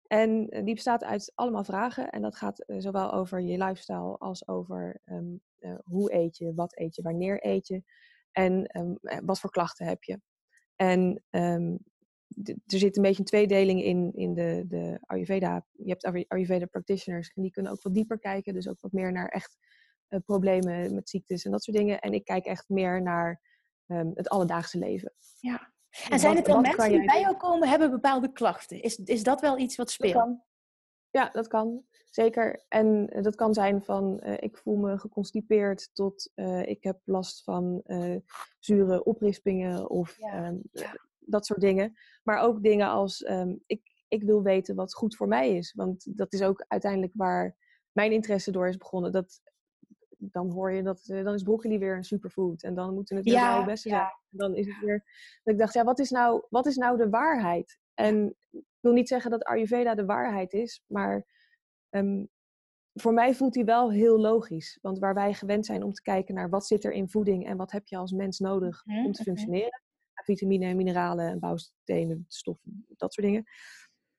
En 0.08 0.45
die 0.49 0.73
bestaat 0.73 1.04
uit 1.04 1.32
allemaal 1.36 1.63
vragen. 1.63 2.10
En 2.10 2.21
dat 2.21 2.36
gaat 2.36 2.63
zowel 2.67 3.12
over 3.12 3.41
je 3.41 3.58
lifestyle 3.58 4.17
als 4.17 4.47
over 4.47 5.02
um, 5.06 5.41
hoe 5.84 6.13
eet 6.13 6.38
je, 6.38 6.54
wat 6.54 6.78
eet 6.78 6.95
je, 6.95 7.02
wanneer 7.02 7.45
eet 7.45 7.67
je. 7.67 7.84
En 8.32 8.78
um, 8.78 8.99
wat 9.25 9.39
voor 9.39 9.52
klachten 9.52 9.86
heb 9.86 10.04
je. 10.04 10.19
En 10.75 11.23
um, 11.30 11.80
er 12.46 12.80
zit 12.80 12.98
een 12.98 13.04
beetje 13.04 13.20
een 13.20 13.26
tweedeling 13.26 13.84
in, 13.84 14.12
in 14.13 14.34
de, 14.34 14.65
de 14.68 14.98
Ayurveda. 15.02 15.65
Je 15.72 15.89
hebt 15.89 16.28
Ayurveda 16.28 16.65
practitioners 16.65 17.32
en 17.36 17.42
die 17.42 17.52
kunnen 17.52 17.72
ook 17.72 17.82
wat 17.82 17.94
dieper 17.94 18.20
kijken. 18.20 18.54
Dus 18.54 18.68
ook 18.68 18.82
wat 18.82 18.92
meer 18.92 19.12
naar 19.12 19.28
echt 19.28 19.58
uh, 20.10 20.20
problemen 20.26 20.94
met 20.94 21.10
ziektes 21.10 21.46
en 21.46 21.52
dat 21.52 21.63
soort 21.63 21.78
dingen. 21.78 22.00
En 22.00 22.13
ik 22.13 22.24
kijk 22.24 22.46
echt 22.46 22.70
meer 22.70 23.02
naar 23.02 23.42
um, 23.88 24.12
het 24.15 24.30
alledaagse 24.30 24.78
leven. 24.78 25.13
Ja. 25.39 25.74
En 26.10 26.20
zijn 26.20 26.36
het 26.36 26.46
dan 26.46 26.62
mensen 26.62 26.89
die 26.89 27.06
bij 27.06 27.20
jou 27.20 27.38
komen, 27.38 27.70
hebben 27.70 27.92
bepaalde 27.92 28.32
klachten? 28.32 28.82
Is, 28.82 28.96
is 28.98 29.24
dat 29.24 29.42
wel 29.42 29.58
iets 29.58 29.76
wat 29.76 29.92
speelt? 29.92 30.13
Dat 30.13 30.24
kan. 30.24 30.44
Ja, 31.10 31.30
dat 31.30 31.48
kan. 31.48 31.84
Zeker. 32.10 32.65
En 32.68 33.06
dat 33.22 33.36
kan 33.36 33.54
zijn 33.54 33.84
van 33.84 34.22
uh, 34.24 34.34
ik 34.39 34.58
voel 34.58 34.76
me 34.76 34.98
geconstipeerd 34.98 35.89
tot 35.94 36.32
ik 36.63 36.84
heb 36.84 37.00
last 37.06 37.44
van 37.44 37.84
zure 38.60 39.04
oprispingen 39.04 39.89
of 39.89 40.18
ja. 40.18 40.48
Um, 40.48 40.62
ja 40.72 41.08
dat 41.30 41.46
soort 41.46 41.60
dingen. 41.60 41.94
Maar 42.24 42.39
ook 42.39 42.63
dingen 42.63 42.88
als 42.88 43.28
um, 43.30 43.63
ik, 43.65 43.82
ik 44.08 44.24
wil 44.24 44.44
weten 44.44 44.76
wat 44.76 44.94
goed 44.94 45.15
voor 45.15 45.28
mij 45.28 45.56
is. 45.56 45.74
Want 45.74 46.18
dat 46.18 46.34
is 46.34 46.42
ook 46.42 46.65
uiteindelijk 46.68 47.13
waar 47.15 47.56
mijn 47.92 48.12
interesse 48.12 48.52
door 48.52 48.68
is 48.68 48.78
begonnen. 48.78 49.12
Dat, 49.12 49.42
dan 50.18 50.50
hoor 50.50 50.72
je 50.72 50.84
dat, 50.84 51.08
uh, 51.08 51.24
dan 51.24 51.34
is 51.34 51.44
broccoli 51.44 51.78
weer 51.78 51.96
een 51.96 52.04
superfood. 52.04 52.63
En 52.63 52.74
dan 52.74 52.94
moeten 52.94 53.15
het 53.15 53.26
weer 53.26 53.34
ja, 53.34 53.65
beste 53.65 53.89
zijn. 53.89 54.08
Dan 54.30 54.56
is 54.56 54.68
het 54.68 54.80
weer. 54.80 55.04
Dat 55.44 55.54
ik 55.54 55.60
dacht, 55.60 55.74
ja, 55.74 55.84
wat 55.84 56.00
is 56.00 56.10
nou, 56.10 56.46
wat 56.50 56.65
is 56.65 56.76
nou 56.76 56.98
de 56.98 57.10
waarheid? 57.10 57.80
En 57.94 58.36
ik 58.52 58.63
wil 58.80 58.94
niet 58.94 59.08
zeggen 59.08 59.32
dat 59.32 59.44
Ayurveda 59.44 59.96
de 59.96 60.06
waarheid 60.06 60.54
is, 60.54 60.84
maar 60.88 61.26
um, 61.89 62.30
voor 62.94 63.13
mij 63.13 63.36
voelt 63.36 63.54
die 63.54 63.65
wel 63.65 63.92
heel 63.92 64.20
logisch. 64.20 64.78
Want 64.82 65.00
waar 65.00 65.13
wij 65.13 65.34
gewend 65.34 65.65
zijn 65.65 65.84
om 65.84 65.94
te 65.94 66.02
kijken 66.02 66.36
naar 66.36 66.50
wat 66.50 66.68
zit 66.68 66.84
er 66.84 66.92
in 66.92 67.10
voeding 67.10 67.46
en 67.46 67.58
wat 67.58 67.72
heb 67.72 67.88
je 67.88 67.98
als 67.98 68.12
mens 68.12 68.39
nodig 68.39 68.82
mm 68.86 68.96
-hmm. 68.96 69.06
om 69.06 69.12
te 69.12 69.24
functioneren, 69.24 69.82
vitamine, 70.23 70.73
mineralen, 70.73 71.39
bouwstenen, 71.39 72.25
stoffen, 72.27 72.86
dat 72.97 73.13
soort 73.13 73.27
dingen. 73.27 73.45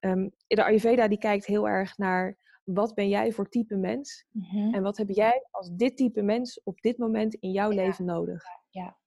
Um, 0.01 0.33
de 0.47 0.65
Ayurveda 0.65 1.09
die 1.09 1.19
kijkt 1.19 1.47
heel 1.47 1.69
erg 1.69 1.99
naar 1.99 2.39
wat 2.65 2.95
ben 2.95 3.09
jij 3.09 3.33
voor 3.33 3.49
type 3.49 3.77
mens 3.77 4.27
mm 4.31 4.43
-hmm. 4.43 4.75
en 4.75 4.83
wat 4.83 4.97
heb 4.97 5.09
jij 5.09 5.47
als 5.51 5.71
dit 5.73 5.97
type 5.97 6.23
mens 6.23 6.63
op 6.63 6.81
dit 6.81 6.99
moment 6.99 7.35
in 7.35 7.51
jouw 7.51 7.71
ja. 7.71 7.77
leven 7.77 8.05
nodig. 8.05 8.43
Ja. 8.71 8.99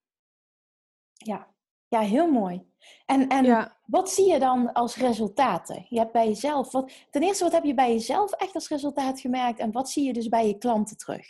ja. 1.13 1.51
Ja, 1.87 1.99
heel 1.99 2.31
mooi. 2.31 2.65
En, 3.05 3.27
en 3.27 3.43
ja. 3.43 3.77
wat 3.85 4.09
zie 4.09 4.31
je 4.31 4.39
dan 4.39 4.73
als 4.73 4.95
resultaten? 4.95 5.85
Je 5.89 5.99
hebt 5.99 6.11
bij 6.11 6.27
jezelf, 6.27 6.71
wat, 6.71 6.91
ten 7.09 7.23
eerste, 7.23 7.43
wat 7.43 7.53
heb 7.53 7.63
je 7.63 7.73
bij 7.73 7.91
jezelf 7.91 8.31
echt 8.31 8.55
als 8.55 8.69
resultaat 8.69 9.19
gemerkt 9.19 9.59
en 9.59 9.71
wat 9.71 9.89
zie 9.89 10.05
je 10.05 10.13
dus 10.13 10.27
bij 10.29 10.47
je 10.47 10.57
klanten 10.57 10.97
terug? 10.97 11.27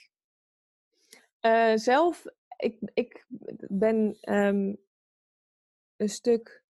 Uh, 1.41 1.71
zelf, 1.76 2.26
ik, 2.58 2.91
ik 2.93 3.26
ben 3.67 4.17
um, 4.21 4.78
een 5.98 6.10
stuk 6.10 6.64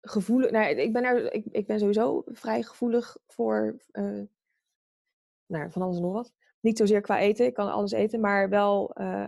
gevoelig. 0.00 0.50
Nou, 0.50 0.74
ik, 0.74 0.92
ben 0.92 1.04
er, 1.04 1.32
ik, 1.32 1.44
ik 1.50 1.66
ben 1.66 1.78
sowieso 1.78 2.22
vrij 2.26 2.62
gevoelig 2.62 3.16
voor 3.26 3.82
uh, 3.92 4.22
nou, 5.46 5.70
van 5.70 5.82
alles 5.82 5.96
en 5.96 6.02
nog 6.02 6.12
wat. 6.12 6.32
Niet 6.60 6.78
zozeer 6.78 7.00
qua 7.00 7.18
eten, 7.18 7.46
ik 7.46 7.54
kan 7.54 7.72
alles 7.72 7.92
eten, 7.92 8.20
maar 8.20 8.48
wel 8.48 9.00
uh, 9.00 9.26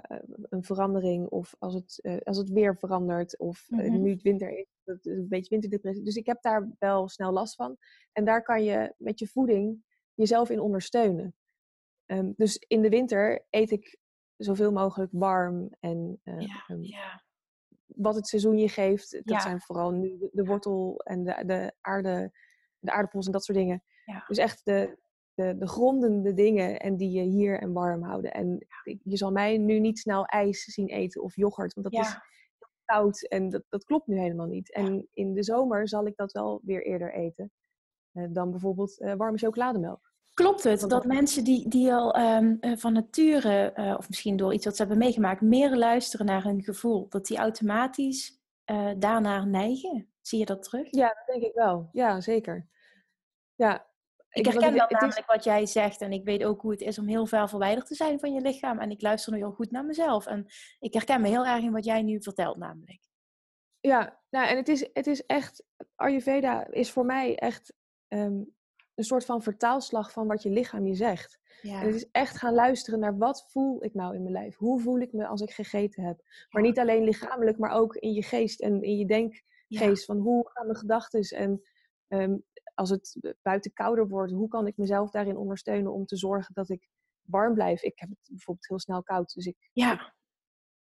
een 0.48 0.64
verandering. 0.64 1.28
Of 1.28 1.54
als 1.58 1.74
het, 1.74 1.98
uh, 2.02 2.20
als 2.24 2.36
het 2.36 2.48
weer 2.48 2.76
verandert, 2.76 3.38
of 3.38 3.66
mm 3.68 3.78
-hmm. 3.78 4.02
nu 4.02 4.10
het 4.10 4.22
winter 4.22 4.58
is, 4.58 4.66
dat 4.84 5.06
is 5.06 5.16
een 5.16 5.28
beetje 5.28 5.50
winterdepressie. 5.50 6.04
Dus 6.04 6.16
ik 6.16 6.26
heb 6.26 6.42
daar 6.42 6.70
wel 6.78 7.08
snel 7.08 7.32
last 7.32 7.54
van. 7.54 7.76
En 8.12 8.24
daar 8.24 8.42
kan 8.42 8.64
je 8.64 8.94
met 8.98 9.18
je 9.18 9.26
voeding 9.26 9.84
jezelf 10.14 10.50
in 10.50 10.60
ondersteunen. 10.60 11.34
Um, 12.06 12.32
dus 12.36 12.56
in 12.56 12.82
de 12.82 12.88
winter 12.88 13.46
eet 13.50 13.70
ik 13.70 13.98
zoveel 14.36 14.72
mogelijk 14.72 15.10
warm 15.12 15.70
en 15.80 16.20
ja, 16.24 16.64
ja 16.80 17.22
wat 17.96 18.14
het 18.14 18.26
seizoen 18.26 18.58
je 18.58 18.68
geeft. 18.68 19.12
Dat 19.12 19.22
ja. 19.24 19.40
zijn 19.40 19.60
vooral 19.60 19.90
nu 19.90 20.18
de, 20.18 20.28
de, 20.32 20.44
wortel 20.44 21.00
en 21.04 21.24
de, 21.24 21.42
de, 21.46 21.72
aarde, 21.80 22.32
de 22.78 22.92
aardappels 22.92 23.26
en 23.26 23.32
dat 23.32 23.44
soort 23.44 23.58
dingen. 23.58 23.82
Ja. 24.04 24.24
Dus 24.26 24.38
echt 24.38 24.64
de, 24.64 24.98
de, 25.34 25.56
de 25.58 25.68
grondende 25.68 26.34
dingen 26.34 26.80
en 26.80 26.96
die 26.96 27.10
je 27.10 27.22
hier 27.22 27.60
en 27.60 27.72
warm 27.72 28.02
houden. 28.02 28.32
En 28.32 28.66
je 29.02 29.16
zal 29.16 29.32
mij 29.32 29.58
nu 29.58 29.80
niet 29.80 29.98
snel 29.98 30.24
ijs 30.24 30.64
zien 30.64 30.88
eten 30.88 31.22
of 31.22 31.36
yoghurt, 31.36 31.74
want 31.74 31.90
dat 31.90 32.04
is 32.04 32.16
koud 32.84 33.22
en 33.28 33.48
dat, 33.48 33.62
dat 33.68 33.84
klopt 33.84 34.06
nu 34.06 34.18
helemaal 34.18 34.46
niet. 34.46 34.72
En 34.72 35.08
in 35.12 35.34
de 35.34 35.42
zomer 35.42 35.88
zal 35.88 36.06
ik 36.06 36.16
dat 36.16 36.32
wel 36.32 36.60
weer 36.64 36.86
eerder 36.86 37.14
eten 37.14 37.52
uh, 38.12 38.26
dan 38.30 38.50
bijvoorbeeld 38.50 39.00
uh, 39.00 39.14
warme 39.14 39.38
chocolademelk. 39.38 40.11
Klopt 40.34 40.64
het 40.64 40.80
dat 40.80 41.04
mensen 41.04 41.44
die, 41.44 41.68
die 41.68 41.94
al 41.94 42.18
um, 42.18 42.58
van 42.60 42.92
nature, 42.92 43.72
uh, 43.76 43.94
of 43.98 44.08
misschien 44.08 44.36
door 44.36 44.54
iets 44.54 44.64
wat 44.64 44.76
ze 44.76 44.80
hebben 44.80 45.00
meegemaakt, 45.00 45.40
meer 45.40 45.76
luisteren 45.76 46.26
naar 46.26 46.42
hun 46.42 46.62
gevoel, 46.62 47.08
dat 47.08 47.26
die 47.26 47.38
automatisch 47.38 48.40
uh, 48.70 48.90
daarnaar 48.96 49.46
neigen? 49.46 50.12
Zie 50.20 50.38
je 50.38 50.44
dat 50.44 50.62
terug? 50.62 50.86
Ja, 50.90 51.06
dat 51.06 51.26
denk 51.26 51.42
ik 51.42 51.54
wel. 51.54 51.88
Ja, 51.92 52.20
zeker. 52.20 52.66
Ja. 53.54 53.90
Ik 54.30 54.44
herken 54.44 54.76
dat 54.76 54.90
namelijk 54.90 55.18
is... 55.18 55.26
wat 55.26 55.44
jij 55.44 55.66
zegt 55.66 56.00
en 56.00 56.12
ik 56.12 56.24
weet 56.24 56.44
ook 56.44 56.60
hoe 56.60 56.70
het 56.70 56.80
is 56.80 56.98
om 56.98 57.06
heel 57.06 57.26
ver 57.26 57.48
verwijderd 57.48 57.86
te 57.86 57.94
zijn 57.94 58.20
van 58.20 58.34
je 58.34 58.40
lichaam 58.40 58.78
en 58.78 58.90
ik 58.90 59.02
luister 59.02 59.32
nu 59.32 59.38
heel 59.38 59.52
goed 59.52 59.70
naar 59.70 59.84
mezelf 59.84 60.26
en 60.26 60.46
ik 60.78 60.92
herken 60.92 61.20
me 61.20 61.28
heel 61.28 61.46
erg 61.46 61.62
in 61.62 61.72
wat 61.72 61.84
jij 61.84 62.02
nu 62.02 62.22
vertelt 62.22 62.56
namelijk. 62.56 63.00
Ja, 63.80 64.20
nou 64.30 64.48
en 64.48 64.56
het 64.56 64.68
is, 64.68 64.88
het 64.92 65.06
is 65.06 65.26
echt, 65.26 65.64
Ayurveda 65.94 66.66
is 66.66 66.90
voor 66.90 67.04
mij 67.04 67.36
echt 67.36 67.74
um, 68.08 68.54
een 68.94 69.04
soort 69.04 69.24
van 69.24 69.42
vertaalslag 69.42 70.12
van 70.12 70.26
wat 70.26 70.42
je 70.42 70.50
lichaam 70.50 70.86
je 70.86 70.94
zegt. 70.94 71.40
Ja. 71.62 71.80
En 71.80 71.86
het 71.86 71.94
is 71.94 72.10
echt 72.10 72.38
gaan 72.38 72.54
luisteren 72.54 73.00
naar 73.00 73.18
wat 73.18 73.50
voel 73.50 73.84
ik 73.84 73.94
nou 73.94 74.14
in 74.14 74.22
mijn 74.22 74.34
lijf? 74.34 74.56
Hoe 74.56 74.80
voel 74.80 75.00
ik 75.00 75.12
me 75.12 75.26
als 75.26 75.40
ik 75.40 75.50
gegeten 75.50 76.04
heb? 76.04 76.22
Maar 76.50 76.62
niet 76.62 76.78
alleen 76.78 77.04
lichamelijk, 77.04 77.58
maar 77.58 77.70
ook 77.70 77.94
in 77.96 78.12
je 78.12 78.22
geest 78.22 78.60
en 78.60 78.82
in 78.82 78.96
je 78.96 79.06
denk, 79.06 79.42
geest. 79.68 80.04
Van 80.04 80.18
hoe 80.18 80.50
gaan 80.50 80.66
mijn 80.66 80.78
gedachten 80.78 81.20
en 81.38 81.62
ehm, 82.08 82.36
als 82.74 82.90
het 82.90 83.34
buiten 83.42 83.72
kouder 83.72 84.08
wordt, 84.08 84.32
hoe 84.32 84.48
kan 84.48 84.66
ik 84.66 84.76
mezelf 84.76 85.10
daarin 85.10 85.36
ondersteunen 85.36 85.92
om 85.92 86.06
te 86.06 86.16
zorgen 86.16 86.54
dat 86.54 86.68
ik 86.68 86.88
warm 87.22 87.54
blijf? 87.54 87.82
Ik 87.82 87.98
heb 87.98 88.08
het 88.08 88.28
bijvoorbeeld 88.28 88.68
heel 88.68 88.78
snel 88.78 89.02
koud, 89.02 89.34
dus 89.34 89.46
ik, 89.46 89.56
Ja, 89.72 90.14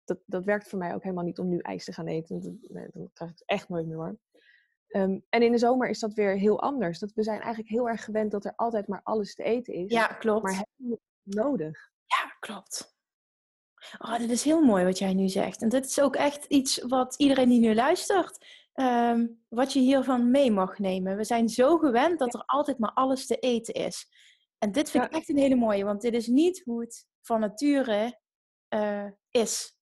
dat, 0.04 0.18
dat 0.26 0.44
werkt 0.44 0.68
voor 0.68 0.78
mij 0.78 0.94
ook 0.94 1.02
helemaal 1.02 1.24
niet 1.24 1.38
om 1.38 1.48
nu 1.48 1.58
ijs 1.58 1.84
te 1.84 1.92
gaan 1.92 2.06
eten. 2.06 2.40
Dan, 2.40 2.58
dan 2.92 3.10
krijg 3.12 3.30
ik 3.30 3.38
het 3.38 3.48
echt 3.48 3.68
nooit 3.68 3.86
meer 3.86 3.96
warm. 3.96 4.18
Ehm, 4.88 5.18
en 5.28 5.42
in 5.42 5.52
de 5.52 5.58
zomer 5.58 5.88
is 5.88 5.98
dat 5.98 6.14
weer 6.14 6.36
heel 6.36 6.60
anders. 6.60 6.98
Dat 6.98 7.12
we 7.12 7.22
zijn 7.22 7.40
eigenlijk 7.40 7.70
heel 7.70 7.88
erg 7.88 8.04
gewend 8.04 8.30
dat 8.30 8.44
er 8.44 8.52
altijd 8.56 8.88
maar 8.88 9.00
alles 9.02 9.34
te 9.34 9.42
eten 9.42 9.74
is. 9.74 9.92
ja 9.92 10.06
klopt. 10.06 10.42
Maar 10.42 10.52
hebben 10.52 10.74
we 10.76 10.90
het 11.24 11.34
nodig? 11.34 11.90
Ja, 12.04 12.36
klopt. 12.40 12.96
Oh, 13.98 14.18
dit 14.18 14.30
is 14.30 14.42
heel 14.42 14.64
mooi 14.64 14.84
wat 14.84 14.98
jij 14.98 15.14
nu 15.14 15.28
zegt. 15.28 15.62
En 15.62 15.68
dit 15.68 15.84
is 15.84 16.00
ook 16.00 16.16
echt 16.16 16.44
iets 16.44 16.78
wat 16.78 17.14
iedereen 17.16 17.48
die 17.48 17.60
nu 17.60 17.74
luistert, 17.74 18.46
ehm, 18.72 19.26
wat 19.48 19.72
je 19.72 19.80
hiervan 19.80 20.30
mee 20.30 20.50
mag 20.50 20.78
nemen. 20.78 21.16
We 21.16 21.24
zijn 21.24 21.48
zo 21.48 21.78
gewend 21.78 22.18
dat 22.18 22.34
er 22.34 22.42
altijd 22.46 22.78
maar 22.78 22.92
alles 22.92 23.26
te 23.26 23.36
eten 23.36 23.74
is. 23.74 24.06
En 24.58 24.72
dit 24.72 24.90
vind 24.90 25.04
ik 25.04 25.12
echt 25.12 25.28
een 25.28 25.38
hele 25.38 25.56
mooie, 25.56 25.84
want 25.84 26.00
dit 26.00 26.14
is 26.14 26.26
niet 26.26 26.62
hoe 26.64 26.80
het 26.80 27.06
van 27.22 27.40
nature 27.40 28.20
eh, 28.68 29.06
is. 29.30 29.76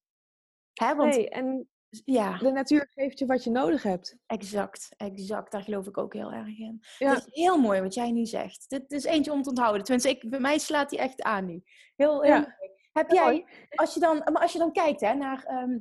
Hè? 0.73 0.95
Want 0.95 1.15
Nee, 1.15 1.29
en 1.29 1.69
ja, 2.05 2.37
de 2.37 2.51
natuur 2.51 2.87
geeft 2.93 3.19
je 3.19 3.25
wat 3.25 3.43
je 3.43 3.49
nodig 3.49 3.83
hebt. 3.83 4.17
exact, 4.25 4.89
exact. 4.97 5.51
Daar 5.51 5.63
geloof 5.63 5.87
ik 5.87 5.97
ook 5.97 6.13
heel 6.13 6.31
erg 6.31 6.57
in. 6.57 6.83
Ja. 6.97 7.13
Het 7.13 7.17
is 7.17 7.43
heel 7.43 7.57
mooi 7.57 7.81
wat 7.81 7.93
jij 7.93 8.11
nu 8.11 8.25
zegt. 8.25 8.69
Dit 8.69 8.91
is 8.91 9.03
eentje 9.03 9.31
om 9.31 9.41
te 9.41 9.49
onthouden. 9.49 9.83
Tenminste, 9.83 10.09
ik, 10.09 10.29
bij 10.29 10.39
mij 10.39 10.57
slaat 10.57 10.89
die 10.89 10.99
echt 10.99 11.21
aan 11.21 11.45
nu. 11.45 11.63
Heel, 11.95 12.21
heel 12.21 12.31
Ja. 12.33 12.39
mooi. 12.39 12.75
Heb 12.91 13.11
jij, 13.11 13.45
als 13.75 13.93
je 13.93 13.99
dan, 13.99 14.17
maar 14.17 14.41
als 14.41 14.53
je 14.53 14.59
dan 14.59 14.71
kijkt 14.71 15.01
hè, 15.01 15.13
naar, 15.13 15.43
ehm, 15.43 15.77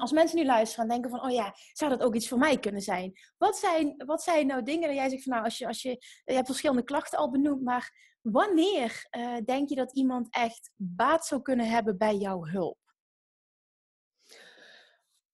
als 0.00 0.12
mensen 0.12 0.38
nu 0.38 0.44
luisteren 0.44 0.84
en 0.84 0.90
denken 0.90 1.10
van, 1.10 1.22
oh 1.22 1.30
ja, 1.30 1.54
zou 1.72 1.90
dat 1.90 2.02
ook 2.02 2.14
iets 2.14 2.28
voor 2.28 2.38
mij 2.38 2.58
kunnen 2.58 2.80
zijn? 2.82 3.12
Wat 3.38 3.56
zijn, 3.56 3.94
wat 4.06 4.22
zijn 4.22 4.46
nou 4.46 4.62
dingen 4.62 4.88
dat 4.88 4.96
jij 4.96 5.08
zegt 5.08 5.22
van, 5.22 5.32
nou, 5.32 5.44
als 5.44 5.58
je, 5.58 5.66
als 5.66 5.82
je, 5.82 5.88
je 6.24 6.32
hebt 6.34 6.46
verschillende 6.46 6.84
klachten 6.84 7.18
al 7.18 7.30
benoemd, 7.30 7.62
maar 7.62 8.16
wanneer 8.20 9.06
eh, 9.10 9.36
denk 9.44 9.68
je 9.68 9.74
dat 9.74 9.94
iemand 9.94 10.26
echt 10.30 10.70
baat 10.76 11.26
zou 11.26 11.42
kunnen 11.42 11.68
hebben 11.68 11.98
bij 11.98 12.16
jouw 12.16 12.44
hulp? 12.44 12.78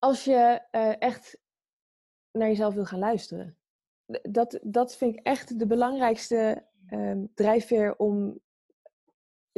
Als 0.03 0.25
je 0.25 0.61
eh, 0.71 1.01
echt 1.01 1.39
naar 2.33 2.49
jezelf 2.49 2.75
wil 2.75 2.85
gaan 2.85 2.99
luisteren. 2.99 3.57
Dat, 4.23 4.59
dat 4.63 4.97
vind 4.97 5.17
ik 5.17 5.27
echt 5.27 5.59
de 5.59 5.67
belangrijkste 5.67 6.67
ehm, 6.87 7.25
drijfveer 7.35 7.97
om 7.97 8.41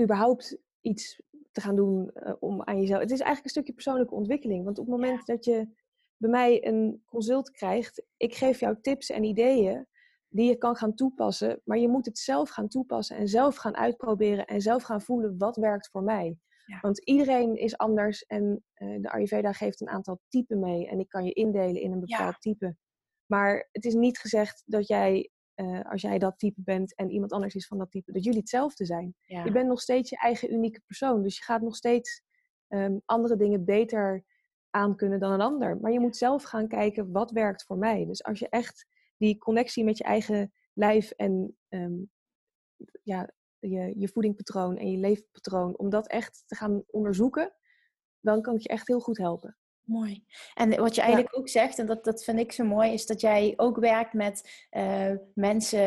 überhaupt 0.01 0.59
iets 0.81 1.23
te 1.53 1.61
gaan 1.61 1.77
doen 1.77 2.11
eh, 2.11 2.35
om 2.39 2.63
aan 2.63 2.81
jezelf. 2.81 3.01
Het 3.01 3.11
is 3.11 3.21
eigenlijk 3.21 3.45
een 3.45 3.51
stukje 3.51 3.73
persoonlijke 3.73 4.15
ontwikkeling. 4.15 4.65
Want 4.65 4.79
op 4.79 4.87
het 4.87 4.95
moment 4.95 5.27
dat 5.27 5.45
je 5.45 5.69
bij 6.17 6.31
mij 6.31 6.67
een 6.67 7.03
consult 7.05 7.51
krijgt, 7.51 8.05
ik 8.17 8.35
geef 8.35 8.61
jou 8.61 8.81
tips 8.81 9.11
en 9.11 9.25
ideeën 9.25 9.87
die 10.29 10.49
je 10.49 10.57
kan 10.57 10.77
gaan 10.77 10.95
toepassen, 10.95 11.61
maar 11.65 11.79
je 11.79 11.89
moet 11.89 12.07
het 12.07 12.19
zelf 12.19 12.51
gaan 12.51 12.69
toepassen 12.69 13.17
en 13.17 13.29
zelf 13.29 13.57
gaan 13.57 13.77
uitproberen 13.77 14.47
en 14.47 14.61
zelf 14.61 14.83
gaan 14.83 15.03
voelen 15.03 15.39
wat 15.39 15.57
werkt 15.57 15.89
voor 15.91 16.03
mij. 16.03 16.39
Ja. 16.65 16.81
Want 16.81 17.05
iedereen 17.05 17.57
is 17.57 17.77
anders 17.77 18.25
en 18.25 18.65
eh, 18.75 19.01
de 19.01 19.11
Ayurveda 19.11 19.53
geeft 19.53 19.81
een 19.81 19.89
aantal 19.89 20.21
typen 20.29 20.59
mee 20.59 20.89
en 20.89 20.99
ik 20.99 21.09
kan 21.09 21.25
je 21.25 21.33
indelen 21.33 21.81
in 21.81 21.93
een 21.93 22.01
bepaald 22.01 22.41
type. 22.41 22.77
Maar 23.27 23.69
het 23.73 23.85
is 23.85 23.95
niet 23.95 24.19
gezegd 24.19 24.63
dat 24.67 24.87
jij, 24.89 25.31
eh, 25.55 25.81
als 25.81 26.03
jij 26.03 26.19
dat 26.19 26.39
type 26.39 26.61
bent 26.65 26.95
en 26.95 27.11
iemand 27.11 27.33
anders 27.33 27.55
is 27.55 27.67
van 27.67 27.79
dat 27.79 27.91
type, 27.91 28.13
dat 28.13 28.25
jullie 28.25 28.39
hetzelfde 28.39 28.85
zijn. 28.85 29.15
Ja. 29.21 29.45
Je 29.45 29.53
bent 29.53 29.69
nog 29.69 29.81
steeds 29.81 30.11
je 30.11 30.17
eigen 30.17 30.53
unieke 30.53 30.83
persoon. 30.87 31.23
Dus 31.23 31.37
je 31.37 31.45
gaat 31.45 31.63
nog 31.63 31.77
steeds 31.77 32.23
ehm, 32.69 32.99
andere 33.05 33.37
dingen 33.37 33.65
beter 33.65 34.25
aankunnen 34.71 35.21
dan 35.21 35.33
een 35.33 35.41
ander. 35.41 35.77
Maar 35.81 35.93
je 35.93 36.01
moet 36.01 36.17
zelf 36.17 36.43
gaan 36.43 36.69
kijken 36.69 37.13
wat 37.13 37.31
werkt 37.31 37.65
voor 37.65 37.79
mij. 37.79 38.07
Dus 38.07 38.25
als 38.25 38.39
je 38.39 38.49
echt 38.49 38.87
die 39.17 39.39
connectie 39.39 39.85
met 39.85 39.99
je 39.99 40.05
eigen 40.05 40.53
lijf 40.73 41.11
en 41.11 41.57
ehm, 41.69 42.03
ja, 43.03 43.31
je, 43.71 43.93
je 43.99 44.09
voedingpatroon 44.09 44.77
en 44.77 44.91
je 44.91 44.99
leefpatroon, 44.99 45.79
om 45.79 45.91
dat 45.91 46.09
echt 46.09 46.43
te 46.47 46.55
gaan 46.55 46.83
onderzoeken, 46.87 47.53
dan 48.21 48.43
kan 48.43 48.55
ik 48.55 48.61
je 48.61 48.69
echt 48.69 48.89
heel 48.89 49.01
goed 49.01 49.19
helpen. 49.19 49.57
Mooi. 49.85 50.25
En 50.55 50.81
wat 50.81 50.95
je 50.95 51.01
eigenlijk 51.01 51.39
ook 51.39 51.49
zegt, 51.49 51.79
en 51.79 51.87
dat, 51.87 52.05
dat 52.05 52.25
vind 52.25 52.39
ik 52.39 52.53
zo 52.53 52.65
mooi, 52.65 52.93
is 52.93 53.07
dat 53.07 53.21
jij 53.21 53.53
ook 53.57 53.79
werkt 53.79 54.13
met 54.13 54.67
eh, 54.71 55.11
mensen 55.35 55.81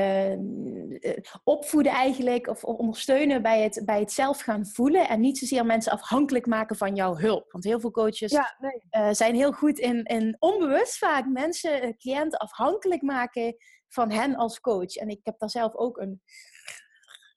eh, 0.99 1.23
opvoeden 1.43 1.91
eigenlijk, 1.91 2.47
of 2.47 2.63
ondersteunen 2.63 3.41
bij 3.41 3.61
het, 3.61 3.81
bij 3.85 3.99
het 3.99 4.11
zelf 4.11 4.39
gaan 4.39 4.65
voelen. 4.65 5.07
En 5.07 5.19
niet 5.19 5.37
zozeer 5.37 5.65
mensen 5.65 5.91
afhankelijk 5.91 6.45
maken 6.45 6.75
van 6.75 6.95
jouw 6.95 7.15
hulp. 7.17 7.51
Want 7.51 7.63
heel 7.63 7.79
veel 7.79 7.91
coaches 7.91 8.31
Ja, 8.31 8.57
nee. 8.59 8.81
eh, 8.89 9.09
zijn 9.11 9.35
heel 9.35 9.51
goed 9.51 9.79
in, 9.79 10.03
in 10.03 10.35
onbewust 10.39 10.97
vaak 10.97 11.27
mensen, 11.27 11.97
cliënten 11.97 12.39
afhankelijk 12.39 13.01
maken 13.01 13.55
van 13.87 14.11
hen 14.11 14.35
als 14.35 14.59
coach. 14.59 14.95
En 14.95 15.09
ik 15.09 15.19
heb 15.23 15.39
daar 15.39 15.49
zelf 15.49 15.75
ook 15.75 15.97
een. 15.97 16.21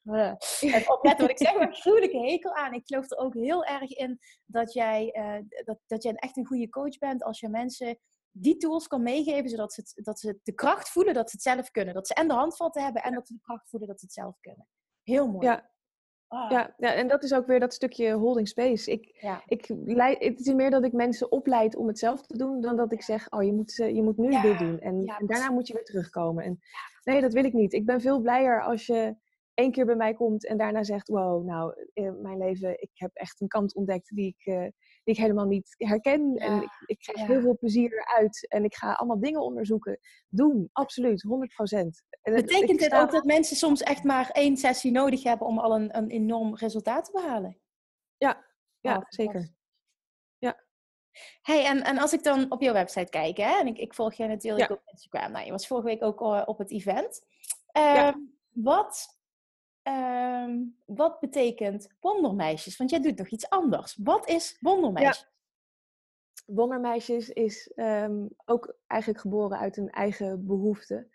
Uh, 0.05 0.34
en 0.76 0.90
opletten 0.90 1.20
wat 1.20 1.30
ik 1.30 1.46
zeg, 1.46 1.55
maar 1.55 1.68
een 1.68 1.74
gruwelijke 1.74 2.18
hekel 2.18 2.55
aan. 2.55 2.72
Ik 2.72 2.86
geloof 2.86 3.11
er 3.11 3.18
ook 3.18 3.34
heel 3.34 3.64
erg 3.64 3.90
in 3.90 4.18
dat 4.44 4.72
jij, 4.72 5.11
eh, 5.11 5.64
dat, 5.64 5.78
dat 5.86 6.03
jij 6.03 6.14
echt 6.14 6.36
een 6.36 6.46
goede 6.46 6.68
coach 6.68 6.98
bent 6.98 7.22
als 7.22 7.40
je 7.40 7.48
mensen 7.48 7.98
die 8.30 8.57
tools 8.57 8.86
kan 8.86 9.03
meegeven, 9.03 9.51
zodat 9.51 9.72
ze, 9.72 9.80
het, 9.80 10.05
dat 10.05 10.20
ze 10.20 10.38
de 10.42 10.53
kracht 10.53 10.88
voelen 10.88 11.14
dat 11.14 11.30
ze 11.30 11.36
het 11.36 11.44
zelf 11.44 11.70
kunnen. 11.70 11.94
Dat 11.94 12.07
ze 12.07 12.14
en 12.14 12.28
de 12.28 12.34
handvatten 12.34 12.82
hebben 12.82 13.03
en 13.03 13.14
dat 13.14 13.26
ze 13.26 13.32
de 13.32 13.40
kracht 13.42 13.68
voelen 13.68 13.88
dat 13.88 13.98
ze 13.98 14.05
het 14.05 14.14
zelf 14.14 14.40
kunnen. 14.40 14.66
Heel 15.03 15.28
mooi. 15.28 15.46
Ja, 15.46 15.70
Ah, 16.30 16.51
ja, 16.51 16.74
ja, 16.76 16.94
en 16.94 17.09
dat 17.09 17.22
is 17.22 17.34
ook 17.34 17.46
weer 17.46 17.61
dat 17.61 17.74
stukje 17.74 18.12
holding 18.12 18.48
space. 18.48 18.90
Ik, 18.90 19.18
ja. 19.20 19.42
ik 19.46 19.68
leid, 19.84 20.24
het 20.24 20.40
is 20.40 20.53
meer 20.55 20.70
dat 20.70 20.84
ik 20.84 20.92
mensen 20.92 21.32
opleid 21.32 21.76
om 21.76 21.86
het 21.86 21.98
zelf 21.98 22.22
te 22.22 22.36
doen, 22.36 22.61
dan 22.61 22.76
dat 22.76 22.92
ik 22.92 23.03
zeg, 23.03 23.30
oh, 23.30 23.42
je 23.42 23.53
moet, 23.53 23.74
je 23.74 24.03
moet 24.03 24.16
nu 24.16 24.30
Ja, 24.30 24.42
dit 24.42 24.59
doen. 24.59 24.80
En, 24.80 25.05
en 25.05 25.26
daarna 25.26 25.51
moet 25.51 25.66
je 25.66 25.74
weer 25.74 25.84
terugkomen. 25.84 26.44
En, 26.44 26.59
nee, 27.05 27.20
dat 27.20 27.32
wil 27.32 27.44
ik 27.44 27.53
niet. 27.53 27.72
Ik 27.72 27.86
ben 27.86 28.01
veel 28.01 28.20
blijer 28.20 28.62
als 28.62 28.86
je 28.86 29.16
één 29.61 29.70
keer 29.70 29.86
bij 29.86 29.96
mij 29.96 30.14
komt 30.14 30.46
en 30.46 30.56
daarna 30.56 30.82
zegt, 30.82 31.08
wow, 31.08 31.44
nou, 31.44 31.88
in 31.92 32.22
mijn 32.22 32.38
leven, 32.38 32.80
ik 32.80 32.90
heb 32.92 33.11
echt 33.12 33.40
een 33.40 33.48
kant 33.48 33.74
ontdekt 33.74 34.08
die 34.14 34.26
ik, 34.26 34.54
eh, 34.54 34.61
die 35.04 35.14
ik 35.14 35.16
helemaal 35.16 35.46
niet 35.46 35.74
herken. 35.76 36.36
En 36.36 36.54
Ja, 36.54 36.62
ik, 36.62 36.82
ik 36.86 36.98
krijg 36.98 37.18
ja. 37.18 37.26
heel 37.26 37.40
veel 37.40 37.56
plezier 37.58 37.92
eruit. 37.92 38.48
En 38.48 38.64
ik 38.64 38.74
ga 38.74 38.92
allemaal 38.92 39.20
dingen 39.20 39.42
onderzoeken. 39.42 39.98
Doen, 40.28 40.68
absoluut, 40.72 41.22
100 41.22 41.54
procent. 41.54 42.02
Betekent 42.22 42.78
dit 42.78 42.92
ook 42.92 43.11
dat 43.11 43.24
mensen 43.24 43.56
soms 43.56 43.82
echt 43.82 44.04
maar 44.04 44.30
één 44.30 44.56
sessie 44.56 44.90
nodig 44.90 45.22
hebben 45.22 45.46
om 45.46 45.58
al 45.58 45.74
een, 45.74 45.96
een 45.96 46.11
enorm 46.11 46.56
resultaat 46.56 47.04
te 47.04 47.12
behalen? 47.12 47.58
Ja, 48.16 48.44
ja 48.80 49.06
zeker. 49.08 49.58
Hey, 51.42 51.64
en, 51.64 51.82
en 51.82 51.98
als 51.98 52.12
ik 52.12 52.22
dan 52.22 52.50
op 52.50 52.62
jouw 52.62 52.72
website 52.72 53.11
kijk, 53.11 53.36
hè, 53.36 53.58
en 53.58 53.66
ik, 53.66 53.78
ik 53.78 53.94
volg 53.94 54.14
je 54.14 54.26
natuurlijk 54.26 54.68
Ja. 54.68 54.74
op 54.74 54.82
Instagram. 54.84 55.32
Nou, 55.32 55.44
je 55.44 55.50
was 55.50 55.66
vorige 55.66 55.86
week 55.86 56.02
ook 56.02 56.20
eh, 56.20 56.42
op 56.44 56.58
het 56.58 56.70
event. 56.70 57.26
Ja. 57.72 58.06
Ehm, 58.06 58.18
wat, 58.48 59.19
ehm, 59.83 60.64
wat 60.87 61.20
betekent 61.20 61.89
wondermeisjes? 62.01 62.76
Want 62.76 62.91
jij 62.91 63.01
doet 63.01 63.18
nog 63.18 63.28
iets 63.28 63.49
anders. 63.49 63.97
Wat 64.03 64.28
is 64.28 64.57
wondermeisjes? 64.61 65.28
Wondermeisjes 66.47 67.28
is 67.28 67.72
ehm, 67.74 68.26
ook 68.45 68.76
eigenlijk 68.87 69.20
geboren 69.20 69.59
uit 69.59 69.76
een 69.76 69.91
eigen 69.91 70.47
behoefte. 70.47 71.09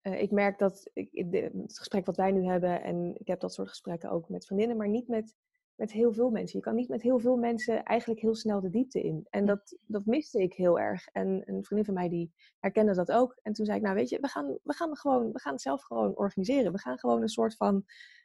Eh, 0.00 0.22
ik 0.22 0.30
merk 0.30 0.58
dat 0.58 0.90
ik, 0.92 1.08
het 1.30 1.78
gesprek 1.78 2.06
wat 2.06 2.16
wij 2.16 2.32
nu 2.32 2.44
hebben, 2.44 2.82
en 2.82 3.14
ik 3.18 3.26
heb 3.26 3.40
dat 3.40 3.54
soort 3.54 3.68
gesprekken 3.68 4.10
ook 4.10 4.28
met 4.28 4.46
vriendinnen, 4.46 4.76
maar 4.76 4.88
niet 4.88 5.08
met, 5.08 5.36
met 5.78 5.92
heel 5.92 6.12
veel 6.12 6.30
mensen. 6.30 6.58
Je 6.58 6.64
kan 6.64 6.74
niet 6.74 6.88
met 6.88 7.02
heel 7.02 7.18
veel 7.18 7.36
mensen 7.36 7.84
eigenlijk 7.84 8.20
heel 8.20 8.34
snel 8.34 8.60
de 8.60 8.70
diepte 8.70 9.02
in. 9.02 9.26
En 9.30 9.46
dat, 9.46 9.78
dat 9.86 10.06
miste 10.06 10.42
ik 10.42 10.54
heel 10.54 10.78
erg. 10.78 11.08
En 11.12 11.26
een 11.26 11.64
vriendin 11.64 11.84
van 11.84 11.94
mij 11.94 12.08
die 12.08 12.32
herkende 12.58 12.94
dat 12.94 13.12
ook. 13.12 13.38
En 13.42 13.52
toen 13.52 13.64
zei 13.64 13.78
ik, 13.78 13.84
nou 13.84 13.94
weet 13.94 14.08
je, 14.08 14.20
we 14.20 14.28
gaan, 14.28 14.58
we 14.62 14.72
gaan, 14.72 14.96
gewoon, 14.96 15.32
we 15.32 15.40
gaan 15.40 15.52
het 15.52 15.62
zelf 15.62 15.82
gewoon 15.82 16.16
organiseren. 16.16 16.72
We 16.72 16.78
gaan 16.78 16.98
gewoon 16.98 17.22
een 17.22 17.28
soort 17.28 17.56
van 17.56 17.84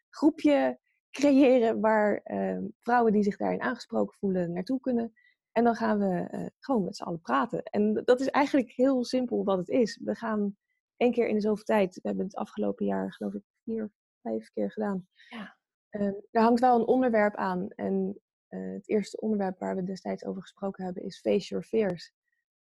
groepje 0.09 0.79
creëren 1.11 1.79
waar 1.79 2.21
ehm, 2.23 2.63
vrouwen 2.79 3.13
die 3.13 3.23
zich 3.23 3.37
daarin 3.37 3.61
aangesproken 3.61 4.17
voelen 4.17 4.53
naartoe 4.53 4.79
kunnen. 4.79 5.13
En 5.51 5.63
dan 5.63 5.75
gaan 5.75 5.99
we 5.99 6.27
eh, 6.29 6.45
gewoon 6.59 6.83
met 6.83 6.95
z'n 6.95 7.03
allen 7.03 7.21
praten. 7.21 7.63
En 7.63 8.01
dat 8.05 8.19
is 8.19 8.27
eigenlijk 8.27 8.71
heel 8.71 9.03
simpel 9.03 9.43
wat 9.43 9.57
het 9.57 9.69
is. 9.69 9.99
We 10.03 10.15
gaan 10.15 10.57
één 10.97 11.11
keer 11.11 11.27
in 11.27 11.35
de 11.35 11.41
zoveel 11.41 11.63
tijd. 11.63 11.95
We 11.95 12.07
hebben 12.07 12.25
het 12.25 12.35
afgelopen 12.35 12.85
jaar, 12.85 13.13
geloof 13.13 13.33
ik, 13.33 13.43
vier, 13.63 13.91
vijf 14.21 14.49
keer 14.49 14.71
gedaan. 14.71 15.07
Ja. 15.29 15.57
Eh, 15.93 16.07
er 16.31 16.41
hangt 16.41 16.59
wel 16.59 16.79
een 16.79 16.87
onderwerp 16.87 17.35
aan. 17.35 17.69
En 17.69 18.19
eh, 18.47 18.71
het 18.71 18.89
eerste 18.89 19.19
onderwerp 19.19 19.59
waar 19.59 19.75
we 19.75 19.83
destijds 19.83 20.25
over 20.25 20.41
gesproken 20.41 20.83
hebben 20.83 21.03
is 21.03 21.19
Face 21.19 21.47
Your 21.47 21.65
Fears. 21.65 22.13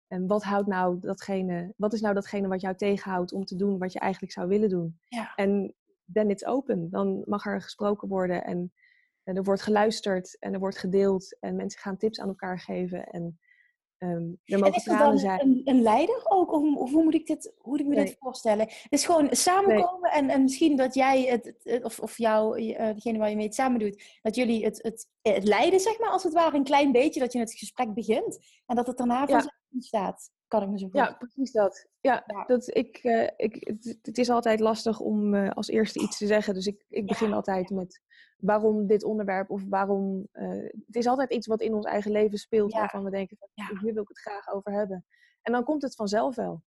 En 0.06 0.26
wat, 0.26 0.42
houdt 0.42 0.66
nou 0.66 0.98
datgene, 1.00 1.72
wat 1.76 1.92
is 1.92 2.00
nou 2.00 2.14
datgene 2.14 2.48
wat 2.48 2.60
jou 2.60 2.76
tegenhoudt 2.76 3.32
om 3.32 3.44
te 3.44 3.56
doen 3.56 3.78
wat 3.78 3.92
je 3.92 3.98
eigenlijk 3.98 4.32
zou 4.32 4.48
willen 4.48 4.68
doen? 4.68 4.98
Ja. 5.08 5.34
En 5.34 5.74
then 6.12 6.30
it's 6.30 6.44
open. 6.44 6.90
Dan 6.90 7.22
mag 7.24 7.46
er 7.46 7.62
gesproken 7.62 8.08
worden 8.08 8.44
en, 8.44 8.72
en 9.22 9.36
er 9.36 9.42
wordt 9.42 9.62
geluisterd 9.62 10.38
en 10.38 10.52
er 10.52 10.60
wordt 10.60 10.78
gedeeld. 10.78 11.38
En 11.40 11.56
mensen 11.56 11.80
gaan 11.80 11.96
tips 11.96 12.20
aan 12.20 12.28
elkaar 12.28 12.60
geven. 12.60 13.04
En 13.04 13.38
ehm, 14.00 14.32
er 14.44 14.62
En 14.64 14.72
is 14.72 14.84
dan 14.84 15.18
zijn. 15.18 15.40
een, 15.40 15.60
een 15.64 15.82
leider 15.82 16.20
ook? 16.28 16.52
Of, 16.52 16.76
of 16.76 16.90
hoe 16.90 17.02
moet 17.02 17.14
ik 17.14 17.26
dit, 17.26 17.52
hoe 17.58 17.70
moet 17.72 17.80
ik 17.80 17.86
me 17.86 17.94
dit 17.94 18.16
voorstellen? 18.18 18.66
Het 18.68 18.86
is 18.92 19.04
gewoon 19.04 19.28
samenkomen 19.30 20.10
en, 20.10 20.28
en 20.30 20.42
misschien 20.42 20.76
dat 20.76 20.94
jij 20.94 21.22
het, 21.22 21.80
of, 21.82 22.00
of 22.00 22.16
jou, 22.18 22.62
eh, 22.72 22.94
degene 22.94 23.18
waar 23.18 23.30
je 23.30 23.36
mee 23.36 23.46
het 23.46 23.54
samen 23.54 23.78
doet, 23.78 24.18
dat 24.22 24.34
jullie 24.34 24.64
het, 24.64 24.82
het, 24.82 25.08
het 25.22 25.44
leiden, 25.44 25.80
zeg 25.80 25.98
maar, 25.98 26.10
als 26.10 26.22
het 26.22 26.32
ware, 26.32 26.56
een 26.56 26.64
klein 26.64 26.92
beetje, 26.92 27.20
dat 27.20 27.32
je 27.32 27.38
het 27.38 27.52
gesprek 27.58 27.94
begint 27.94 28.38
en 28.66 28.76
dat 28.76 28.86
het 28.86 28.96
daarna 28.96 29.26
vanzelf 29.26 29.58
ontstaat. 29.72 30.30
Kan 30.48 30.62
ik 30.62 30.68
me 30.68 30.78
zo 30.78 30.84
Ja, 30.84 30.90
voorstellen. 30.92 31.18
precies 31.18 31.52
dat. 31.52 31.86
Ja, 32.00 32.24
Ja. 32.26 32.44
Dat 32.44 32.76
ik, 32.76 32.96
eh, 32.96 33.28
ik, 33.36 33.56
het, 33.68 33.98
het 34.02 34.18
is 34.18 34.30
altijd 34.30 34.60
lastig 34.60 35.00
om 35.00 35.34
eh, 35.34 35.50
als 35.50 35.68
eerste 35.68 36.00
iets 36.00 36.18
te 36.18 36.26
zeggen. 36.26 36.54
Dus 36.54 36.66
ik, 36.66 36.84
ik 36.88 37.06
begin 37.06 37.28
Ja. 37.28 37.34
altijd 37.34 37.70
met 37.70 38.00
waarom 38.40 38.86
dit 38.86 39.04
onderwerp 39.04 39.50
of 39.50 39.62
waarom. 39.68 40.28
eh, 40.32 40.48
het 40.86 40.96
is 40.96 41.06
altijd 41.06 41.30
iets 41.32 41.46
wat 41.46 41.60
in 41.60 41.74
ons 41.74 41.86
eigen 41.86 42.10
leven 42.10 42.38
speelt, 42.38 42.72
Ja. 42.72 42.78
waarvan 42.78 43.04
we 43.04 43.10
denken: 43.10 43.36
van, 43.36 43.48
Ja. 43.54 43.66
hier 43.80 43.92
wil 43.94 44.02
ik 44.02 44.08
het 44.08 44.20
graag 44.20 44.48
over 44.48 44.72
hebben. 44.72 45.04
En 45.42 45.52
dan 45.52 45.64
komt 45.64 45.82
het 45.82 45.94
vanzelf 45.94 46.34
wel. 46.36 46.62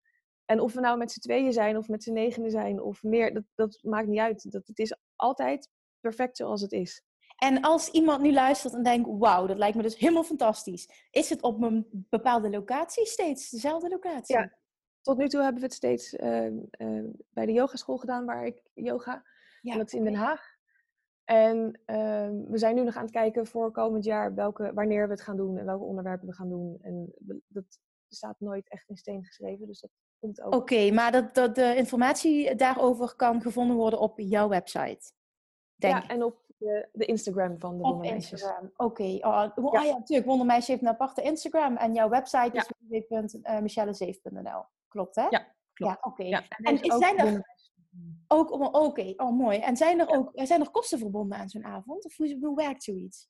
En 0.45 0.61
of 0.61 0.73
we 0.75 0.81
nou 0.81 0.99
met 0.99 1.13
z'n 1.13 1.21
tweeën 1.21 1.53
zijn 1.53 1.77
of 1.77 1.89
met 1.89 2.03
z'n 2.03 2.13
negenen 2.13 2.51
zijn 2.51 2.81
of 2.83 3.03
meer, 3.03 3.35
dat, 3.35 3.45
dat 3.55 3.79
maakt 3.83 4.07
niet 4.07 4.19
uit. 4.19 4.53
Dat, 4.53 4.67
het 4.67 4.79
is 4.79 4.97
altijd 5.17 5.69
perfect 6.01 6.37
zoals 6.37 6.61
het 6.61 6.73
is. 6.73 7.03
En 7.37 7.61
als 7.61 7.89
iemand 7.91 8.21
nu 8.23 8.33
luistert 8.33 8.75
en 8.75 8.83
denkt, 8.83 9.09
wauw, 9.19 9.47
dat 9.47 9.57
lijkt 9.59 9.77
me 9.77 9.83
dus 9.83 9.97
helemaal 9.99 10.23
fantastisch. 10.25 11.07
Is 11.11 11.31
het 11.31 11.43
op 11.43 11.63
een 11.63 12.07
bepaalde 12.11 12.51
locatie 12.51 13.07
steeds 13.07 13.51
dezelfde 13.51 13.89
locatie? 13.89 14.37
Ja. 14.37 14.53
Tot 15.03 15.19
nu 15.19 15.29
toe 15.29 15.43
hebben 15.43 15.61
we 15.61 15.67
het 15.67 15.75
steeds 15.77 16.17
eh, 16.17 16.47
eh, 16.71 17.05
bij 17.31 17.47
de 17.47 17.53
yogaschool 17.53 17.97
gedaan 17.97 18.25
waar 18.25 18.47
ik 18.47 18.63
yoga. 18.75 19.25
Ja, 19.61 19.73
en 19.73 19.79
dat 19.79 19.87
is 19.87 19.93
in 19.95 20.05
Den. 20.05 20.15
Haag. 20.15 20.57
En 21.29 21.81
ehm, 21.85 22.45
we 22.51 22.59
zijn 22.59 22.75
nu 22.75 22.83
nog 22.85 22.97
aan 22.97 23.03
het 23.03 23.11
kijken 23.11 23.47
voor 23.47 23.71
komend 23.71 24.05
jaar 24.05 24.35
welke, 24.35 24.73
wanneer 24.75 25.07
we 25.07 25.13
het 25.13 25.23
gaan 25.23 25.37
doen 25.37 25.59
en 25.59 25.65
welke 25.65 25.85
onderwerpen 25.85 26.27
we 26.29 26.35
gaan 26.35 26.49
doen. 26.49 26.79
En 26.83 27.13
dat 27.49 27.65
staat 28.09 28.41
nooit 28.41 28.69
echt 28.69 28.89
in 28.89 28.97
steen 28.97 29.25
geschreven, 29.25 29.67
dus 29.67 29.81
dat 29.81 29.91
komt 30.21 30.43
ook. 30.43 30.55
Oké, 30.55 30.91
maar 30.91 31.13
dat, 31.13 31.35
dat 31.35 31.55
de 31.55 31.77
informatie 31.77 32.55
daarover 32.55 33.15
kan 33.17 33.43
gevonden 33.43 33.77
worden 33.77 33.99
op 34.01 34.19
jouw 34.19 34.49
website. 34.49 35.13
Denk 35.75 35.95
ja, 35.95 36.03
ik. 36.03 36.11
en 36.11 36.23
op 36.25 36.45
de, 36.57 36.89
de 36.93 37.05
Instagram 37.05 37.59
van 37.59 37.77
de 37.79 37.83
Op 37.85 37.91
Wondermeisjes. 37.93 38.31
Instagram. 38.43 38.71
Oké. 38.77 39.03
Oh, 39.21 39.47
oh, 39.55 39.73
Ja. 39.73 39.83
ja. 39.83 39.93
natuurlijk. 39.97 40.29
Wondermeisje 40.29 40.71
heeft 40.71 40.83
een 40.83 40.89
aparte 40.89 41.23
Instagram. 41.23 41.77
En 41.77 41.95
jouw 41.95 42.09
website 42.09 42.51
Ja. 42.53 42.67
is 42.89 43.05
www.michellezeef.nl. 43.09 44.65
Klopt, 44.89 45.15
hè? 45.17 45.27
Ja, 45.31 45.55
klopt. 45.73 45.93
Ja, 45.93 45.99
oké. 46.01 46.23
Ja, 46.23 46.43
En 46.49 46.65
er 46.77 46.85
is 46.85 46.97
zijn 46.97 47.19
er. 47.19 47.57
Ook... 48.27 48.51
oh, 48.51 48.75
Oké, 48.75 49.13
oh 49.17 49.39
mooi. 49.39 49.59
En 49.59 49.77
zijn 49.77 50.01
er 50.01 50.09
ook 50.09 50.31
zijn 50.35 50.61
er 50.61 50.71
kosten 50.71 50.99
verbonden 50.99 51.39
aan 51.39 51.49
zo'n 51.49 51.65
avond? 51.65 52.05
Of 52.05 52.17
hoe, 52.17 52.39
hoe 52.41 52.57
werkt 52.57 52.83
zoiets? 52.83 53.29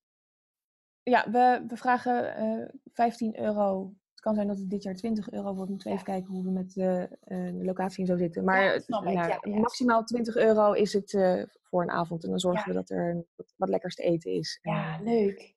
Ja, 1.02 1.30
we, 1.30 1.64
we 1.68 1.76
vragen 1.76 2.36
eh 2.36 2.68
15 2.92 3.40
euro. 3.40 3.92
Het 4.10 4.20
kan 4.20 4.34
zijn 4.34 4.46
dat 4.46 4.58
het 4.58 4.70
dit 4.70 4.82
jaar 4.82 4.94
20 4.94 5.30
euro 5.30 5.54
wordt. 5.54 5.70
Moeten 5.70 5.88
we 5.88 5.94
even 5.94 6.06
kijken 6.06 6.32
hoe 6.32 6.44
we 6.44 6.50
met 6.50 6.76
eh, 6.76 7.02
eh, 7.02 7.08
de 7.56 7.64
locatie 7.64 8.00
en 8.00 8.06
zo 8.06 8.16
zitten. 8.16 8.44
Maar 8.44 8.84
nou, 8.86 9.58
maximaal 9.60 10.04
20 10.04 10.36
euro 10.36 10.72
is 10.72 10.92
het 10.92 11.14
eh, 11.14 11.42
voor 11.68 11.82
een 11.82 11.90
avond. 11.90 12.24
En 12.24 12.30
dan 12.30 12.38
zorgen 12.38 12.68
we 12.68 12.74
dat 12.74 12.90
er 12.90 13.24
wat, 13.56 13.68
lekkers 13.68 13.94
te 13.94 14.02
eten 14.02 14.32
is. 14.32 14.58
Ja, 14.62 14.94
eh, 14.94 15.04
leuk. 15.04 15.54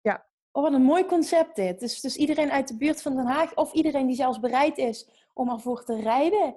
Ja. 0.00 0.26
Oh, 0.52 0.62
wat 0.62 0.72
een 0.72 0.82
mooi 0.82 1.04
concept 1.04 1.56
dit. 1.56 1.80
Dus, 1.80 2.00
dus 2.00 2.16
iedereen 2.16 2.50
uit 2.50 2.68
de 2.68 2.76
buurt 2.76 3.02
van 3.02 3.16
Den 3.16 3.26
Haag, 3.26 3.54
of 3.54 3.72
iedereen 3.72 4.06
die 4.06 4.16
zelfs 4.16 4.40
bereid 4.40 4.78
is 4.78 5.10
om 5.34 5.50
ervoor 5.50 5.84
te 5.84 6.00
rijden, 6.00 6.56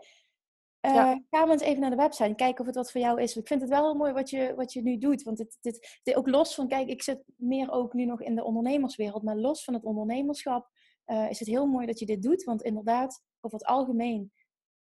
eh, 0.84 0.94
Ja. 0.94 1.22
ga 1.30 1.40
maar 1.40 1.50
eens 1.50 1.62
even 1.62 1.82
naar 1.82 1.90
de 1.90 1.96
website 1.96 2.24
en 2.24 2.36
kijken 2.36 2.60
of 2.60 2.66
het 2.66 2.76
wat 2.76 2.92
voor 2.92 3.02
jou 3.02 3.22
is. 3.22 3.36
Ik 3.36 3.48
vind 3.48 3.62
het 3.62 3.70
wel 3.70 3.84
heel 3.84 3.96
mooi 3.96 4.14
wat 4.14 4.30
je, 4.30 4.54
wat 4.56 4.74
je 4.74 4.82
nu 4.82 4.98
doet. 4.98 5.24
Want 5.24 5.38
dit, 5.38 5.58
dit, 5.62 6.00
dit 6.04 6.16
ook 6.16 6.28
los 6.28 6.56
van, 6.56 6.68
kijk, 6.68 6.88
ik 6.88 7.04
zit 7.04 7.24
meer 7.36 7.72
ook 7.72 7.94
nu 7.94 8.06
nog 8.06 8.22
in 8.22 8.36
de 8.36 8.44
ondernemerswereld, 8.44 9.24
maar 9.24 9.38
los 9.38 9.64
van 9.64 9.74
het 9.74 9.84
ondernemerschap 9.84 10.70
eh, 11.06 11.30
is 11.30 11.40
het 11.40 11.48
heel 11.48 11.66
mooi 11.66 11.86
dat 11.86 12.00
je 12.00 12.06
dit 12.06 12.22
doet. 12.24 12.44
Want 12.44 12.62
inderdaad, 12.62 13.24
over 13.42 13.58
het 13.58 13.68
algemeen 13.68 14.32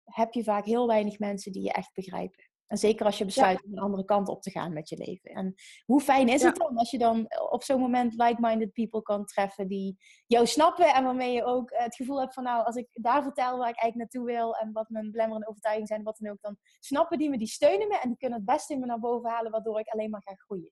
heb 0.05 0.33
je 0.33 0.45
vaak 0.45 0.65
heel 0.65 0.87
weinig 0.87 1.19
mensen 1.19 1.53
die 1.53 1.63
je 1.63 1.73
echt 1.73 1.95
begrijpen. 1.95 2.50
En 2.71 2.79
zeker 2.79 3.07
als 3.07 3.19
je 3.19 3.25
besluit 3.25 3.65
om 3.65 3.73
een 3.73 3.79
andere 3.79 4.05
kant 4.05 4.29
op 4.29 4.43
te 4.43 4.51
gaan 4.51 4.73
met 4.73 4.89
je 4.89 4.97
leven. 4.97 5.31
En 5.31 5.55
hoe 5.85 6.01
fijn 6.01 6.29
is 6.29 6.41
Ja. 6.41 6.47
het 6.47 6.57
dan 6.57 6.77
als 6.77 6.91
je 6.91 6.99
dan 6.99 7.27
op 7.51 7.63
zo'n 7.63 7.81
moment 7.81 8.13
like-minded 8.13 8.73
people 8.73 9.03
kan 9.03 9.25
treffen 9.25 9.69
die 9.69 9.97
jou 10.27 10.47
snappen 10.47 10.95
en 10.95 11.05
waarmee 11.05 11.33
je 11.33 11.45
ook 11.45 11.71
het 11.75 11.97
gevoel 11.97 12.21
hebt 12.21 12.35
van 12.35 12.43
nou, 12.45 12.65
als 12.65 12.77
ik 12.77 12.89
daar 12.93 13.23
vertel 13.23 13.59
waar 13.59 13.69
ik 13.69 13.81
eigenlijk 13.81 13.97
naartoe 13.97 14.25
wil 14.37 14.57
en 14.57 14.73
wat 14.73 14.89
mijn 14.89 15.11
belemmerende 15.11 15.49
overtuigingen 15.49 15.89
zijn, 15.89 16.03
wat 16.03 16.19
dan 16.19 16.31
ook, 16.31 16.41
dan 16.41 16.57
snappen 16.81 17.19
die 17.19 17.31
me, 17.31 17.39
die 17.39 17.47
steunen 17.47 17.89
me 17.89 17.99
en 17.99 18.09
die 18.09 18.19
kunnen 18.19 18.39
het 18.39 18.47
beste 18.47 18.73
in 18.73 18.81
me 18.81 18.87
naar 18.87 19.01
boven 19.01 19.31
halen, 19.31 19.51
waardoor 19.51 19.79
ik 19.81 19.89
alleen 19.89 20.11
maar 20.11 20.23
ga 20.23 20.35
groeien. 20.35 20.71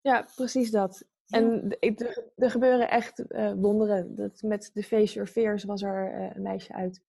Ja, 0.00 0.28
precies 0.34 0.70
dat. 0.70 1.04
En 1.26 1.76
er, 1.80 2.30
er 2.36 2.50
gebeuren 2.50 2.90
echt 2.90 3.26
eh, 3.26 3.52
wonderen. 3.52 4.14
Dat 4.14 4.42
met 4.42 4.70
de 4.74 4.82
Face 4.82 5.14
Your 5.14 5.28
Fears 5.28 5.64
was 5.64 5.82
er 5.82 6.12
eh, 6.12 6.36
een 6.36 6.42
meisje 6.42 6.72
uit 6.72 7.02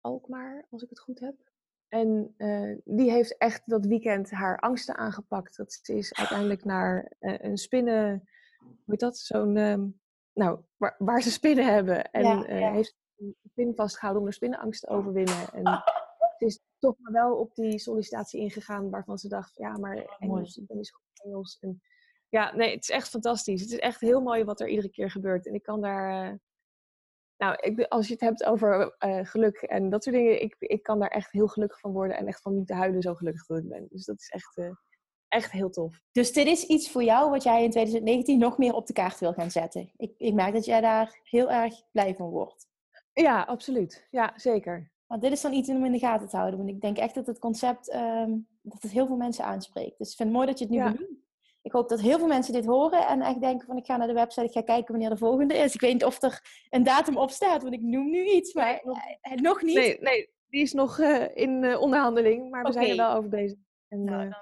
Alkmaar, 0.00 0.66
als 0.70 0.82
ik 0.82 0.88
het 0.88 1.00
goed 1.00 1.20
heb. 1.20 1.45
En 1.88 2.34
eh, 2.36 2.76
die 2.84 3.10
heeft 3.10 3.38
echt 3.38 3.62
dat 3.64 3.86
weekend 3.86 4.30
haar 4.30 4.58
angsten 4.58 4.96
aangepakt. 4.96 5.56
Dat 5.56 5.72
ze 5.82 5.94
is 5.94 6.14
uiteindelijk 6.14 6.64
naar 6.74 7.12
eh, 7.18 7.34
een 7.38 7.56
spinnen, 7.56 8.28
hoe 8.58 8.70
heet 8.86 9.00
dat? 9.00 9.18
Zo'n, 9.18 9.56
ehm, 9.56 9.86
nou, 10.32 10.60
waar, 10.76 10.94
waar 10.98 11.22
ze 11.22 11.30
spinnen 11.30 11.66
hebben. 11.66 12.10
En 12.10 12.22
Ja, 12.22 12.44
eh, 12.44 12.60
ja. 12.60 12.72
heeft 12.72 12.96
een 13.16 13.36
pin 13.54 13.74
vastgehouden 13.74 14.22
om 14.22 14.28
de 14.28 14.34
spinnenangst 14.34 14.80
te 14.80 14.88
overwinnen. 14.88 15.52
En 15.52 15.62
ze 16.38 16.44
is 16.44 16.60
toch 16.78 16.94
maar 16.98 17.12
wel 17.12 17.36
op 17.36 17.54
die 17.54 17.78
sollicitatie 17.78 18.40
ingegaan 18.40 18.90
waarvan 18.90 19.18
ze 19.18 19.28
dacht, 19.28 19.56
ja, 19.56 19.78
maar 19.78 20.16
Engels, 20.18 20.56
ik 20.56 20.66
ben 20.66 20.76
niet 20.76 20.86
zo 20.86 20.96
goed 20.96 21.24
in 21.24 21.30
Engels. 21.30 21.58
En, 21.60 21.82
ja, 22.28 22.54
nee, 22.54 22.74
het 22.74 22.82
is 22.82 22.90
echt 22.90 23.08
fantastisch. 23.08 23.60
Het 23.60 23.70
is 23.70 23.78
echt 23.78 24.00
heel 24.00 24.20
mooi 24.20 24.44
wat 24.44 24.60
er 24.60 24.68
iedere 24.68 24.90
keer 24.90 25.10
gebeurt. 25.10 25.46
En 25.46 25.54
ik 25.54 25.62
kan 25.62 25.80
daar, 25.80 26.40
nou, 27.38 27.56
ik, 27.60 27.80
als 27.80 28.06
je 28.06 28.12
het 28.12 28.22
hebt 28.22 28.44
over 28.44 28.94
eh, 28.98 29.18
geluk 29.26 29.56
en 29.56 29.90
dat 29.90 30.02
soort 30.02 30.16
dingen, 30.16 30.42
ik, 30.42 30.56
ik 30.58 30.82
kan 30.82 30.98
daar 30.98 31.10
echt 31.10 31.32
heel 31.32 31.46
gelukkig 31.48 31.80
van 31.80 31.92
worden 31.92 32.16
en 32.16 32.26
echt 32.26 32.40
van 32.42 32.54
niet 32.54 32.66
te 32.66 32.74
huilen 32.74 33.02
zo 33.02 33.14
gelukkig 33.14 33.46
dat 33.46 33.58
ik 33.58 33.68
ben. 33.68 33.86
Dus 33.90 34.04
dat 34.04 34.20
is 34.20 34.28
echt, 34.28 34.56
eh, 34.56 34.70
echt 35.28 35.50
heel 35.52 35.70
tof. 35.70 36.00
Dus 36.12 36.32
dit 36.32 36.46
is 36.46 36.64
iets 36.64 36.90
voor 36.90 37.02
jou 37.02 37.30
wat 37.30 37.42
jij 37.42 37.64
in 37.64 37.70
2019 37.70 38.38
nog 38.38 38.58
meer 38.58 38.74
op 38.74 38.86
de 38.86 38.92
kaart 38.92 39.18
wil 39.18 39.32
gaan 39.32 39.50
zetten. 39.50 39.90
Ik, 39.96 40.14
ik 40.16 40.34
merk 40.34 40.52
dat 40.52 40.64
jij 40.64 40.80
daar 40.80 41.20
heel 41.22 41.50
erg 41.50 41.74
blij 41.92 42.14
van 42.14 42.28
wordt. 42.30 42.66
Ja, 43.12 43.42
absoluut. 43.42 44.06
Ja, 44.10 44.32
zeker. 44.36 44.90
Want 45.06 45.22
dit 45.22 45.32
is 45.32 45.40
dan 45.40 45.52
iets 45.52 45.68
om 45.68 45.84
in 45.84 45.92
de 45.92 45.98
gaten 45.98 46.28
te 46.28 46.36
houden. 46.36 46.58
Want 46.58 46.70
ik 46.70 46.80
denk 46.80 46.96
echt 46.98 47.14
dat 47.14 47.26
het 47.26 47.38
concept 47.38 47.90
ehm, 47.90 48.30
dat 48.62 48.82
het 48.82 48.90
heel 48.92 49.06
veel 49.06 49.16
mensen 49.16 49.44
aanspreekt. 49.44 49.98
Dus 49.98 50.10
ik 50.10 50.16
vind 50.16 50.28
het 50.28 50.38
mooi 50.38 50.46
dat 50.46 50.58
je 50.58 50.64
het 50.64 50.72
nu 50.74 50.80
Ja. 50.80 50.92
benoemt. 50.92 51.24
Ik 51.66 51.72
hoop 51.72 51.88
dat 51.88 52.00
heel 52.00 52.18
veel 52.18 52.26
mensen 52.26 52.52
dit 52.52 52.64
horen 52.64 53.06
en 53.06 53.22
echt 53.22 53.40
denken 53.40 53.66
van 53.66 53.76
ik 53.76 53.84
ga 53.86 53.96
naar 53.96 54.06
de 54.06 54.12
website, 54.12 54.46
ik 54.46 54.52
ga 54.52 54.62
kijken 54.62 54.90
wanneer 54.92 55.08
de 55.10 55.16
volgende 55.16 55.54
is. 55.54 55.74
Ik 55.74 55.80
weet 55.80 55.92
niet 55.92 56.04
of 56.04 56.22
er 56.22 56.40
een 56.70 56.82
datum 56.82 57.16
op 57.16 57.30
staat, 57.30 57.62
want 57.62 57.74
ik 57.74 57.82
noem 57.82 58.10
nu 58.10 58.24
iets, 58.24 58.54
maar 58.54 58.66
Nee, 58.72 58.80
nog- 58.84 58.98
eh, 59.20 59.32
nog 59.32 59.62
niet. 59.62 59.74
Nee, 59.74 59.98
nee, 60.00 60.30
die 60.48 60.62
is 60.62 60.72
nog 60.72 60.98
eh, 60.98 61.24
in 61.36 61.64
eh, 61.64 61.80
onderhandeling, 61.80 62.50
maar 62.50 62.64
we 62.64 62.72
zijn 62.72 62.88
er 62.90 62.96
wel 62.96 63.14
over 63.14 63.28
bezig. 63.30 63.58
En, 63.88 64.04
Nou, 64.04 64.32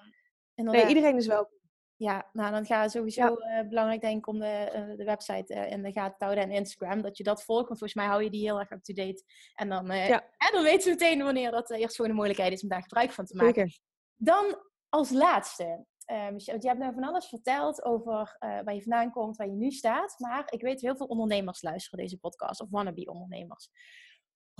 dan, 0.54 0.64
nee, 0.64 0.86
iedereen 0.86 1.16
is 1.16 1.26
welkom. 1.26 1.52
Ja, 1.96 2.28
nou 2.32 2.50
dan 2.50 2.66
ga 2.66 2.88
sowieso 2.88 3.34
eh, 3.36 3.68
belangrijk 3.68 4.00
denk 4.00 4.16
ik 4.18 4.26
om 4.26 4.38
de, 4.40 4.94
de 4.96 5.04
website 5.04 5.54
in 5.54 5.82
de 5.82 5.92
gaten 5.92 6.18
te 6.18 6.24
houden 6.24 6.44
en 6.44 6.50
Instagram. 6.50 7.02
Dat 7.02 7.16
je 7.16 7.24
dat 7.24 7.44
volgt, 7.44 7.66
want 7.68 7.78
volgens 7.78 7.94
mij 7.94 8.06
hou 8.06 8.22
je 8.22 8.30
die 8.30 8.40
heel 8.44 8.58
erg 8.58 8.70
up-to-date. 8.70 9.22
En 9.54 9.68
dan, 9.68 9.86
Ja. 9.86 10.20
en 10.36 10.52
dan 10.52 10.62
weten 10.62 10.84
we 10.84 10.90
meteen 10.90 11.22
wanneer 11.22 11.50
dat 11.50 11.70
eerst 11.70 11.94
gewoon 11.96 12.10
een 12.10 12.16
mogelijkheid 12.16 12.52
is 12.52 12.62
om 12.62 12.68
daar 12.68 12.82
gebruik 12.82 13.10
van 13.12 13.24
te 13.24 13.36
maken. 13.36 13.54
Zeker. 13.54 13.78
Dan 14.16 14.44
als 14.88 15.10
laatste, 15.10 15.84
want 16.06 16.44
je 16.44 16.68
hebt 16.68 16.78
nou 16.78 16.94
van 16.94 17.04
alles 17.04 17.26
verteld 17.26 17.84
over 17.84 18.36
eh, 18.38 18.48
waar 18.64 18.74
je 18.74 18.82
vandaan 18.82 19.10
komt, 19.10 19.36
waar 19.36 19.46
je 19.46 19.52
nu 19.56 19.70
staat. 19.70 20.14
Maar 20.18 20.44
ik 20.52 20.60
weet 20.62 20.80
heel 20.80 20.96
veel 20.96 21.06
ondernemers 21.06 21.62
luisteren 21.62 21.98
deze 21.98 22.18
podcast, 22.18 22.60
of 22.60 22.70
wannabe 22.70 23.10
ondernemers. 23.10 23.68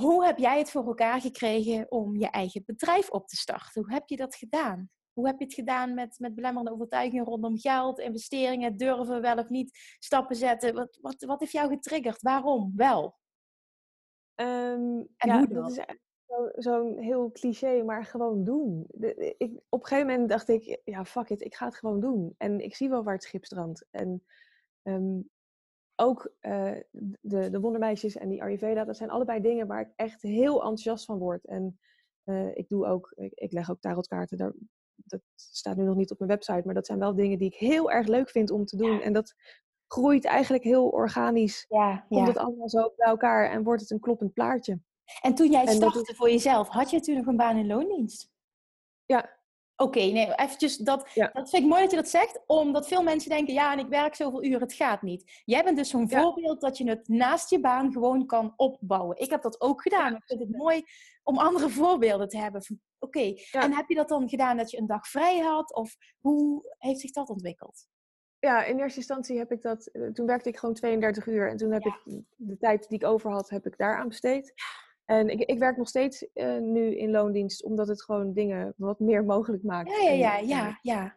Hoe 0.01 0.25
heb 0.25 0.39
jij 0.39 0.59
het 0.59 0.71
voor 0.71 0.87
elkaar 0.87 1.21
gekregen 1.21 1.91
om 1.91 2.17
je 2.17 2.31
eigen 2.31 2.63
bedrijf 2.67 3.11
op 3.11 3.27
te 3.29 3.37
starten? 3.37 3.83
Hoe 3.83 3.93
heb 3.93 4.09
je 4.09 4.17
dat 4.17 4.35
gedaan? 4.35 4.91
Hoe 5.13 5.27
heb 5.27 5.39
je 5.39 5.45
het 5.45 5.55
gedaan 5.55 5.95
met, 5.95 6.19
met 6.19 6.35
belemmerende 6.35 6.73
overtuigingen 6.73 7.25
rondom 7.25 7.59
geld, 7.59 7.99
investeringen, 7.99 8.77
durven 8.77 9.21
wel 9.21 9.37
of 9.37 9.49
niet 9.49 9.97
stappen 9.99 10.37
zetten? 10.37 10.75
Wat, 10.75 10.99
wat, 11.01 11.25
wat 11.25 11.41
heeft 11.41 11.53
jou 11.53 11.69
getriggerd? 11.69 12.23
Waarom 12.23 12.73
wel? 12.77 13.17
Ehm, 14.35 14.99
En 15.17 15.29
ja, 15.29 15.39
hoe 15.39 15.49
dat 15.49 15.71
is 15.71 15.77
zo- 15.77 15.83
zo'n 16.57 16.99
heel 16.99 17.31
cliché, 17.33 17.83
maar 17.83 18.05
gewoon 18.05 18.45
doen. 18.45 18.85
De- 18.89 19.35
ik, 19.39 19.61
op 19.69 19.81
een 19.81 19.87
gegeven 19.87 20.11
moment 20.11 20.29
dacht 20.29 20.49
ik, 20.49 20.81
ja, 20.85 21.05
fuck 21.05 21.29
it, 21.31 21.41
ik 21.41 21.55
ga 21.55 21.65
het 21.67 21.75
gewoon 21.75 22.01
doen. 22.01 22.35
En 22.39 22.61
ik 22.61 22.75
zie 22.75 22.89
wel 22.89 23.03
waar 23.03 23.15
het 23.15 23.23
schip 23.23 23.45
strandt. 23.45 23.87
En 23.91 24.25
ehm, 24.83 25.21
ook 25.97 26.33
eh, 26.41 26.73
de, 27.21 27.51
de 27.51 27.61
wondermeisjes 27.61 28.17
en 28.17 28.29
die 28.29 28.43
Ayurveda, 28.43 28.85
dat 28.85 28.97
zijn 28.97 29.11
allebei 29.11 29.41
dingen 29.41 29.67
waar 29.67 29.81
ik 29.81 29.93
echt 29.97 30.23
heel 30.23 30.55
enthousiast 30.55 31.05
van 31.05 31.19
word. 31.19 31.45
En 31.45 31.79
eh, 32.25 32.57
ik 32.57 32.69
doe 32.69 32.87
ook, 32.87 33.13
ik, 33.17 33.33
ik 33.35 33.53
leg 33.53 33.71
ook 33.71 33.81
tarotkaarten, 33.81 34.37
daar, 34.39 34.53
dat 34.95 35.21
staat 35.35 35.77
nu 35.77 35.85
nog 35.85 35.97
niet 35.97 36.11
op 36.11 36.19
mijn 36.19 36.31
website, 36.31 36.63
maar 36.65 36.75
dat 36.75 36.87
zijn 36.87 36.99
wel 36.99 37.15
dingen 37.15 37.39
die 37.39 37.49
ik 37.49 37.55
heel 37.55 37.91
erg 37.91 38.07
leuk 38.07 38.31
vind 38.31 38.51
om 38.51 38.65
te 38.65 38.77
doen. 38.77 39.01
En 39.01 39.13
dat 39.13 39.35
groeit 39.87 40.25
eigenlijk 40.25 40.65
heel 40.65 40.89
organisch. 40.89 41.67
Ja, 41.69 42.05
Komt 42.09 42.21
het 42.27 42.37
allemaal 42.39 42.69
zo 42.69 42.93
bij 42.97 43.07
elkaar 43.09 43.51
en 43.51 43.63
wordt 43.63 43.81
het 43.81 43.91
een 43.91 44.01
kloppend 44.01 44.33
plaatje. 44.33 44.79
En 45.21 45.35
toen 45.35 45.51
jij 45.51 45.65
En 45.65 45.79
dat 45.79 45.91
startte 45.91 46.15
voor 46.15 46.31
jezelf, 46.31 46.69
had 46.69 46.91
je 46.91 47.15
nog 47.15 47.27
een 47.27 47.37
baan 47.37 47.57
in 47.57 47.67
loondienst? 47.67 48.33
Ja, 49.07 49.43
Oké, 49.77 49.99
nee, 49.99 50.35
eventjes, 50.35 50.77
dat, 50.77 51.11
Ja. 51.15 51.31
dat 51.33 51.51
vind 51.51 51.63
ik 51.63 51.69
mooi 51.69 51.83
dat 51.83 51.91
je 51.91 51.97
dat 51.97 52.09
zegt, 52.09 52.41
omdat 52.47 52.89
veel 52.89 53.03
mensen 53.03 53.31
denken, 53.31 53.55
ja, 53.55 53.73
en 53.73 53.79
ik 53.79 53.87
werk 53.89 54.15
zoveel 54.15 54.45
uur, 54.45 54.61
het 54.61 54.73
gaat 54.73 55.03
niet. 55.03 55.43
Jij 55.45 55.65
bent 55.65 55.77
dus 55.77 55.89
zo'n 55.89 56.07
Ja. 56.09 56.21
voorbeeld 56.23 56.61
dat 56.61 56.79
je 56.79 56.89
het 56.89 57.09
naast 57.09 57.51
je 57.51 57.61
baan 57.61 57.93
gewoon 57.93 58.27
kan 58.27 58.53
opbouwen. 58.57 59.17
Ik 59.19 59.31
heb 59.31 59.43
dat 59.43 59.61
ook 59.61 59.83
gedaan. 59.83 60.15
Ik 60.15 60.25
vind 60.25 60.41
het 60.41 60.51
mooi 60.57 60.83
om 61.23 61.39
andere 61.39 61.69
voorbeelden 61.71 62.29
te 62.29 62.39
hebben. 62.39 62.63
Oké, 62.99 63.35
en 63.51 63.73
heb 63.75 63.89
je 63.89 63.95
dat 63.95 64.09
dan 64.09 64.29
gedaan 64.29 64.57
dat 64.57 64.71
je 64.71 64.79
een 64.79 64.87
dag 64.87 65.09
vrij 65.09 65.39
had? 65.39 65.75
Of 65.75 65.97
hoe 66.21 66.75
heeft 66.79 67.01
zich 67.01 67.11
dat 67.13 67.29
ontwikkeld? 67.29 67.87
ja, 68.39 68.65
in 68.65 68.79
eerste 68.79 68.99
instantie 68.99 69.39
heb 69.39 69.53
ik 69.53 69.63
dat. 69.63 69.87
eh, 69.87 70.07
Toen 70.09 70.27
werkte 70.27 70.49
ik 70.49 70.57
gewoon 70.59 70.75
32 70.75 71.27
uur. 71.27 71.49
En 71.51 71.57
toen 71.57 71.73
heb 71.73 71.85
ik 71.87 72.01
de 72.37 72.57
tijd 72.57 72.89
die 72.89 72.99
ik 72.99 73.05
over 73.07 73.31
had, 73.31 73.49
heb 73.51 73.67
ik 73.67 73.79
daaraan 73.79 74.09
besteed. 74.09 74.55
En 75.05 75.29
ik, 75.29 75.41
ik 75.41 75.59
werk 75.59 75.77
nog 75.77 75.89
steeds 75.89 76.33
eh, 76.33 76.59
nu 76.59 76.97
in 76.97 77.11
loondienst, 77.11 77.65
omdat 77.65 77.89
het 77.89 78.03
gewoon 78.03 78.33
dingen 78.33 78.75
wat 78.77 78.99
meer 78.99 79.25
mogelijk 79.25 79.63
maakt. 79.63 79.91
Ja, 80.03 80.11
ja, 80.11 80.37
ja, 80.37 80.39
ja, 80.39 80.79
ja. 80.83 81.17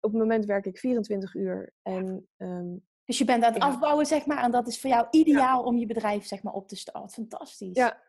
op 0.00 0.10
het 0.10 0.20
moment 0.20 0.44
werk 0.44 0.66
ik 0.66 0.78
24 0.78 1.34
uur. 1.34 1.72
En 1.82 2.28
ehm, 2.36 2.76
Dus 3.04 3.18
je 3.18 3.24
bent 3.24 3.44
aan 3.44 3.52
het 3.52 3.62
Ja. 3.62 3.68
afbouwen, 3.68 4.06
zeg 4.06 4.26
maar. 4.26 4.42
En 4.42 4.50
dat 4.50 4.66
is 4.66 4.80
voor 4.80 4.90
jou 4.90 5.06
ideaal 5.10 5.62
om 5.64 5.76
je 5.78 5.86
bedrijf, 5.86 6.26
zeg 6.26 6.42
maar, 6.42 6.52
op 6.52 6.68
te 6.68 6.76
starten. 6.76 7.10
Fantastisch. 7.10 7.76
Ja. 7.76 8.06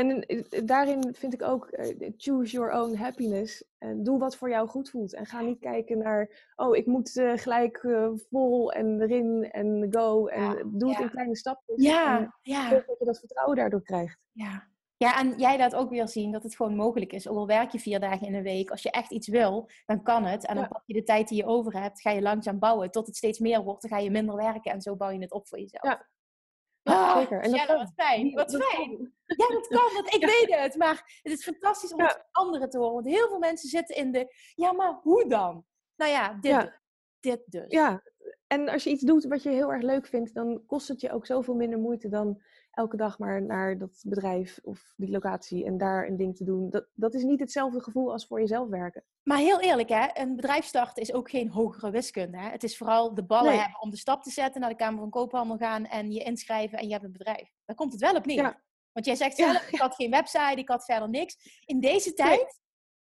En 0.00 0.26
eh, 0.26 0.60
daarin 0.64 1.14
vind 1.14 1.32
ik 1.32 1.42
ook, 1.42 1.66
eh, 1.66 2.10
choose 2.16 2.52
your 2.52 2.72
own 2.72 2.94
happiness. 2.96 3.64
En 3.78 4.02
doe 4.02 4.18
wat 4.18 4.36
voor 4.36 4.48
jou 4.50 4.68
goed 4.68 4.90
voelt. 4.90 5.14
En 5.14 5.26
ga 5.26 5.40
niet 5.40 5.58
kijken 5.58 5.98
naar, 5.98 6.50
oh, 6.56 6.76
ik 6.76 6.86
moet 6.86 7.16
eh, 7.16 7.32
gelijk 7.36 7.76
eh, 7.76 8.08
vol 8.30 8.72
en 8.72 9.00
erin 9.00 9.50
en 9.50 9.86
go. 9.90 10.26
En 10.26 10.42
Ja, 10.42 10.62
doe 10.66 10.90
het 10.90 11.00
in 11.00 11.10
kleine 11.10 11.36
stapjes. 11.36 11.76
En 11.76 11.82
Ja, 11.82 12.34
ja, 12.42 12.70
dat 12.70 12.84
je 12.98 13.04
dat 13.04 13.18
vertrouwen 13.18 13.56
daardoor 13.56 13.82
krijgt. 13.82 14.18
ja. 14.32 14.68
Ja, 14.96 15.18
en 15.18 15.34
jij 15.38 15.58
laat 15.58 15.74
ook 15.74 15.90
weer 15.90 16.08
zien 16.08 16.32
dat 16.32 16.42
het 16.42 16.56
gewoon 16.56 16.74
mogelijk 16.76 17.12
is. 17.12 17.28
Ook 17.28 17.36
al 17.36 17.46
werk 17.46 17.70
je 17.70 17.78
vier 17.78 18.00
dagen 18.00 18.26
in 18.26 18.34
een 18.34 18.42
week. 18.42 18.70
Als 18.70 18.82
je 18.82 18.90
echt 18.90 19.10
iets 19.10 19.28
wil, 19.28 19.70
dan 19.86 20.02
kan 20.02 20.24
het. 20.24 20.46
En 20.46 20.54
dan 20.54 20.68
pak 20.68 20.82
je 20.86 20.94
de 20.94 21.02
tijd 21.02 21.28
die 21.28 21.36
je 21.36 21.46
over 21.46 21.80
hebt, 21.82 22.00
ga 22.00 22.10
je 22.10 22.22
langzaam 22.22 22.58
bouwen. 22.58 22.90
Tot 22.90 23.06
het 23.06 23.16
steeds 23.16 23.38
meer 23.38 23.62
wordt, 23.62 23.82
dan 23.82 23.90
ga 23.90 23.98
je 23.98 24.10
minder 24.10 24.36
werken. 24.36 24.72
En 24.72 24.80
zo 24.80 24.96
bouw 24.96 25.10
je 25.10 25.18
het 25.18 25.32
op 25.32 25.48
voor 25.48 25.58
jezelf. 25.58 25.84
Ja. 25.84 26.06
Ja, 26.82 27.18
zeker. 27.18 27.40
En 27.42 27.50
dat 27.50 27.66
wat 27.66 27.92
fijn. 27.96 28.32
Wat 28.34 28.50
Dat 28.50 28.64
fijn. 28.64 28.88
kan. 28.96 29.12
Ja, 29.26 29.46
dat 29.54 29.66
kan, 29.66 29.92
want 29.94 30.14
ik 30.14 30.24
weet 30.24 30.54
het. 30.58 30.76
Maar 30.76 31.20
het 31.22 31.32
is 31.32 31.44
fantastisch 31.44 31.92
om 31.92 31.98
Ja. 32.00 32.04
het 32.06 32.12
van 32.14 32.44
anderen 32.44 32.70
te 32.70 32.78
horen. 32.78 32.94
Want 32.94 33.06
heel 33.06 33.28
veel 33.28 33.38
mensen 33.38 33.68
zitten 33.68 33.96
in 33.96 34.12
de, 34.12 34.34
ja, 34.54 34.72
maar 34.72 34.98
hoe 35.02 35.28
dan? 35.28 35.64
Nou 35.96 36.10
ja, 36.10 36.32
dit, 36.32 36.50
Ja. 36.50 36.62
dus. 36.62 36.72
dit 37.20 37.42
dus. 37.46 37.64
Ja, 37.68 38.02
en 38.46 38.68
als 38.68 38.84
je 38.84 38.90
iets 38.90 39.02
doet 39.02 39.24
wat 39.24 39.42
je 39.42 39.50
heel 39.50 39.72
erg 39.72 39.82
leuk 39.82 40.06
vindt, 40.06 40.34
dan 40.34 40.62
kost 40.66 40.88
het 40.88 41.00
je 41.00 41.12
ook 41.12 41.26
zoveel 41.26 41.54
minder 41.54 41.78
moeite 41.78 42.08
dan 42.08 42.42
elke 42.70 42.96
dag 42.96 43.18
maar 43.18 43.42
naar 43.42 43.78
dat 43.78 44.02
bedrijf 44.06 44.58
of 44.62 44.92
die 44.96 45.10
locatie 45.10 45.64
en 45.64 45.78
daar 45.78 46.06
een 46.06 46.16
ding 46.16 46.36
te 46.36 46.44
doen. 46.44 46.70
Dat, 46.70 46.86
dat 46.94 47.14
is 47.14 47.22
niet 47.22 47.40
hetzelfde 47.40 47.80
gevoel 47.80 48.12
als 48.12 48.26
voor 48.26 48.40
jezelf 48.40 48.68
werken. 48.68 49.04
Maar 49.22 49.38
heel 49.38 49.60
eerlijk, 49.60 49.88
hè, 49.88 50.06
een 50.12 50.36
bedrijf 50.36 50.64
starten 50.64 51.02
is 51.02 51.12
ook 51.12 51.30
geen 51.30 51.48
hogere 51.50 51.90
wiskunde. 51.90 52.38
Hè? 52.38 52.48
Het 52.48 52.62
is 52.62 52.76
vooral 52.76 53.14
de 53.14 53.24
ballen 53.24 53.50
Nee. 53.50 53.60
hebben 53.60 53.80
om 53.80 53.90
de 53.90 53.96
stap 53.96 54.22
te 54.22 54.30
zetten, 54.30 54.60
naar 54.60 54.70
de 54.70 54.76
Kamer 54.76 55.00
van 55.00 55.10
Koophandel 55.10 55.56
gaan 55.56 55.86
en 55.86 56.12
je 56.12 56.22
inschrijven 56.22 56.78
en 56.78 56.86
je 56.86 56.92
hebt 56.92 57.04
een 57.04 57.12
bedrijf. 57.12 57.50
Daar 57.64 57.76
komt 57.76 57.92
het 57.92 58.00
wel 58.00 58.14
op 58.14 58.26
neer. 58.26 58.36
Ja. 58.42 58.60
Want 58.92 59.06
jij 59.06 59.14
zegt 59.14 59.36
Ja, 59.36 59.52
zelf, 59.52 59.68
ik 59.70 59.78
had 59.80 59.94
geen 59.94 60.10
website, 60.10 60.54
ik 60.60 60.68
had 60.68 60.84
verder 60.84 61.08
niks. 61.08 61.60
In 61.64 61.80
deze 61.80 62.12
tijd 62.12 62.59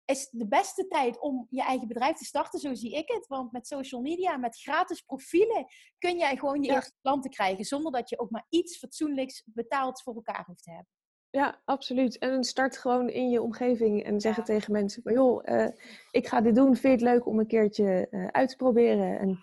is 0.07 0.29
de 0.31 0.47
beste 0.47 0.87
tijd 0.87 1.19
om 1.19 1.47
je 1.49 1.61
eigen 1.61 1.87
bedrijf 1.87 2.17
te 2.17 2.25
starten, 2.25 2.59
zo 2.59 2.73
zie 2.73 2.95
ik 2.95 3.07
het. 3.11 3.27
Want 3.27 3.51
met 3.51 3.67
social 3.67 4.01
media, 4.01 4.37
met 4.37 4.59
gratis 4.59 5.01
profielen, 5.01 5.65
kun 5.97 6.17
jij 6.17 6.37
gewoon 6.37 6.61
je 6.61 6.67
Ja. 6.67 6.75
eerste 6.75 6.93
klanten 7.01 7.31
krijgen, 7.31 7.65
zonder 7.65 7.91
dat 7.91 8.09
je 8.09 8.19
ook 8.19 8.29
maar 8.29 8.45
iets 8.49 8.77
fatsoenlijks 8.77 9.43
betaald 9.45 10.01
voor 10.01 10.15
elkaar 10.15 10.43
hoeft 10.45 10.63
te 10.63 10.69
hebben. 10.69 10.91
Ja, 11.29 11.61
absoluut. 11.65 12.17
En 12.17 12.43
start 12.43 12.77
gewoon 12.77 13.09
in 13.09 13.29
je 13.29 13.41
omgeving 13.41 14.03
en 14.03 14.21
zeg 14.21 14.31
Ja. 14.31 14.37
het 14.37 14.45
tegen 14.45 14.71
mensen 14.71 15.01
van 15.01 15.13
joh, 15.13 15.41
eh, 15.43 15.67
ik 16.11 16.27
ga 16.27 16.41
dit 16.41 16.55
doen. 16.55 16.65
Vind 16.75 16.81
je 16.81 17.05
het 17.05 17.15
leuk 17.15 17.25
om 17.27 17.39
een 17.39 17.47
keertje 17.47 18.07
eh, 18.11 18.27
uit 18.27 18.49
te 18.49 18.55
proberen? 18.55 19.19
En 19.19 19.39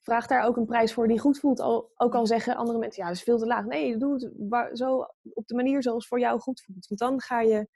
vraag 0.00 0.26
daar 0.26 0.42
ook 0.46 0.56
een 0.56 0.66
prijs 0.66 0.92
voor 0.92 1.08
die 1.08 1.18
goed 1.18 1.38
voelt. 1.38 1.60
Al, 1.60 1.90
ook 1.96 2.14
al 2.14 2.26
zeggen 2.26 2.56
andere 2.56 2.78
mensen, 2.78 3.02
ja, 3.02 3.08
dat 3.08 3.16
is 3.18 3.22
veel 3.24 3.38
te 3.38 3.46
laag. 3.46 3.64
Nee, 3.64 3.96
doe 3.96 4.12
het 4.48 4.78
zo 4.78 5.06
op 5.34 5.46
de 5.46 5.54
manier 5.54 5.82
zoals 5.82 6.06
voor 6.08 6.20
jou 6.20 6.40
goed 6.40 6.62
voelt. 6.62 6.86
Want 6.86 7.00
dan 7.00 7.20
ga 7.20 7.40
je 7.40 7.68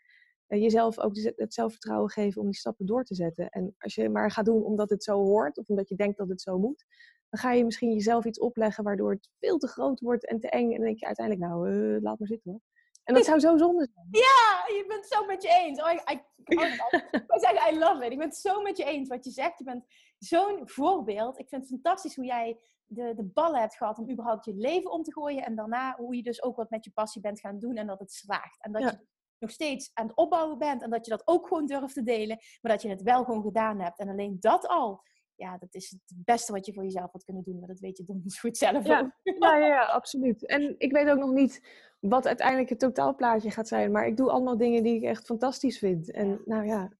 jezelf 0.59 0.99
ook 0.99 1.17
het 1.37 1.55
zelfvertrouwen 1.55 2.11
geven 2.11 2.41
om 2.41 2.47
die 2.47 2.57
stappen 2.59 2.87
door 2.87 3.05
te 3.05 3.15
zetten. 3.15 3.49
En 3.49 3.75
als 3.79 3.95
je 3.95 4.09
maar 4.09 4.31
gaat 4.31 4.45
doen 4.45 4.65
omdat 4.65 4.91
het 4.91 5.05
zo 5.05 5.17
hoort 5.17 5.59
of 5.59 5.69
omdat 5.69 5.89
je 5.89 5.97
denkt 5.97 6.19
dat 6.19 6.29
het 6.29 6.41
zo 6.41 6.59
moet, 6.59 6.85
dan 7.29 7.41
ga 7.41 7.53
je 7.53 7.65
misschien 7.65 7.93
jezelf 7.93 8.25
iets 8.25 8.39
opleggen 8.41 8.85
waardoor 8.85 9.11
het 9.11 9.29
veel 9.39 9.59
te 9.59 9.69
groot 9.69 10.01
wordt 10.01 10.27
en 10.27 10.41
te 10.41 10.51
eng. 10.51 10.71
En 10.71 10.77
dan 10.77 10.85
denk 10.85 10.99
je 10.99 11.07
uiteindelijk, 11.07 11.47
nou, 11.47 11.69
eh, 11.69 12.03
laat 12.03 12.19
maar 12.19 12.29
zitten 12.29 12.51
hoor. 12.51 12.61
En 13.05 13.15
dat 13.15 13.25
zou 13.25 13.39
zo 13.39 13.57
zonde 13.57 13.89
zijn. 13.93 14.09
Ja, 14.11 14.75
je 14.77 14.85
bent 14.89 15.01
het 15.05 15.13
zo 15.13 15.27
met 15.27 15.43
je 15.43 15.49
eens. 15.49 15.83
Oh, 15.83 15.91
ik, 15.93 16.25
zeggen, 17.41 17.75
I 17.75 17.79
love 17.79 18.05
it. 18.05 18.13
Ik 18.13 18.19
ben 18.19 18.29
het 18.29 18.37
zo 18.37 18.63
met 18.63 18.77
je 18.77 18.85
eens 18.85 19.09
wat 19.09 19.25
je 19.25 19.31
zegt. 19.31 19.59
Je 19.59 19.65
bent 19.65 19.85
zo'n 20.19 20.61
voorbeeld. 20.69 21.39
Ik 21.39 21.49
vind 21.49 21.63
het 21.63 21.71
fantastisch 21.71 22.17
hoe 22.17 22.25
jij 22.25 22.61
de, 22.87 23.15
de 23.15 23.25
ballen 23.25 23.61
hebt 23.61 23.77
gehad 23.77 23.99
om 23.99 24.11
überhaupt 24.11 24.45
je 24.45 24.55
leven 24.55 24.91
om 24.91 25.03
te 25.03 25.13
gooien. 25.13 25.45
En 25.45 25.55
daarna 25.55 25.97
hoe 25.97 26.17
je 26.17 26.23
dus 26.23 26.43
ook 26.43 26.57
wat 26.57 26.71
met 26.71 26.85
je 26.85 26.91
passie 26.91 27.21
bent 27.21 27.41
gaan 27.41 27.59
doen 27.59 27.77
en 27.77 27.87
dat 27.87 27.99
het 27.99 28.13
slaagt. 28.13 28.63
En 28.63 28.73
dat 28.73 28.83
Ja. 28.83 28.91
je 28.91 29.07
nog 29.41 29.51
steeds 29.51 29.91
aan 29.95 30.07
het 30.07 30.17
opbouwen 30.17 30.59
bent 30.59 30.83
en 30.83 30.91
dat 30.91 31.05
je 31.05 31.11
dat 31.11 31.23
ook 31.25 31.47
gewoon 31.47 31.67
durft 31.67 31.95
te 31.95 32.03
delen. 32.03 32.39
Maar 32.61 32.73
dat 32.73 32.83
je 32.83 32.89
het 32.89 33.03
wel 33.03 33.25
gewoon 33.25 33.43
gedaan 33.43 33.81
hebt. 33.81 33.99
En 33.99 34.09
alleen 34.09 34.37
dat 34.41 34.67
al, 34.67 35.03
ja, 35.35 35.59
dat 35.59 35.75
is 35.75 35.91
het 35.91 36.01
beste 36.25 36.53
wat 36.53 36.67
je 36.67 36.73
voor 36.73 36.83
jezelf 36.83 37.13
had 37.13 37.25
kunnen 37.25 37.43
doen. 37.43 37.59
Maar 37.59 37.69
dat 37.69 37.81
weet 37.81 37.97
je 37.97 38.05
donders 38.05 38.41
goed 38.41 38.57
zelf 38.57 38.87
Ja. 38.87 39.01
ook. 39.01 39.35
Ja, 39.39 39.57
ja, 39.57 39.67
ja, 39.67 39.85
absoluut. 39.85 40.47
En 40.47 40.75
ik 40.79 40.93
weet 40.93 41.09
ook 41.09 41.19
nog 41.19 41.33
niet 41.33 41.69
wat 42.01 42.27
uiteindelijk 42.27 42.69
het 42.69 42.79
totaalplaatje 42.79 43.51
gaat 43.51 43.69
zijn. 43.69 43.91
Maar 43.91 44.07
ik 44.07 44.17
doe 44.17 44.31
allemaal 44.31 44.57
dingen 44.57 44.83
die 44.83 44.95
ik 44.97 45.03
echt 45.03 45.25
fantastisch 45.25 45.79
vind. 45.79 46.11
En 46.11 46.29
Ja. 46.29 46.39
nou 46.45 46.67
ja, 46.67 46.93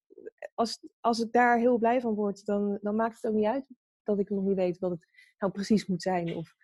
als, 0.55 0.87
als 1.01 1.21
ik 1.21 1.33
daar 1.33 1.59
heel 1.59 1.79
blij 1.79 2.01
van 2.01 2.15
word, 2.15 2.45
dan, 2.47 2.79
dan 2.83 2.95
maakt 2.97 3.15
het 3.15 3.27
ook 3.31 3.37
niet 3.37 3.47
uit 3.47 3.65
dat 4.03 4.19
ik 4.19 4.31
nog 4.31 4.45
niet 4.45 4.57
weet 4.57 4.79
wat 4.79 4.91
het 4.91 5.07
nou 5.39 5.53
precies 5.53 5.87
moet 5.87 6.03
zijn. 6.03 6.37
Of... 6.37 6.55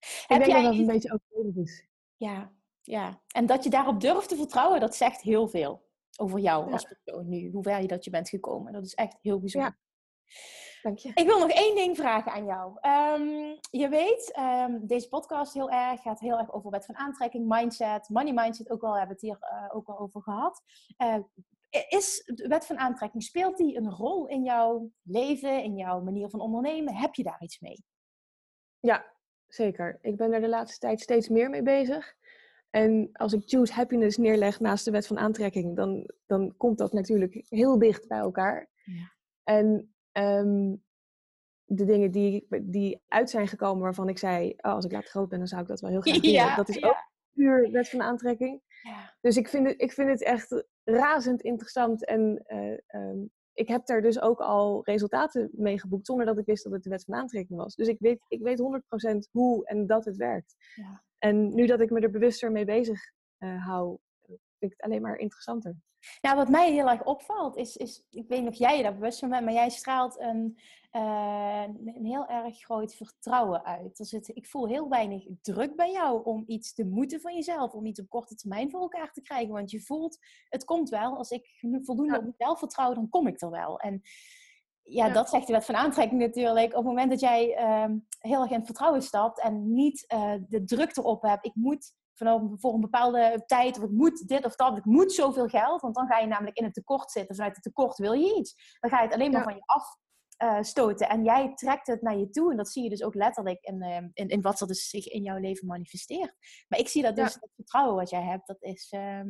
Ik 0.00 0.24
Heb 0.26 0.38
denk 0.38 0.50
jij 0.50 0.62
dat 0.62 0.70
dat 0.72 0.80
een 0.80 0.86
beetje 0.86 1.12
overbodig 1.12 1.64
is. 1.64 1.86
Ja, 2.16 2.52
ja. 2.86 3.20
En 3.34 3.46
dat 3.46 3.64
je 3.64 3.70
daarop 3.70 4.00
durft 4.00 4.28
te 4.28 4.36
vertrouwen, 4.36 4.80
dat 4.80 4.96
zegt 4.96 5.20
heel 5.20 5.48
veel 5.48 5.84
over 6.18 6.38
jou 6.38 6.66
Ja. 6.66 6.72
als 6.72 6.84
persoon 6.84 7.28
nu. 7.28 7.50
Hoe 7.50 7.62
ver 7.62 7.80
je 7.80 7.86
dat 7.86 8.04
je 8.04 8.10
bent 8.10 8.28
gekomen. 8.28 8.72
Dat 8.72 8.84
is 8.84 8.94
echt 8.94 9.18
heel 9.22 9.40
bijzonder. 9.40 9.78
Dank 10.82 10.98
je. 10.98 11.10
Ik 11.14 11.26
wil 11.26 11.38
nog 11.38 11.50
één 11.50 11.74
ding 11.74 11.96
vragen 11.96 12.32
aan 12.32 12.44
jou. 12.44 12.76
Ehm, 12.80 13.56
je 13.70 13.88
weet, 13.88 14.32
ehm, 14.32 14.78
deze 14.86 15.08
podcast 15.08 15.54
heel 15.54 15.70
erg, 15.70 16.00
gaat 16.00 16.20
heel 16.20 16.38
erg 16.38 16.52
over 16.52 16.70
wet 16.70 16.84
van 16.84 16.96
aantrekking, 16.96 17.48
mindset, 17.48 18.08
money 18.08 18.32
mindset. 18.32 18.70
Ook 18.70 18.82
al 18.82 18.96
hebben 18.96 19.16
we 19.20 19.26
het 19.28 19.40
hier 19.40 19.48
eh, 19.50 19.76
ook 19.76 19.88
al 19.88 19.98
over 19.98 20.22
gehad. 20.22 20.62
Eh, 20.96 21.18
is 21.88 22.22
de 22.34 22.48
wet 22.48 22.66
van 22.66 22.78
aantrekking, 22.78 23.22
speelt 23.22 23.56
die 23.56 23.76
een 23.76 23.90
rol 23.90 24.26
in 24.26 24.42
jouw 24.42 24.90
leven, 25.02 25.62
in 25.62 25.76
jouw 25.76 26.00
manier 26.00 26.28
van 26.30 26.40
ondernemen? 26.40 26.94
Heb 26.94 27.14
je 27.14 27.22
daar 27.22 27.42
iets 27.42 27.60
mee? 27.60 27.84
Ja, 28.80 29.04
zeker. 29.46 29.98
Ik 30.00 30.16
ben 30.16 30.32
er 30.32 30.40
de 30.40 30.48
laatste 30.48 30.78
tijd 30.78 31.00
steeds 31.00 31.28
meer 31.28 31.50
mee 31.50 31.62
bezig. 31.62 32.14
En 32.76 33.08
als 33.12 33.32
ik 33.32 33.42
choose 33.44 33.72
happiness 33.72 34.16
neerleg 34.16 34.60
naast 34.60 34.84
de 34.84 34.90
wet 34.90 35.06
van 35.06 35.18
aantrekking, 35.18 35.76
dan, 35.76 36.10
dan 36.26 36.54
komt 36.56 36.78
dat 36.78 36.92
natuurlijk 36.92 37.44
heel 37.48 37.78
dicht 37.78 38.08
bij 38.08 38.18
elkaar. 38.18 38.68
Ja. 38.84 39.12
En 39.42 39.94
ehm, 40.12 40.74
de 41.64 41.84
dingen 41.84 42.10
die, 42.10 42.46
die 42.62 43.02
uit 43.08 43.30
zijn 43.30 43.48
gekomen 43.48 43.82
waarvan 43.82 44.08
ik 44.08 44.18
zei, 44.18 44.54
oh, 44.56 44.72
als 44.72 44.84
ik 44.84 44.92
later 44.92 45.10
groot 45.10 45.28
ben, 45.28 45.38
dan 45.38 45.48
zou 45.48 45.62
ik 45.62 45.68
dat 45.68 45.80
wel 45.80 45.90
heel 45.90 46.00
graag 46.00 46.20
doen. 46.20 46.30
Ja, 46.42 46.56
dat 46.56 46.68
is 46.68 46.76
ja. 46.76 46.88
ook 46.88 47.10
puur 47.32 47.70
wet 47.70 47.88
van 47.88 48.02
aantrekking. 48.02 48.62
Ja. 48.82 49.16
Dus 49.20 49.36
ik 49.36 49.48
vind 49.48 49.66
het, 49.66 49.80
ik 49.80 49.92
vind 49.92 50.08
het 50.08 50.22
echt 50.22 50.64
razend 50.84 51.42
interessant. 51.42 52.04
En 52.04 52.42
eh, 52.46 52.78
ehm, 52.86 53.18
ik 53.52 53.68
heb 53.68 53.86
daar 53.86 54.02
dus 54.02 54.20
ook 54.20 54.40
al 54.40 54.84
resultaten 54.84 55.50
mee 55.52 55.80
geboekt, 55.80 56.06
zonder 56.06 56.26
dat 56.26 56.38
ik 56.38 56.46
wist 56.46 56.64
dat 56.64 56.72
het 56.72 56.82
de 56.82 56.90
wet 56.90 57.04
van 57.04 57.14
aantrekking 57.14 57.58
was. 57.58 57.74
Dus 57.74 57.88
ik 57.88 57.98
weet, 57.98 58.24
ik 58.28 58.42
weet 58.42 58.82
100% 59.26 59.30
hoe 59.30 59.66
en 59.66 59.86
dat 59.86 60.04
het 60.04 60.16
werkt. 60.16 60.54
Ja. 60.74 61.04
En 61.18 61.54
nu 61.54 61.66
dat 61.66 61.80
ik 61.80 61.90
me 61.90 62.00
er 62.00 62.10
bewuster 62.10 62.52
mee 62.52 62.64
bezig 62.64 63.12
eh, 63.38 63.66
hou, 63.66 63.98
vind 64.26 64.40
ik 64.58 64.70
het 64.70 64.82
alleen 64.82 65.02
maar 65.02 65.16
interessanter. 65.16 65.76
Nou, 66.20 66.36
wat 66.36 66.48
mij 66.48 66.72
heel 66.72 66.90
erg 66.90 67.04
opvalt, 67.04 67.56
is, 67.56 67.76
is 67.76 68.02
ik 68.10 68.28
weet 68.28 68.40
niet 68.40 68.48
of 68.48 68.58
jij 68.58 68.76
je 68.76 68.82
daar 68.82 68.94
bewust 68.94 69.18
van 69.18 69.28
bent, 69.28 69.44
maar 69.44 69.54
jij 69.54 69.70
straalt 69.70 70.20
een, 70.20 70.58
eh, 70.90 71.64
een 71.94 72.04
heel 72.04 72.26
erg 72.26 72.58
groot 72.58 72.94
vertrouwen 72.94 73.64
uit. 73.64 73.98
Er 73.98 74.06
zit, 74.06 74.28
ik 74.28 74.46
voel 74.46 74.68
heel 74.68 74.88
weinig 74.88 75.26
druk 75.42 75.76
bij 75.76 75.92
jou 75.92 76.24
om 76.24 76.44
iets 76.46 76.74
te 76.74 76.84
moeten 76.84 77.20
van 77.20 77.34
jezelf, 77.34 77.72
om 77.72 77.86
iets 77.86 78.00
op 78.00 78.08
korte 78.08 78.34
termijn 78.34 78.70
voor 78.70 78.80
elkaar 78.80 79.12
te 79.12 79.22
krijgen. 79.22 79.52
Want 79.52 79.70
je 79.70 79.80
voelt, 79.80 80.18
het 80.48 80.64
komt 80.64 80.88
wel. 80.88 81.16
Als 81.16 81.30
ik 81.30 81.48
voldoende 81.82 82.12
Ja. 82.12 82.18
op 82.18 82.24
mezelf 82.24 82.58
vertrouw, 82.58 82.94
dan 82.94 83.08
kom 83.08 83.26
ik 83.26 83.40
er 83.40 83.50
wel. 83.50 83.80
En 83.80 84.02
ja, 84.88 85.06
Ja. 85.06 85.12
dat 85.12 85.30
zegt 85.30 85.46
de 85.46 85.52
wet 85.52 85.64
van 85.64 85.74
aantrekking 85.76 86.20
natuurlijk. 86.20 86.66
Op 86.68 86.74
het 86.76 86.84
moment 86.84 87.10
dat 87.10 87.20
jij 87.20 87.54
ehm, 87.54 87.98
heel 88.18 88.40
erg 88.40 88.50
in 88.50 88.56
het 88.56 88.66
vertrouwen 88.66 89.02
stapt 89.02 89.40
en 89.40 89.72
niet 89.72 90.04
eh, 90.06 90.32
de 90.48 90.64
druk 90.64 90.96
erop 90.96 91.22
hebt, 91.22 91.44
ik 91.46 91.54
moet 91.54 91.92
vanaf, 92.14 92.42
voor 92.54 92.74
een 92.74 92.80
bepaalde 92.80 93.42
tijd, 93.46 93.78
of 93.78 93.84
ik 93.84 93.90
moet 93.90 94.28
dit 94.28 94.44
of 94.44 94.56
dat, 94.56 94.70
of 94.70 94.78
ik 94.78 94.84
moet 94.84 95.12
zoveel 95.12 95.46
geld, 95.48 95.80
want 95.80 95.94
dan 95.94 96.06
ga 96.06 96.18
je 96.18 96.26
namelijk 96.26 96.56
in 96.56 96.64
het 96.64 96.74
tekort 96.74 97.10
zitten. 97.10 97.34
Vanuit 97.36 97.54
het 97.54 97.64
tekort 97.64 97.96
wil 97.98 98.12
je 98.12 98.36
iets. 98.38 98.76
Dan 98.80 98.90
ga 98.90 98.98
je 98.98 99.04
het 99.04 99.14
alleen 99.14 99.30
maar 99.30 99.40
Ja. 99.40 99.46
van 99.46 99.54
je 99.54 99.62
af 99.64 99.96
eh, 100.36 100.62
stoten. 100.62 101.08
En 101.08 101.24
jij 101.24 101.52
trekt 101.54 101.86
het 101.86 102.02
naar 102.02 102.16
je 102.18 102.30
toe. 102.30 102.50
En 102.50 102.56
dat 102.56 102.68
zie 102.68 102.82
je 102.82 102.88
dus 102.88 103.02
ook 103.02 103.14
letterlijk 103.14 103.64
in, 103.64 103.82
ehm, 103.82 104.08
in, 104.12 104.28
in 104.28 104.40
wat 104.40 104.60
er 104.60 104.66
dus 104.66 104.88
zich 104.88 105.06
in 105.06 105.22
jouw 105.22 105.36
leven 105.38 105.66
manifesteert. 105.66 106.34
Maar 106.68 106.78
ik 106.78 106.88
zie 106.88 107.02
dat 107.02 107.16
dus, 107.16 107.32
Ja. 107.32 107.38
het 107.40 107.50
vertrouwen 107.54 107.94
wat 107.96 108.10
jij 108.10 108.22
hebt, 108.22 108.46
dat 108.46 108.62
is 108.62 108.86
ehm, 108.90 109.28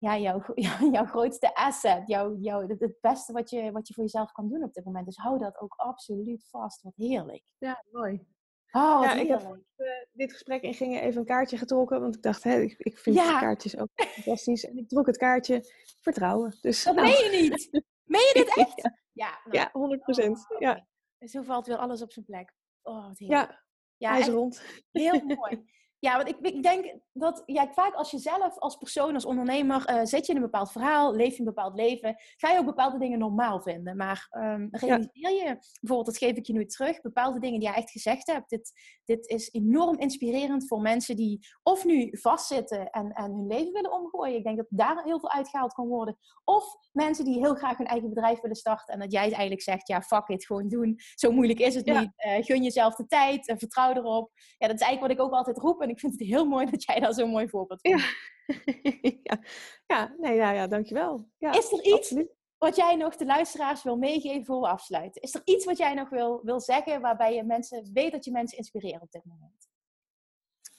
ja, 0.00 0.18
jouw, 0.18 0.42
jouw, 0.92 1.04
grootste 1.04 1.54
asset. 1.54 2.08
Jouw, 2.08 2.36
jouw, 2.36 2.68
het, 2.68 2.94
beste 3.00 3.32
wat 3.32 3.50
je, 3.50 3.72
wat 3.72 3.88
je 3.88 3.94
voor 3.94 4.02
jezelf 4.02 4.32
kan 4.32 4.48
doen 4.48 4.62
op 4.62 4.72
dit 4.74 4.84
moment. 4.84 5.06
Dus 5.06 5.16
hou 5.16 5.38
dat 5.38 5.60
ook 5.60 5.74
absoluut 5.76 6.48
vast. 6.48 6.82
Wat 6.82 6.92
heerlijk. 6.96 7.42
Ja, 7.58 7.84
mooi. 7.92 8.26
Oh, 8.72 9.00
Ja, 9.02 9.12
ik 9.14 9.28
heb 9.28 9.40
heerlijk. 9.40 9.64
eh, 9.76 9.86
dit 10.12 10.32
gesprek 10.32 10.62
ingingen 10.62 11.02
even 11.02 11.20
een 11.20 11.26
kaartje 11.26 11.56
getrokken, 11.58 12.00
want 12.00 12.14
ik 12.16 12.22
dacht, 12.22 12.42
hè, 12.42 12.60
ik, 12.60 12.78
ik 12.78 12.98
vind 12.98 13.16
Ja. 13.16 13.40
kaartjes 13.40 13.76
ook 13.78 13.88
fantastisch. 13.94 14.64
En 14.64 14.76
ik 14.76 14.88
trok 14.88 15.06
het 15.06 15.16
kaartje 15.16 15.64
vertrouwen. 16.00 16.56
Dus 16.60 16.84
Dat 16.84 16.94
nou, 16.94 17.06
meen 17.06 17.32
je 17.32 17.40
niet. 17.40 17.84
Meen 18.04 18.20
je 18.20 18.32
dit 18.44 18.56
echt? 18.56 18.90
Ja. 19.12 19.40
nou, 19.44 19.56
ja, 19.56 19.68
100 19.72 20.00
procent. 20.02 20.46
Oh, 20.50 20.60
Ja. 20.60 20.70
oké. 21.18 21.28
zo 21.28 21.42
valt 21.42 21.66
weer 21.66 21.76
alles 21.76 22.02
op 22.02 22.12
zijn 22.12 22.24
plek. 22.24 22.54
Oh, 22.82 23.06
wat 23.06 23.18
Ja, 23.18 23.62
ja 23.96 24.10
hij 24.10 24.20
is 24.20 24.28
rond. 24.28 24.62
Heel 24.92 25.24
mooi. 25.24 25.64
Ja, 26.00 26.16
want 26.16 26.28
ik, 26.28 26.36
ik 26.40 26.62
denk 26.62 26.94
dat 27.12 27.42
ja, 27.46 27.72
vaak 27.72 27.94
als 27.94 28.10
je 28.10 28.18
zelf 28.18 28.58
als 28.58 28.76
persoon, 28.76 29.14
als 29.14 29.24
ondernemer, 29.24 29.90
uh, 29.90 30.00
zit 30.04 30.26
je 30.26 30.32
in 30.32 30.38
een 30.38 30.50
bepaald 30.50 30.72
verhaal, 30.72 31.14
leef 31.14 31.32
je 31.32 31.38
een 31.38 31.44
bepaald 31.44 31.74
leven, 31.74 32.16
ga 32.36 32.50
je 32.50 32.58
ook 32.58 32.64
bepaalde 32.64 32.98
dingen 32.98 33.18
normaal 33.18 33.60
vinden. 33.60 33.96
Maar 33.96 34.28
um, 34.30 34.68
realiseer 34.70 35.30
je, 35.30 35.58
bijvoorbeeld, 35.80 36.06
dat 36.06 36.18
geef 36.18 36.36
ik 36.36 36.46
je 36.46 36.52
nu 36.52 36.66
terug, 36.66 37.00
bepaalde 37.00 37.38
dingen 37.38 37.60
die 37.60 37.68
jij 37.68 37.76
echt 37.76 37.90
gezegd 37.90 38.26
hebt. 38.26 38.50
Dit, 38.50 38.72
dit 39.04 39.28
is 39.28 39.52
enorm 39.52 39.98
inspirerend 39.98 40.66
voor 40.66 40.80
mensen 40.80 41.16
die 41.16 41.46
of 41.62 41.84
nu 41.84 42.08
vastzitten 42.12 42.90
en, 42.90 43.12
en 43.12 43.32
hun 43.32 43.46
leven 43.46 43.72
willen 43.72 43.92
omgooien. 43.92 44.36
Ik 44.36 44.44
denk 44.44 44.56
dat 44.56 44.66
daar 44.68 45.02
heel 45.02 45.20
veel 45.20 45.30
uitgehaald 45.30 45.72
kan 45.72 45.88
worden. 45.88 46.18
Of 46.44 46.64
mensen 46.92 47.24
die 47.24 47.38
heel 47.38 47.54
graag 47.54 47.76
hun 47.76 47.86
eigen 47.86 48.08
bedrijf 48.08 48.40
willen 48.40 48.56
starten 48.56 48.94
en 48.94 49.00
dat 49.00 49.12
jij 49.12 49.22
eigenlijk 49.22 49.62
zegt, 49.62 49.88
ja, 49.88 50.02
fuck 50.02 50.28
it, 50.28 50.46
gewoon 50.46 50.68
doen. 50.68 50.98
Zo 51.14 51.32
moeilijk 51.32 51.58
is 51.58 51.74
het 51.74 51.86
niet. 51.86 52.12
Uh, 52.26 52.44
gun 52.44 52.62
jezelf 52.62 52.94
de 52.94 53.06
tijd, 53.06 53.48
uh, 53.48 53.56
vertrouw 53.58 53.92
erop. 53.92 54.30
Ja, 54.58 54.66
dat 54.66 54.80
is 54.80 54.86
eigenlijk 54.86 55.00
wat 55.00 55.10
ik 55.10 55.32
ook 55.32 55.38
altijd 55.38 55.58
roep 55.58 55.80
ik 55.90 56.00
vind 56.00 56.12
het 56.12 56.28
heel 56.28 56.44
mooi 56.44 56.70
dat 56.70 56.84
jij 56.84 57.00
daar 57.00 57.14
zo'n 57.14 57.30
mooi 57.30 57.48
voorbeeld 57.48 57.80
van 57.80 57.90
ja. 57.90 58.04
ja. 59.22 59.38
ja, 59.86 60.14
nee, 60.18 60.38
nou 60.38 60.54
ja, 60.54 60.66
dankjewel. 60.66 61.28
Ja, 61.38 61.52
is 61.52 61.72
er 61.72 61.84
iets 61.84 62.14
wat 62.58 62.76
jij 62.76 62.96
nog 62.96 63.16
de 63.16 63.24
luisteraars 63.24 63.82
wil 63.82 63.96
meegeven 63.96 64.44
voor 64.44 64.60
we 64.60 64.68
afsluiten? 64.68 65.22
Is 65.22 65.34
er 65.34 65.42
iets 65.44 65.64
wat 65.64 65.78
jij 65.78 65.94
nog 65.94 66.08
wil, 66.08 66.40
wil 66.42 66.60
zeggen 66.60 67.00
waarbij 67.00 67.34
je 67.34 67.44
mensen 67.44 67.90
weet 67.92 68.12
dat 68.12 68.24
je 68.24 68.30
mensen 68.30 68.58
inspireert 68.58 69.02
op 69.02 69.10
dit 69.10 69.24
moment? 69.24 69.68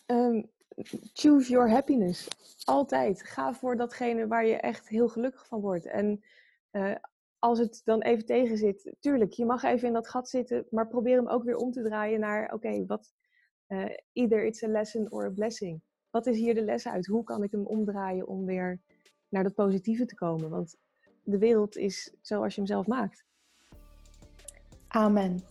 Um, 0.06 0.52
choose 1.14 1.52
your 1.52 1.70
happiness. 1.70 2.28
Altijd. 2.64 3.24
Ga 3.24 3.54
voor 3.54 3.78
datgene 3.78 4.28
waar 4.28 4.46
je 4.46 4.56
echt 4.56 4.88
heel 4.88 5.08
gelukkig 5.08 5.48
van 5.48 5.62
wordt. 5.62 5.86
En 5.86 6.24
uh, 6.72 6.96
als 7.40 7.60
het 7.60 7.82
dan 7.84 8.02
even 8.02 8.26
tegen 8.26 8.58
zit, 8.58 8.94
tuurlijk, 9.00 9.32
je 9.32 9.46
mag 9.46 9.64
even 9.64 9.88
in 9.88 9.94
dat 9.94 10.10
gat 10.10 10.30
zitten, 10.30 10.68
maar 10.70 10.88
probeer 10.88 11.16
hem 11.16 11.28
ook 11.28 11.44
weer 11.44 11.56
om 11.56 11.72
te 11.72 11.84
draaien 11.84 12.20
naar, 12.20 12.54
oké, 12.54 12.86
wat, 12.86 13.14
uh, 13.72 13.86
either 14.14 14.46
it's 14.46 14.64
a 14.64 14.68
lesson 14.68 15.12
or 15.12 15.26
a 15.26 15.30
blessing. 15.30 15.82
Wat 16.10 16.28
is 16.28 16.38
hier 16.38 16.54
de 16.54 16.64
les 16.64 16.88
uit? 16.88 17.06
Hoe 17.06 17.24
kan 17.24 17.44
ik 17.44 17.52
hem 17.52 17.66
omdraaien 17.66 18.28
om 18.28 18.46
weer 18.46 18.80
naar 19.30 19.44
dat 19.44 19.54
positieve 19.54 20.06
te 20.06 20.16
komen? 20.16 20.50
Want 20.50 20.76
de 21.24 21.38
wereld 21.38 21.78
is 21.78 22.14
zoals 22.22 22.56
je 22.56 22.62
hem 22.62 22.70
zelf 22.70 22.88
maakt. 22.88 23.26
Amen. 24.88 25.44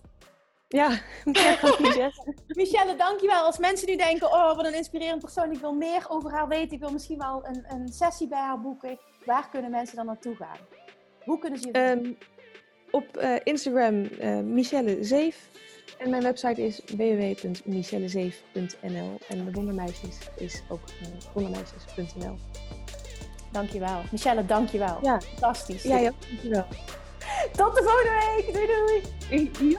Ja, 0.68 0.88
Michelle, 2.60 2.96
dankjewel. 2.96 3.44
Als 3.44 3.58
mensen 3.58 3.88
nu 3.88 3.96
denken, 3.96 4.32
oh 4.32 4.56
wat 4.56 4.66
een 4.66 4.74
inspirerend 4.74 5.20
persoon, 5.20 5.52
ik 5.52 5.60
wil 5.60 5.72
meer 5.72 6.06
over 6.08 6.30
haar 6.30 6.48
weten, 6.48 6.72
ik 6.72 6.80
wil 6.80 6.92
misschien 6.92 7.18
wel 7.18 7.46
een, 7.46 7.64
een 7.68 7.88
sessie 7.88 8.28
bij 8.28 8.38
haar 8.38 8.60
boeken. 8.60 8.98
Waar 9.24 9.48
kunnen 9.50 9.70
mensen 9.70 9.96
dan 9.96 10.06
naartoe 10.06 10.34
gaan? 10.34 10.58
Hoe 11.24 11.38
kunnen 11.38 11.58
ze 11.58 11.68
je 11.72 11.90
um, 11.90 12.18
Op 12.90 13.22
uh, 13.22 13.34
Instagram 13.44 14.08
uh, 14.20 14.40
Michelle 14.40 15.04
Zeef. 15.04 15.48
En 15.98 16.10
mijn 16.10 16.22
website 16.22 16.66
is 16.66 16.80
www.michellezeef.nl. 16.96 19.18
En 19.28 19.44
de 19.44 19.50
Wondermeisjes 19.52 20.18
is 20.36 20.62
ook 20.68 20.80
uh, 21.02 21.08
wondermeisjes.nl. 21.32 22.38
Dankjewel. 23.52 24.02
Michelle, 24.10 24.46
dankjewel. 24.46 24.98
Ja. 25.02 25.20
Fantastisch. 25.20 25.82
Ja, 25.82 25.98
ja, 25.98 26.12
dankjewel. 26.28 26.66
Tot 27.56 27.74
de 27.74 27.82
volgende 27.82 28.10
week. 28.36 28.54
Doei 28.54 28.66
doei. 28.66 29.02
Ja. 29.70 29.78